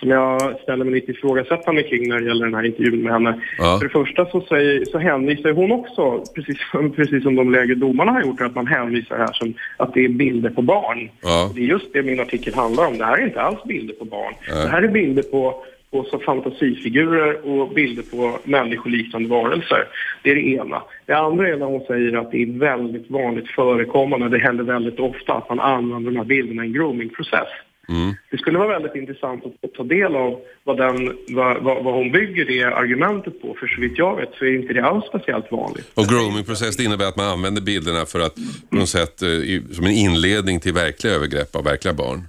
som 0.01 0.11
jag 0.11 0.61
ställer 0.63 0.85
mig 0.85 0.95
lite 0.95 1.13
ifrågasättande 1.13 1.83
kring 1.83 2.09
när 2.09 2.21
det 2.21 2.27
gäller 2.27 2.45
den 2.45 2.55
här 2.55 2.67
intervjun 2.67 3.03
med 3.03 3.13
henne. 3.13 3.41
Ja. 3.59 3.79
För 3.79 3.89
det 3.89 3.93
första 3.93 4.27
så, 4.27 4.41
säger, 4.41 4.85
så 4.85 4.99
hänvisar 4.99 5.51
hon 5.51 5.73
också, 5.73 6.25
precis, 6.35 6.59
precis 6.97 7.23
som 7.23 7.37
de 7.37 7.53
lägre 7.53 7.75
domarna 7.75 8.13
har 8.13 8.23
gjort, 8.23 8.41
att 8.41 8.55
man 8.55 8.67
hänvisar 8.67 9.19
här 9.19 9.33
som 9.33 9.55
att 9.77 9.95
det 9.95 10.05
är 10.05 10.09
bilder 10.09 10.51
på 10.51 10.63
barn. 10.63 11.11
Ja. 11.23 11.51
Det 11.55 11.61
är 11.61 11.65
just 11.65 11.93
det 11.93 12.03
min 12.03 12.21
artikel 12.21 12.55
handlar 12.55 12.87
om. 12.87 12.99
Det 12.99 13.05
här 13.05 13.19
är 13.19 13.25
inte 13.27 13.41
alls 13.41 13.65
bilder 13.65 13.95
på 13.95 14.05
barn. 14.05 14.35
Nej. 14.51 14.63
Det 14.65 14.71
här 14.71 14.83
är 14.83 14.89
bilder 14.89 15.23
på, 15.23 15.65
på 15.91 16.05
så 16.11 16.19
fantasifigurer 16.19 17.49
och 17.49 17.75
bilder 17.75 18.03
på 18.03 18.39
människoliknande 18.45 19.29
varelser. 19.29 19.89
Det 20.23 20.31
är 20.31 20.35
det 20.35 20.49
ena. 20.49 20.83
Det 21.07 21.13
andra 21.13 21.49
är 21.49 21.57
när 21.57 21.67
hon 21.67 21.87
säger 21.87 22.17
att 22.17 22.31
det 22.31 22.43
är 22.43 22.59
väldigt 22.59 23.11
vanligt 23.11 23.49
förekommande, 23.49 24.29
det 24.29 24.39
händer 24.39 24.65
väldigt 24.65 25.01
ofta 25.01 25.33
att 25.33 25.49
man 25.49 25.61
använder 25.61 26.11
de 26.11 26.17
här 26.17 26.25
bilderna 26.25 26.65
i 26.65 26.67
en 26.67 26.73
groomingprocess. 26.73 27.49
Mm. 27.89 28.15
Det 28.31 28.39
skulle 28.39 28.59
vara 28.59 28.69
väldigt 28.69 28.95
intressant 28.95 29.45
att 29.45 29.75
ta 29.75 29.83
del 29.83 30.17
av 30.17 30.41
vad, 30.65 30.77
den, 30.77 31.17
vad, 31.29 31.63
vad, 31.63 31.85
vad 31.85 31.95
hon 31.95 32.13
bygger 32.13 32.45
det 32.45 32.65
argumentet 32.65 33.43
på. 33.43 33.57
För 33.61 33.67
så 33.67 33.81
vitt 33.81 33.99
jag 33.99 34.17
vet 34.17 34.35
så 34.39 34.45
är 34.45 34.55
inte 34.55 34.73
det 34.73 34.85
alls 34.85 35.05
speciellt 35.05 35.53
vanligt. 35.53 35.91
Och 35.95 36.05
groomingprocess 36.05 36.77
det 36.77 36.85
innebär 36.85 37.09
att 37.09 37.17
man 37.17 37.27
använder 37.27 37.63
bilderna 37.63 38.07
för 38.07 38.21
att 38.21 38.35
på 38.71 38.77
något 38.77 38.89
sätt 38.89 39.23
eh, 39.23 39.29
som 39.73 39.85
en 39.85 39.93
inledning 39.93 40.61
till 40.61 40.73
verkliga 40.73 41.13
övergrepp 41.13 41.57
av 41.57 41.65
verkliga 41.65 41.95
barn. 41.95 42.23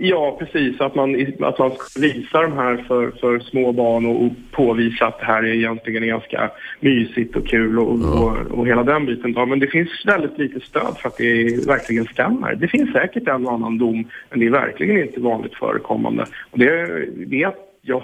Ja, 0.00 0.36
precis. 0.38 0.80
Att 0.80 0.94
man, 0.94 1.26
att 1.40 1.58
man 1.58 1.70
visar 1.96 2.42
de 2.42 2.52
här 2.52 2.76
för, 2.76 3.10
för 3.10 3.38
små 3.38 3.72
barn 3.72 4.06
och, 4.06 4.24
och 4.24 4.32
påvisa 4.52 5.06
att 5.06 5.18
det 5.18 5.24
här 5.24 5.42
är 5.42 5.54
egentligen 5.54 6.06
ganska 6.08 6.50
mysigt 6.80 7.36
och 7.36 7.46
kul 7.46 7.78
och, 7.78 7.92
och, 7.92 8.36
och 8.58 8.66
hela 8.66 8.82
den 8.82 9.06
biten. 9.06 9.32
Ja, 9.36 9.46
men 9.46 9.58
det 9.58 9.66
finns 9.66 9.88
väldigt 10.06 10.38
lite 10.38 10.60
stöd 10.60 10.96
för 10.98 11.08
att 11.08 11.16
det 11.16 11.66
verkligen 11.66 12.04
stämmer. 12.04 12.54
Det 12.54 12.68
finns 12.68 12.92
säkert 12.92 13.28
en 13.28 13.46
och 13.46 13.52
annan 13.52 13.78
dom, 13.78 14.08
men 14.30 14.40
det 14.40 14.46
är 14.46 14.50
verkligen 14.50 14.98
inte 14.98 15.20
vanligt 15.20 15.54
förekommande. 15.54 16.26
Och 16.50 16.58
det 16.58 17.04
vet 17.16 17.67
jag, 17.88 18.02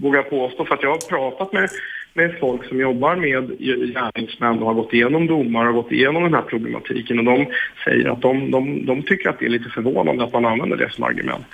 vågar 0.00 0.22
påstå, 0.22 0.64
för 0.64 0.74
att 0.74 0.82
jag 0.82 0.90
har 0.90 1.08
pratat 1.08 1.52
med, 1.52 1.70
med 2.14 2.38
folk 2.40 2.68
som 2.68 2.80
jobbar 2.80 3.16
med 3.16 3.58
gärningsmän 3.94 4.58
och 4.58 4.66
har 4.66 4.74
gått 4.74 4.92
igenom 4.92 5.26
domar 5.26 5.66
och 5.66 5.74
gått 5.74 5.92
igenom 5.92 6.22
den 6.22 6.34
här 6.34 6.42
problematiken 6.42 7.18
och 7.18 7.24
de 7.24 7.46
säger 7.84 8.08
att 8.08 8.22
de, 8.22 8.50
de, 8.50 8.86
de 8.86 9.02
tycker 9.02 9.28
att 9.28 9.38
det 9.38 9.46
är 9.46 9.50
lite 9.50 9.70
förvånande 9.70 10.24
att 10.24 10.32
man 10.32 10.44
använder 10.44 10.76
det 10.76 10.90
som 10.90 11.04
argument. 11.04 11.46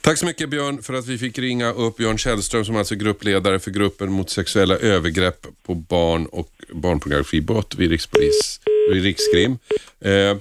Tack 0.00 0.18
så 0.18 0.26
mycket 0.26 0.50
Björn 0.50 0.82
för 0.82 0.94
att 0.94 1.06
vi 1.06 1.18
fick 1.18 1.38
ringa 1.38 1.72
upp 1.72 1.96
Björn 1.96 2.18
Källström 2.18 2.64
som 2.64 2.76
alltså 2.76 2.94
är 2.94 2.98
gruppledare 2.98 3.58
för 3.58 3.70
gruppen 3.70 4.12
mot 4.12 4.30
sexuella 4.30 4.76
övergrepp 4.76 5.46
på 5.66 5.74
barn 5.74 6.26
och 6.26 6.48
barnpornografibrott 6.72 7.74
vid 7.78 7.90
Rikspolis, 7.90 8.60
vid 8.92 9.02
Rikskrim. 9.02 9.58
Eh, 10.00 10.36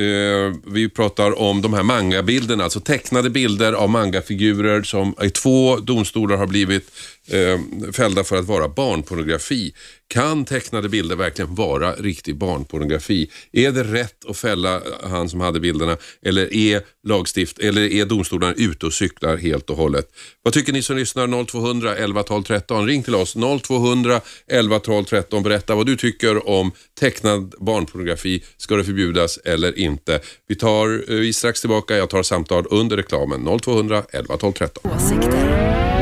Eh, 0.00 0.52
vi 0.66 0.88
pratar 0.88 1.38
om 1.38 1.62
de 1.62 1.74
här 1.74 1.82
mangabilderna, 1.82 2.64
alltså 2.64 2.80
tecknade 2.80 3.30
bilder 3.30 3.72
av 3.72 3.90
mangafigurer 3.90 4.82
som 4.82 5.14
i 5.22 5.30
två 5.30 5.76
domstolar 5.76 6.36
har 6.36 6.46
blivit 6.46 6.90
eh, 7.28 7.92
fällda 7.92 8.24
för 8.24 8.36
att 8.36 8.44
vara 8.44 8.68
barnpornografi. 8.68 9.72
Kan 10.08 10.44
tecknade 10.44 10.88
bilder 10.88 11.16
verkligen 11.16 11.54
vara 11.54 11.94
riktig 11.94 12.36
barnpornografi? 12.36 13.30
Är 13.52 13.72
det 13.72 13.84
rätt 13.84 14.24
att 14.28 14.36
fälla 14.36 14.82
han 15.02 15.28
som 15.28 15.40
hade 15.40 15.60
bilderna 15.60 15.96
eller 16.22 16.54
är 16.54 16.82
lagstift 17.08 17.58
eller 17.58 17.92
är 17.92 18.04
domstolarna 18.04 18.54
ute 18.54 18.86
och 18.86 18.92
cyklar 18.92 19.36
helt 19.36 19.70
och 19.70 19.76
hållet? 19.76 20.08
Vad 20.42 20.54
tycker 20.54 20.72
ni 20.72 20.82
som 20.82 20.96
lyssnar? 20.96 21.44
0200 21.44 21.96
11 21.96 22.22
12 22.22 22.42
13. 22.42 22.86
Ring 22.86 23.02
till 23.02 23.14
oss 23.14 23.36
0200 23.62 24.20
11 24.46 24.78
12 24.78 25.04
13. 25.04 25.42
Berätta 25.42 25.74
vad 25.74 25.86
du 25.86 25.96
tycker 25.96 26.48
om 26.48 26.72
tecknad 27.00 27.54
barnpornografi. 27.58 28.44
Ska 28.56 28.76
det 28.76 28.84
förbjudas 28.84 29.38
eller 29.44 29.78
inte? 29.78 30.20
Vi 30.48 30.54
tar 30.54 31.12
eh, 31.12 31.16
vi 31.16 31.28
är 31.28 31.32
strax 31.32 31.60
tillbaka. 31.60 31.96
Jag 31.96 32.10
tar 32.10 32.22
samtal 32.22 32.64
under 32.70 32.96
reklamen 32.96 33.58
0200 33.60 34.02
11 34.12 34.36
12 34.36 34.52
13. 34.52 34.92
Åsikter. 34.92 35.69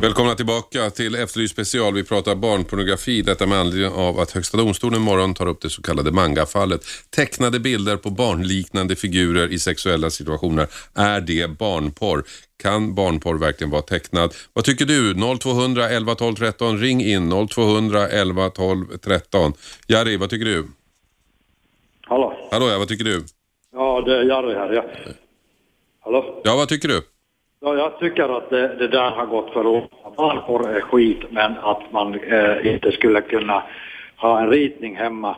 Välkomna 0.00 0.34
tillbaka 0.34 0.90
till 0.90 1.14
Efterlyst 1.14 1.54
special. 1.54 1.94
Vi 1.94 2.04
pratar 2.04 2.34
barnpornografi. 2.34 3.22
Detta 3.22 3.46
med 3.46 3.58
anledning 3.58 3.90
av 3.92 4.20
att 4.20 4.30
Högsta 4.30 4.56
domstolen 4.56 5.00
imorgon 5.00 5.34
tar 5.34 5.46
upp 5.46 5.60
det 5.60 5.70
så 5.70 5.82
kallade 5.82 6.12
mangafallet. 6.12 6.80
Tecknade 7.16 7.60
bilder 7.60 7.96
på 7.96 8.10
barnliknande 8.10 8.96
figurer 8.96 9.52
i 9.52 9.58
sexuella 9.58 10.10
situationer. 10.10 10.66
Är 10.94 11.20
det 11.20 11.58
barnporr? 11.58 12.24
Kan 12.62 12.94
barnporr 12.94 13.38
verkligen 13.38 13.70
vara 13.70 13.82
tecknad? 13.82 14.34
Vad 14.52 14.64
tycker 14.64 14.84
du? 14.84 15.14
0200 15.38 15.88
11 15.88 16.14
12 16.14 16.34
13. 16.34 16.78
Ring 16.78 17.04
in 17.04 17.48
0200 17.48 18.08
11 18.08 18.50
12 18.50 18.86
13. 18.98 19.52
Jari, 19.88 20.16
vad 20.16 20.30
tycker 20.30 20.44
du? 20.44 20.66
Hallå? 22.02 22.48
Hallå 22.50 22.68
ja, 22.68 22.78
vad 22.78 22.88
tycker 22.88 23.04
du? 23.04 23.24
Ja, 23.72 24.02
det 24.06 24.16
är 24.18 24.22
Jari 24.22 24.54
här. 24.54 24.72
Ja. 24.72 24.84
Hallå? 26.00 26.40
Ja, 26.44 26.56
vad 26.56 26.68
tycker 26.68 26.88
du? 26.88 27.02
Ja, 27.62 27.74
jag 27.76 27.98
tycker 27.98 28.38
att 28.38 28.50
det, 28.50 28.76
det 28.76 28.88
där 28.88 29.10
har 29.10 29.26
gått 29.26 29.52
för 29.52 29.64
långt. 29.64 29.90
Barnporr 30.16 30.68
är 30.68 30.80
skit, 30.80 31.22
men 31.30 31.58
att 31.58 31.92
man 31.92 32.14
eh, 32.14 32.74
inte 32.74 32.92
skulle 32.92 33.20
kunna 33.20 33.62
ha 34.16 34.40
en 34.40 34.50
ritning 34.50 34.96
hemma. 34.96 35.36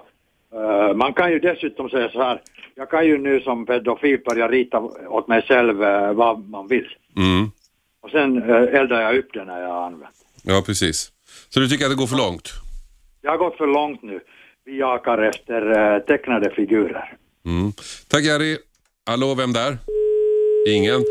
Eh, 0.54 0.94
man 0.94 1.12
kan 1.12 1.32
ju 1.32 1.38
dessutom 1.38 1.90
säga 1.90 2.08
så 2.08 2.22
här, 2.22 2.40
jag 2.74 2.90
kan 2.90 3.06
ju 3.06 3.18
nu 3.18 3.40
som 3.40 3.66
pedofil 3.66 4.20
börja 4.24 4.48
rita 4.48 4.78
åt 5.08 5.28
mig 5.28 5.42
själv 5.42 5.82
eh, 5.82 6.12
vad 6.12 6.48
man 6.48 6.68
vill. 6.68 6.88
Mm. 7.16 7.50
Och 8.02 8.10
sen 8.10 8.50
eh, 8.50 8.80
eldar 8.80 9.00
jag 9.00 9.18
upp 9.18 9.32
det 9.32 9.44
när 9.44 9.60
jag 9.60 9.68
har 9.68 9.86
använt. 9.86 10.16
Ja, 10.44 10.62
precis. 10.66 11.12
Så 11.48 11.60
du 11.60 11.68
tycker 11.68 11.84
att 11.84 11.90
det 11.90 11.96
går 11.96 12.06
för 12.06 12.16
långt? 12.16 12.48
Jag 13.20 13.30
har 13.30 13.38
gått 13.38 13.56
för 13.56 13.66
långt 13.66 14.02
nu. 14.02 14.20
Vi 14.64 14.78
jagar 14.78 15.18
efter 15.18 15.94
eh, 15.94 15.98
tecknade 15.98 16.50
figurer. 16.50 17.16
Mm. 17.46 17.72
Tack 18.08 18.24
Jari. 18.24 18.58
Hallå, 19.06 19.34
vem 19.34 19.52
där? 19.52 19.78
Ingen. 20.68 21.04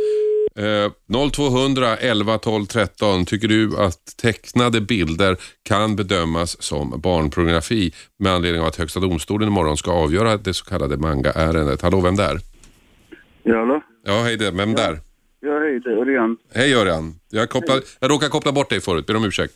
Eh, 0.56 0.92
0200 1.32 1.98
11 1.98 2.38
12 2.38 2.66
13. 2.66 3.26
Tycker 3.26 3.48
du 3.48 3.78
att 3.78 4.18
tecknade 4.22 4.82
bilder 4.82 5.38
kan 5.64 5.96
bedömas 5.96 6.62
som 6.62 7.02
barnpornografi 7.02 7.94
med 8.20 8.32
anledning 8.32 8.62
av 8.62 8.68
att 8.68 8.76
Högsta 8.76 9.00
domstolen 9.00 9.48
imorgon 9.48 9.78
ska 9.78 9.92
avgöra 9.92 10.38
det 10.38 10.54
så 10.54 10.66
kallade 10.66 10.98
manga-ärendet? 10.98 11.82
Hallå, 11.82 12.02
vem 12.02 12.16
där? 12.16 12.40
Ja, 13.44 13.60
hallå? 13.60 13.82
Ja, 14.06 14.22
hej 14.24 14.38
det. 14.38 14.52
Vem 14.52 14.74
där? 14.74 15.00
Ja, 15.40 15.60
hej, 15.60 15.80
det 15.80 15.92
är 15.92 15.98
Örjan. 15.98 16.38
Hej 16.54 16.76
Örjan. 16.76 17.14
Jag, 17.30 17.50
kopplar, 17.50 17.80
jag 18.00 18.12
råkade 18.12 18.30
koppla 18.30 18.52
bort 18.52 18.70
dig 18.70 18.82
förut, 18.82 19.06
ber 19.06 19.16
om 19.16 19.26
ursäkt. 19.26 19.54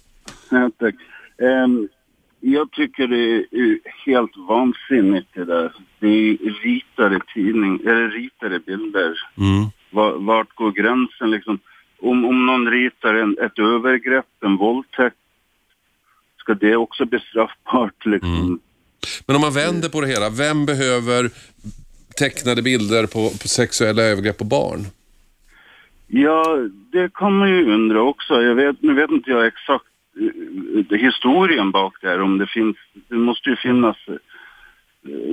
Ja, 0.49 0.71
tack. 0.79 0.95
Ehm, 1.41 1.87
jag 2.39 2.71
tycker 2.71 3.07
det 3.07 3.35
är 3.51 3.79
helt 4.05 4.31
vansinnigt 4.49 5.27
det 5.33 5.45
där. 5.45 5.73
Det 5.99 6.07
är 6.07 6.63
ritade 6.63 7.19
tidning, 7.33 7.79
eller 7.81 8.09
ritade 8.09 8.59
bilder. 8.59 9.13
Mm. 9.37 9.65
Var, 9.95 10.11
vart 10.11 10.55
går 10.55 10.71
gränsen 10.71 11.31
liksom? 11.31 11.59
Om, 11.99 12.25
om 12.25 12.45
någon 12.45 12.71
ritar 12.71 13.13
en, 13.13 13.37
ett 13.45 13.59
övergrepp, 13.59 14.43
en 14.45 14.57
våldtäkt, 14.57 15.15
ska 16.37 16.53
det 16.53 16.75
också 16.75 17.05
bli 17.05 17.19
straffbart 17.19 18.05
liksom? 18.05 18.59
Men 19.25 19.35
om 19.35 19.41
man 19.41 19.53
vänder 19.53 19.89
på 19.89 20.01
det 20.01 20.07
hela, 20.07 20.29
vem 20.29 20.65
behöver 20.65 21.29
tecknade 22.17 22.61
bilder 22.61 23.05
på, 23.05 23.29
på 23.41 23.47
sexuella 23.47 24.01
övergrepp 24.01 24.37
på 24.37 24.43
barn? 24.43 24.79
Ja, 26.07 26.57
det 26.91 27.13
kan 27.13 27.37
man 27.37 27.49
ju 27.49 27.73
undra 27.73 28.01
också. 28.01 28.41
Jag 28.41 28.55
vet, 28.55 28.81
nu 28.81 28.93
vet 28.93 29.11
inte 29.11 29.31
jag 29.31 29.47
exakt 29.47 29.85
eh, 30.89 30.97
historien 30.97 31.71
bak 31.71 31.93
där. 32.01 32.21
Om 32.21 32.37
det 32.37 32.47
finns, 32.47 32.77
det 33.07 33.15
måste 33.15 33.49
ju 33.49 33.55
finnas 33.55 33.97
eh, 34.07 34.15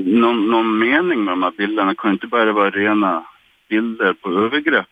någon, 0.04 0.50
någon 0.50 0.78
mening 0.78 1.24
med 1.24 1.32
de 1.32 1.42
här 1.42 1.52
bilderna. 1.58 1.90
Det 1.90 1.96
kan 1.96 2.12
inte 2.12 2.26
bara 2.26 2.52
vara 2.52 2.70
rena 2.70 3.24
bilder 3.68 4.12
på 4.12 4.28
övergrepp. 4.30 4.86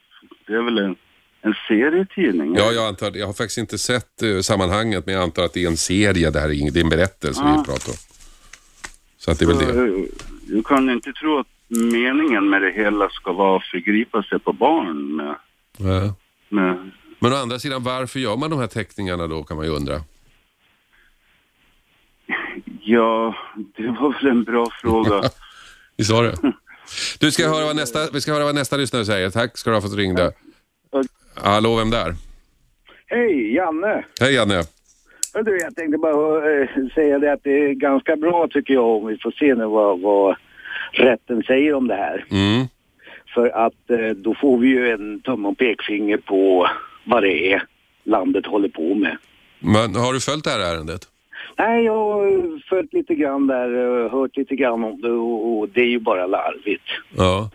Det 0.46 0.52
är 0.54 0.62
väl 0.62 0.78
en, 0.78 0.96
en 1.42 1.54
serietidning? 1.68 2.54
Ja, 2.56 2.72
jag 2.72 2.86
antar, 2.88 3.12
jag 3.16 3.26
har 3.26 3.32
faktiskt 3.32 3.58
inte 3.58 3.78
sett 3.78 4.22
eh, 4.22 4.40
sammanhanget, 4.40 5.06
men 5.06 5.14
jag 5.14 5.22
antar 5.24 5.44
att 5.44 5.52
det 5.52 5.64
är 5.64 5.68
en 5.68 5.76
serie, 5.76 6.30
det 6.30 6.40
här 6.40 6.48
är, 6.48 6.70
det 6.70 6.80
är 6.80 6.84
en 6.84 6.90
berättelse 6.90 7.42
vi 7.44 7.48
Ja. 7.50 7.64
pratar 7.66 7.90
om. 7.92 7.98
Så 9.18 9.30
att 9.30 9.38
det 9.38 9.44
är 9.44 9.46
väl 9.46 9.58
det. 9.58 9.72
Så, 9.72 9.84
eh, 9.86 10.02
Du 10.46 10.62
kan 10.62 10.90
inte 10.90 11.12
tro 11.12 11.38
att 11.38 11.46
meningen 11.68 12.50
med 12.50 12.62
det 12.62 12.70
hela 12.70 13.08
ska 13.10 13.32
vara 13.32 13.56
att 13.56 13.64
förgripa 13.64 14.22
sig 14.22 14.38
på 14.38 14.52
barn 14.52 15.16
med, 15.16 15.34
Ja. 15.78 16.14
med 16.48 16.90
Men 17.18 17.32
å 17.32 17.36
andra 17.36 17.58
sidan, 17.58 17.82
varför 17.82 18.20
gör 18.20 18.36
man 18.36 18.50
de 18.50 18.58
här 18.58 18.66
teckningarna 18.66 19.26
då 19.26 19.42
kan 19.42 19.56
man 19.56 19.66
ju 19.66 19.72
undra. 19.72 20.00
Ja, 22.82 23.34
det 23.76 23.86
var 23.86 24.12
väl 24.22 24.26
en 24.30 24.44
bra 24.44 24.70
fråga. 24.82 25.22
Visst 25.96 26.10
var 26.10 26.24
det? 26.24 26.52
Du 27.18 27.30
ska 27.30 27.48
höra 27.48 27.64
vad 27.64 27.76
nästa, 27.76 28.10
vi 28.12 28.20
ska 28.20 28.32
höra 28.32 28.44
vad 28.44 28.54
nästa 28.54 28.76
lyssnare 28.76 29.04
säger. 29.04 29.30
Tack 29.30 29.58
ska 29.58 29.70
du 29.70 29.76
ha 29.76 29.80
för 29.80 29.88
att 29.88 29.96
du 29.96 30.02
ringde. 30.02 30.32
Hallå, 31.34 31.76
vem 31.76 31.90
där? 31.90 32.14
Hej, 33.06 33.54
Janne. 33.54 34.04
Hej 34.20 34.34
Janne. 34.34 34.64
Du, 35.44 35.58
jag 35.58 35.76
tänkte 35.76 35.98
bara 35.98 36.60
eh, 36.60 36.68
säga 36.94 37.18
det 37.18 37.32
att 37.32 37.40
det 37.42 37.64
är 37.64 37.72
ganska 37.72 38.16
bra 38.16 38.48
tycker 38.50 38.74
jag 38.74 38.84
om 38.84 39.06
vi 39.06 39.18
får 39.18 39.30
se 39.30 39.54
nu 39.54 39.64
vad, 39.64 40.00
vad 40.00 40.36
rätten 40.92 41.42
säger 41.42 41.74
om 41.74 41.88
det 41.88 41.94
här. 41.94 42.26
Mm. 42.30 42.66
För 43.34 43.48
att 43.66 43.90
eh, 43.90 44.16
då 44.16 44.34
får 44.34 44.58
vi 44.58 44.68
ju 44.68 44.90
en 44.90 45.20
tumme 45.20 45.48
och 45.48 45.58
pekfinger 45.58 46.16
på 46.16 46.68
vad 47.04 47.22
det 47.22 47.52
är 47.52 47.62
landet 48.04 48.46
håller 48.46 48.68
på 48.68 48.94
med. 48.94 49.16
Men 49.58 49.94
har 49.94 50.12
du 50.12 50.20
följt 50.20 50.44
det 50.44 50.50
här 50.50 50.74
ärendet? 50.74 51.08
Nej, 51.60 51.84
jag 51.84 51.92
har 51.92 52.68
följt 52.68 52.92
lite 52.92 53.14
grann 53.14 53.46
där, 53.46 53.68
eh, 54.04 54.10
hört 54.10 54.36
lite 54.36 54.54
grann 54.54 54.84
om 54.84 55.00
det 55.00 55.10
och, 55.10 55.58
och 55.58 55.68
det 55.68 55.80
är 55.80 55.92
ju 55.96 55.98
bara 55.98 56.26
larvigt. 56.26 56.88
Ja. 57.16 57.50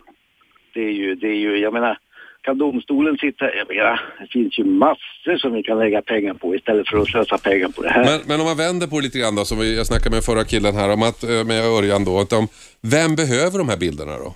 Det 0.74 0.80
är 0.80 0.92
ju, 0.92 1.14
det 1.14 1.28
är 1.28 1.40
ju, 1.46 1.56
jag 1.56 1.72
menar, 1.72 1.98
kan 2.40 2.58
domstolen 2.58 3.18
sitta, 3.18 3.54
jag 3.54 3.68
menar, 3.68 4.00
det 4.20 4.26
finns 4.26 4.58
ju 4.58 4.64
massor 4.64 5.36
som 5.36 5.52
vi 5.52 5.62
kan 5.62 5.78
lägga 5.78 6.02
pengar 6.02 6.34
på 6.34 6.54
istället 6.54 6.88
för 6.88 6.98
att 6.98 7.08
slösa 7.08 7.38
pengar 7.38 7.68
på 7.68 7.82
det 7.82 7.88
här. 7.88 8.04
Men, 8.04 8.20
men 8.28 8.40
om 8.40 8.46
man 8.46 8.56
vänder 8.56 8.86
på 8.86 8.96
det 8.96 9.02
lite 9.02 9.18
grann 9.18 9.36
då, 9.36 9.44
som 9.44 9.58
jag 9.58 9.86
snackade 9.86 10.16
med 10.16 10.24
förra 10.24 10.44
killen 10.44 10.74
här 10.74 10.92
om 10.92 11.02
att, 11.02 11.22
eh, 11.22 11.44
med 11.50 11.60
Örjan 11.78 12.04
då, 12.04 12.18
att 12.18 12.30
de, 12.30 12.48
vem 12.94 13.10
behöver 13.22 13.58
de 13.58 13.68
här 13.68 13.80
bilderna 13.84 14.12
då? 14.24 14.30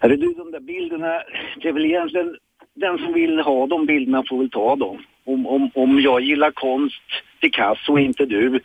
Hörru 0.00 0.16
du, 0.16 0.34
de 0.42 0.50
där 0.50 0.60
bilderna, 0.60 1.12
det 1.60 1.68
är 1.68 1.72
väl 1.72 1.84
egentligen 1.84 2.36
den 2.74 2.98
som 2.98 3.12
vill 3.12 3.40
ha 3.40 3.66
de 3.66 3.86
bilderna 3.86 4.24
får 4.28 4.38
väl 4.38 4.50
ta 4.50 4.76
dem. 4.76 4.96
Om, 5.24 5.46
om, 5.46 5.70
om 5.74 6.00
jag 6.00 6.20
gillar 6.20 6.50
konst, 6.50 7.08
Picasso 7.40 7.92
och 7.92 8.00
inte 8.00 8.26
du, 8.26 8.60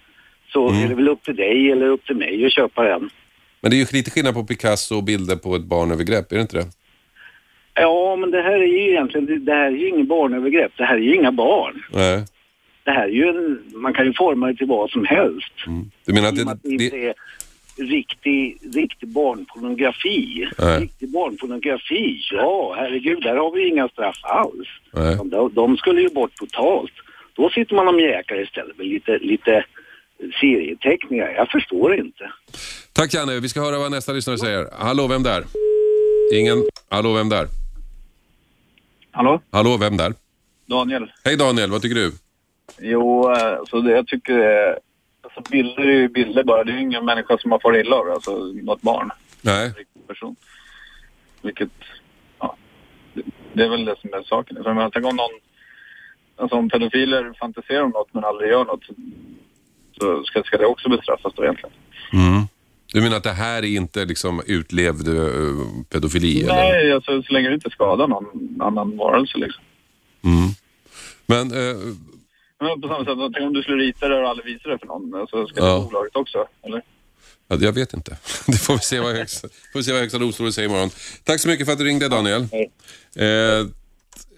så 0.54 0.70
Mm. 0.70 0.84
är 0.84 0.88
det 0.90 0.96
väl 0.96 1.08
upp 1.10 1.24
till 1.24 1.36
dig 1.36 1.72
eller 1.72 1.86
upp 1.88 2.06
till 2.06 2.16
mig 2.16 2.46
att 2.46 2.54
köpa 2.54 2.84
den. 2.84 3.10
Men 3.62 3.72
det 3.72 3.78
är 3.78 3.80
ju 3.80 3.86
lite 3.92 4.12
skillnad 4.12 4.34
på 4.34 4.44
Picasso 4.44 4.96
och 4.98 5.04
bilder 5.04 5.36
på 5.36 5.56
ett 5.56 5.64
barnövergrepp, 5.66 6.32
är 6.32 6.36
det 6.36 6.42
inte 6.42 6.58
det? 6.58 6.66
Ja, 7.74 8.16
men 8.16 8.32
det 8.32 8.42
här 8.42 8.52
är 8.60 8.66
ju 8.66 8.90
egentligen, 8.92 9.46
det 9.46 9.54
här 9.54 9.66
är 9.66 9.72
ju 9.72 9.88
ingen 9.90 10.08
barnövergrepp, 10.08 10.72
det 10.78 10.84
här 10.84 10.96
är 10.96 11.00
ju 11.00 11.16
inga 11.16 11.32
barn. 11.32 11.84
Nej. 11.94 12.26
Det 12.84 12.92
här 12.92 13.04
är 13.04 13.12
ju 13.12 13.28
en, 13.28 13.64
man 13.82 13.94
kan 13.94 14.06
ju 14.06 14.14
forma 14.14 14.48
det 14.48 14.56
till 14.56 14.68
vad 14.68 14.90
som 14.90 15.06
helst. 15.06 15.54
Du 16.06 16.14
menar 16.14 16.28
att 16.28 16.36
med 16.36 16.48
att 16.48 16.64
det 16.64 16.78
det, 16.78 16.84
inte 16.84 16.98
det, 16.98 17.08
är 17.08 17.16
riktig, 17.78 18.58
riktig 18.76 19.10
barnpornografi. 19.10 20.48
Nej. 20.60 20.82
Riktig 20.82 21.12
barnpornografi, 21.12 22.22
ja 22.32 22.76
herregud, 22.78 23.24
där 23.24 23.36
har 23.36 23.52
vi 23.52 23.68
inga 23.68 23.88
straff 23.88 24.20
alls. 24.24 24.68
De, 25.32 25.52
de 25.54 25.78
skulle 25.78 26.02
ju 26.02 26.10
bort 26.10 26.36
totalt. 26.36 26.92
Då 27.36 27.50
sitter 27.50 27.76
man 27.76 27.88
och 27.88 27.94
mjäkar 27.96 28.42
istället 28.44 28.78
med 28.78 28.88
lite, 28.88 29.18
lite 29.18 29.66
serieteckningar. 30.40 31.30
Jag 31.30 31.50
förstår 31.52 31.96
inte. 32.00 32.32
Tack 32.94 33.14
Janne, 33.14 33.40
vi 33.40 33.50
ska 33.50 33.62
höra 33.62 33.78
vad 33.80 33.92
nästa 33.92 34.14
lyssnare 34.14 34.38
säger. 34.38 34.68
Hallå, 34.78 35.08
vem 35.08 35.24
där? 35.24 35.44
Ingen? 36.34 36.64
Hallå, 36.90 37.14
vem 37.14 37.30
där? 37.30 37.48
Hallå? 39.12 39.42
Hallå, 39.52 39.78
vem 39.78 39.98
där? 39.98 40.14
Daniel? 40.66 41.12
Hej 41.24 41.38
Daniel, 41.38 41.72
vad 41.72 41.82
tycker 41.82 41.96
du? 41.96 42.12
Jo, 42.80 43.32
eh, 43.32 43.58
så 43.70 43.80
det, 43.82 43.92
jag 43.92 44.08
tycker... 44.08 44.40
eh, 44.70 44.76
Alltså 45.22 45.52
bilder 45.52 45.82
är 45.88 45.92
ju 46.00 46.08
bilder 46.08 46.44
bara. 46.44 46.64
Det 46.64 46.72
är 46.72 46.76
ju 46.76 46.82
ingen 46.82 47.06
människa 47.06 47.38
som 47.38 47.52
har 47.52 47.60
farit 47.60 47.86
illa 47.86 47.96
av. 47.96 48.10
Alltså 48.12 48.32
något 48.64 48.82
barn. 48.82 49.12
Nej. 49.42 49.74
person. 50.08 50.36
Vilket... 51.42 51.70
Ja, 52.40 52.56
det, 53.14 53.22
det 53.54 53.64
är 53.64 53.70
väl 53.70 53.86
det 53.86 53.96
som 54.02 54.14
är 54.14 54.24
saken. 54.24 54.58
Tänk 54.94 55.06
om 55.06 55.16
någon... 55.16 55.30
Alltså 56.38 56.56
om 56.56 56.70
pedofiler 56.70 57.34
fantiserar 57.40 57.82
om 57.84 57.90
något 57.92 58.14
men 58.14 58.24
aldrig 58.24 58.50
gör 58.52 58.66
något. 58.66 58.84
Så 60.00 60.24
ska, 60.24 60.44
ska 60.44 60.58
det 60.58 60.66
också 60.66 60.90
bestraffas 60.90 61.34
då 61.36 61.44
egentligen? 61.44 61.76
Mm. 62.14 62.44
Du 62.94 63.02
menar 63.02 63.18
att 63.18 63.24
det 63.24 63.32
här 63.32 63.58
är 63.64 63.68
inte 63.78 64.06
liksom 64.06 64.42
utlevd 64.48 65.08
uh, 65.08 65.56
pedofili? 65.90 66.44
Eller? 66.44 66.54
Nej, 66.56 66.92
alltså 66.94 67.24
så 67.24 67.34
länge 67.34 67.48
det 67.50 67.54
inte 67.56 67.70
skadar 67.70 68.08
någon 68.08 68.26
annan 68.62 68.98
varelse 68.98 69.38
liksom. 69.38 69.64
Mm. 70.24 70.50
Men, 71.26 71.52
eh, 71.52 71.76
Men 72.60 72.82
på 72.82 72.88
samma 72.88 73.06
sätt, 73.06 73.44
om 73.44 73.54
du 73.54 73.62
skulle 73.62 73.84
rita 73.84 74.08
det 74.08 74.22
och 74.22 74.30
aldrig 74.30 74.46
visa 74.54 74.70
det 74.70 74.80
för 74.80 74.88
någon. 74.88 75.16
Alltså, 75.16 75.48
ska 75.48 75.62
det 75.62 75.68
Ja. 75.68 75.78
vara 75.78 75.88
olagligt 75.88 76.16
också? 76.16 76.48
Eller? 76.66 76.82
ja, 77.48 77.58
jag 77.60 77.72
vet 77.74 77.94
inte. 77.94 78.12
Det 78.48 78.58
får 78.58 78.74
vi 78.74 78.80
se 78.80 79.00
vad 79.00 79.16
högsta, 79.16 79.48
får 79.74 79.80
vi 79.80 79.84
se 79.84 79.92
vad 79.92 80.02
högsta 80.02 80.20
domstolen 80.20 80.54
säger 80.54 80.70
imorgon. 80.70 80.90
Tack 81.24 81.40
så 81.40 81.48
mycket 81.48 81.66
för 81.66 81.74
att 81.74 81.80
du 81.80 81.86
ringde 81.86 82.10
Daniel. 82.10 82.42
Eh, 82.42 83.68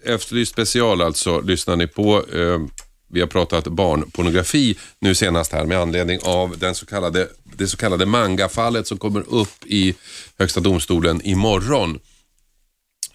Efterlyst 0.04 0.52
special 0.52 1.02
alltså, 1.02 1.40
lyssnar 1.40 1.76
ni 1.76 1.86
på. 1.86 2.24
Eh, 2.32 2.58
vi 3.10 3.20
har 3.20 3.26
pratat 3.26 3.64
barnpornografi 3.64 4.78
nu 5.00 5.14
senast 5.14 5.52
här 5.52 5.64
med 5.64 5.78
anledning 5.78 6.18
av 6.22 6.58
den 6.58 6.74
så 6.74 6.86
kallade, 6.86 7.28
det 7.44 7.66
så 7.66 7.76
kallade 7.76 8.06
mangafallet 8.06 8.86
som 8.86 8.98
kommer 8.98 9.34
upp 9.34 9.66
i 9.66 9.94
Högsta 10.38 10.60
domstolen 10.60 11.20
imorgon. 11.24 11.98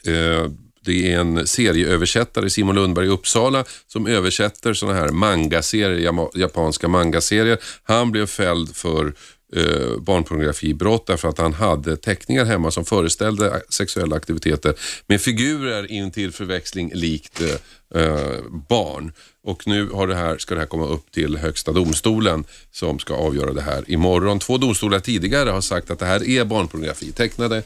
Eh, 0.05 0.51
det 0.85 1.13
är 1.13 1.19
en 1.19 1.47
serieöversättare, 1.47 2.49
Simon 2.49 2.75
Lundberg 2.75 3.05
i 3.05 3.09
Uppsala, 3.09 3.65
som 3.87 4.07
översätter 4.07 4.73
sådana 4.73 4.99
här 4.99 5.09
mangaserier, 5.09 6.29
japanska 6.35 6.87
mangaserier. 6.87 7.59
Han 7.83 8.11
blev 8.11 8.25
fälld 8.25 8.75
för 8.75 9.13
eh, 9.55 9.97
barnpornografibrott 9.99 11.07
därför 11.07 11.27
att 11.27 11.37
han 11.37 11.53
hade 11.53 11.97
teckningar 11.97 12.45
hemma 12.45 12.71
som 12.71 12.85
föreställde 12.85 13.61
sexuella 13.69 14.15
aktiviteter 14.15 14.73
med 15.07 15.21
figurer 15.21 15.91
in 15.91 16.11
till 16.11 16.31
förväxling 16.31 16.91
likt 16.93 17.41
eh, 17.41 18.01
eh, 18.01 18.39
barn. 18.69 19.11
Och 19.45 19.67
nu 19.67 19.89
har 19.89 20.07
det 20.07 20.15
här, 20.15 20.37
ska 20.37 20.55
det 20.55 20.61
här 20.61 20.67
komma 20.67 20.85
upp 20.85 21.11
till 21.11 21.37
Högsta 21.37 21.71
domstolen 21.71 22.43
som 22.71 22.99
ska 22.99 23.13
avgöra 23.13 23.53
det 23.53 23.61
här 23.61 23.83
imorgon. 23.87 24.39
Två 24.39 24.57
domstolar 24.57 24.99
tidigare 24.99 25.49
har 25.49 25.61
sagt 25.61 25.91
att 25.91 25.99
det 25.99 26.05
här 26.05 26.29
är 26.29 26.45
barnpornografi. 26.45 27.11
Tecknade, 27.11 27.63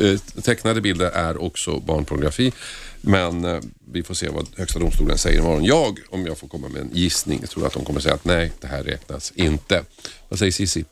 eh, 0.00 0.18
tecknade 0.42 0.80
bilder 0.80 1.10
är 1.10 1.42
också 1.42 1.80
barnpornografi. 1.80 2.52
Men 3.00 3.44
eh, 3.44 3.60
vi 3.92 4.02
får 4.02 4.14
se 4.14 4.28
vad 4.28 4.46
Högsta 4.56 4.78
domstolen 4.78 5.18
säger 5.18 5.38
imorgon. 5.38 5.64
Jag, 5.64 5.98
om 6.10 6.26
jag 6.26 6.38
får 6.38 6.48
komma 6.48 6.68
med 6.68 6.82
en 6.82 6.90
gissning, 6.92 7.38
tror 7.38 7.66
att 7.66 7.72
de 7.72 7.84
kommer 7.84 8.00
säga 8.00 8.14
att 8.14 8.24
nej, 8.24 8.52
det 8.60 8.66
här 8.66 8.82
räknas 8.82 9.32
inte. 9.34 9.84
Vad 10.28 10.38
säger 10.38 10.52
Cissi? 10.52 10.84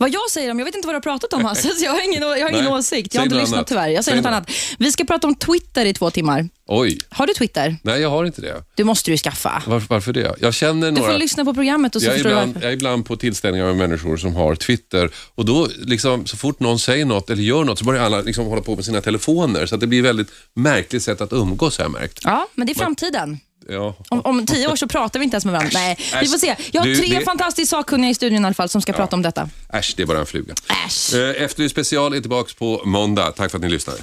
Vad 0.00 0.10
jag 0.10 0.30
säger 0.30 0.50
om, 0.50 0.58
jag 0.58 0.66
vet 0.66 0.74
inte 0.74 0.86
vad 0.86 0.92
du 0.94 0.96
har 0.96 1.00
pratat 1.00 1.32
om 1.32 1.44
Hasse, 1.44 1.68
så 1.68 1.84
jag 1.84 1.92
har 1.92 2.04
ingen, 2.04 2.22
jag 2.22 2.28
har 2.28 2.50
ingen 2.50 2.64
Nej. 2.64 2.72
åsikt. 2.72 3.14
Jag 3.14 3.20
har 3.20 3.24
inte 3.26 3.34
något 3.36 3.42
lyssnat 3.42 3.56
annat. 3.58 3.66
tyvärr. 3.68 3.88
Jag 3.88 4.04
säger 4.04 4.16
Säg 4.16 4.22
något 4.22 4.24
något. 4.24 4.48
annat. 4.48 4.50
Vi 4.78 4.92
ska 4.92 5.04
prata 5.04 5.26
om 5.26 5.34
Twitter 5.34 5.84
i 5.84 5.94
två 5.94 6.10
timmar. 6.10 6.48
Oj, 6.66 6.98
Har 7.10 7.26
du 7.26 7.34
Twitter? 7.34 7.76
nej 7.82 8.00
jag 8.00 8.10
har 8.10 8.24
inte 8.24 8.40
det. 8.40 8.54
Du 8.74 8.84
måste 8.84 9.10
du 9.10 9.16
skaffa. 9.18 9.62
Varför, 9.66 9.86
varför 9.88 10.12
det? 10.12 10.34
Jag 10.40 10.54
känner 10.54 10.86
Du 10.86 10.92
några... 11.00 11.12
får 11.12 11.18
lyssna 11.18 11.44
på 11.44 11.54
programmet 11.54 11.96
och 11.96 12.02
så 12.02 12.06
jag, 12.08 12.12
är 12.14 12.16
förstår 12.16 12.30
du 12.30 12.34
ibland, 12.36 12.54
varför. 12.54 12.66
jag 12.66 12.72
är 12.72 12.76
ibland 12.76 13.06
på 13.06 13.16
tillställningar 13.16 13.66
med 13.66 13.76
människor 13.76 14.16
som 14.16 14.34
har 14.36 14.54
Twitter 14.54 15.10
och 15.34 15.44
då 15.44 15.68
liksom, 15.78 16.26
så 16.26 16.36
fort 16.36 16.60
någon 16.60 16.78
säger 16.78 17.04
något 17.04 17.30
eller 17.30 17.42
gör 17.42 17.64
något 17.64 17.78
så 17.78 17.84
börjar 17.84 18.02
alla 18.04 18.20
liksom 18.20 18.46
hålla 18.46 18.62
på 18.62 18.76
med 18.76 18.84
sina 18.84 19.00
telefoner 19.00 19.66
så 19.66 19.74
att 19.74 19.80
det 19.80 19.86
blir 19.86 19.98
ett 19.98 20.04
väldigt 20.04 20.28
märkligt 20.54 21.02
sätt 21.02 21.20
att 21.20 21.32
umgås 21.32 21.78
har 21.78 21.84
jag 21.84 21.92
märkt. 21.92 22.18
Ja, 22.24 22.48
men 22.54 22.66
det 22.66 22.72
är 22.72 22.74
framtiden. 22.74 23.38
Ja. 23.70 23.94
Om, 24.08 24.20
om 24.24 24.46
tio 24.46 24.68
år 24.68 24.76
så 24.76 24.88
pratar 24.88 25.18
vi 25.20 25.24
inte 25.24 25.34
ens 25.34 25.44
med 25.44 25.52
varandra. 25.52 25.70
Nej, 25.74 25.96
vi 26.20 26.28
får 26.28 26.38
se. 26.38 26.56
Jag 26.72 26.80
har 26.80 26.86
Du, 26.86 26.96
tre 26.96 27.18
det- 27.18 27.24
fantastiskt 27.24 27.70
sakkunniga 27.70 28.10
i 28.10 28.14
studion 28.14 28.42
i 28.42 28.46
alla 28.46 28.54
fall 28.54 28.68
som 28.68 28.82
ska 28.82 28.92
prata 28.92 29.16
om 29.16 29.22
detta. 29.22 29.48
Äsch, 29.72 29.94
det 29.96 30.02
är 30.02 30.06
bara 30.06 30.18
en 30.18 30.26
fluga. 30.26 30.54
Äsch. 30.86 31.14
Eh, 31.14 31.42
Efterlyst 31.42 31.72
special 31.74 32.14
är 32.14 32.20
tillbaka 32.20 32.52
på 32.58 32.82
måndag. 32.84 33.32
Tack 33.36 33.50
för 33.50 33.58
att 33.58 33.62
ni 33.64 33.70
lyssnade. 33.70 33.98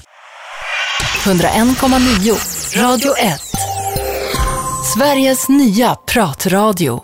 101,9 1.24 2.82
Radio 2.82 3.14
1. 3.18 3.42
Sveriges 4.98 5.50
nya 5.50 5.96
pratradio. 5.96 7.04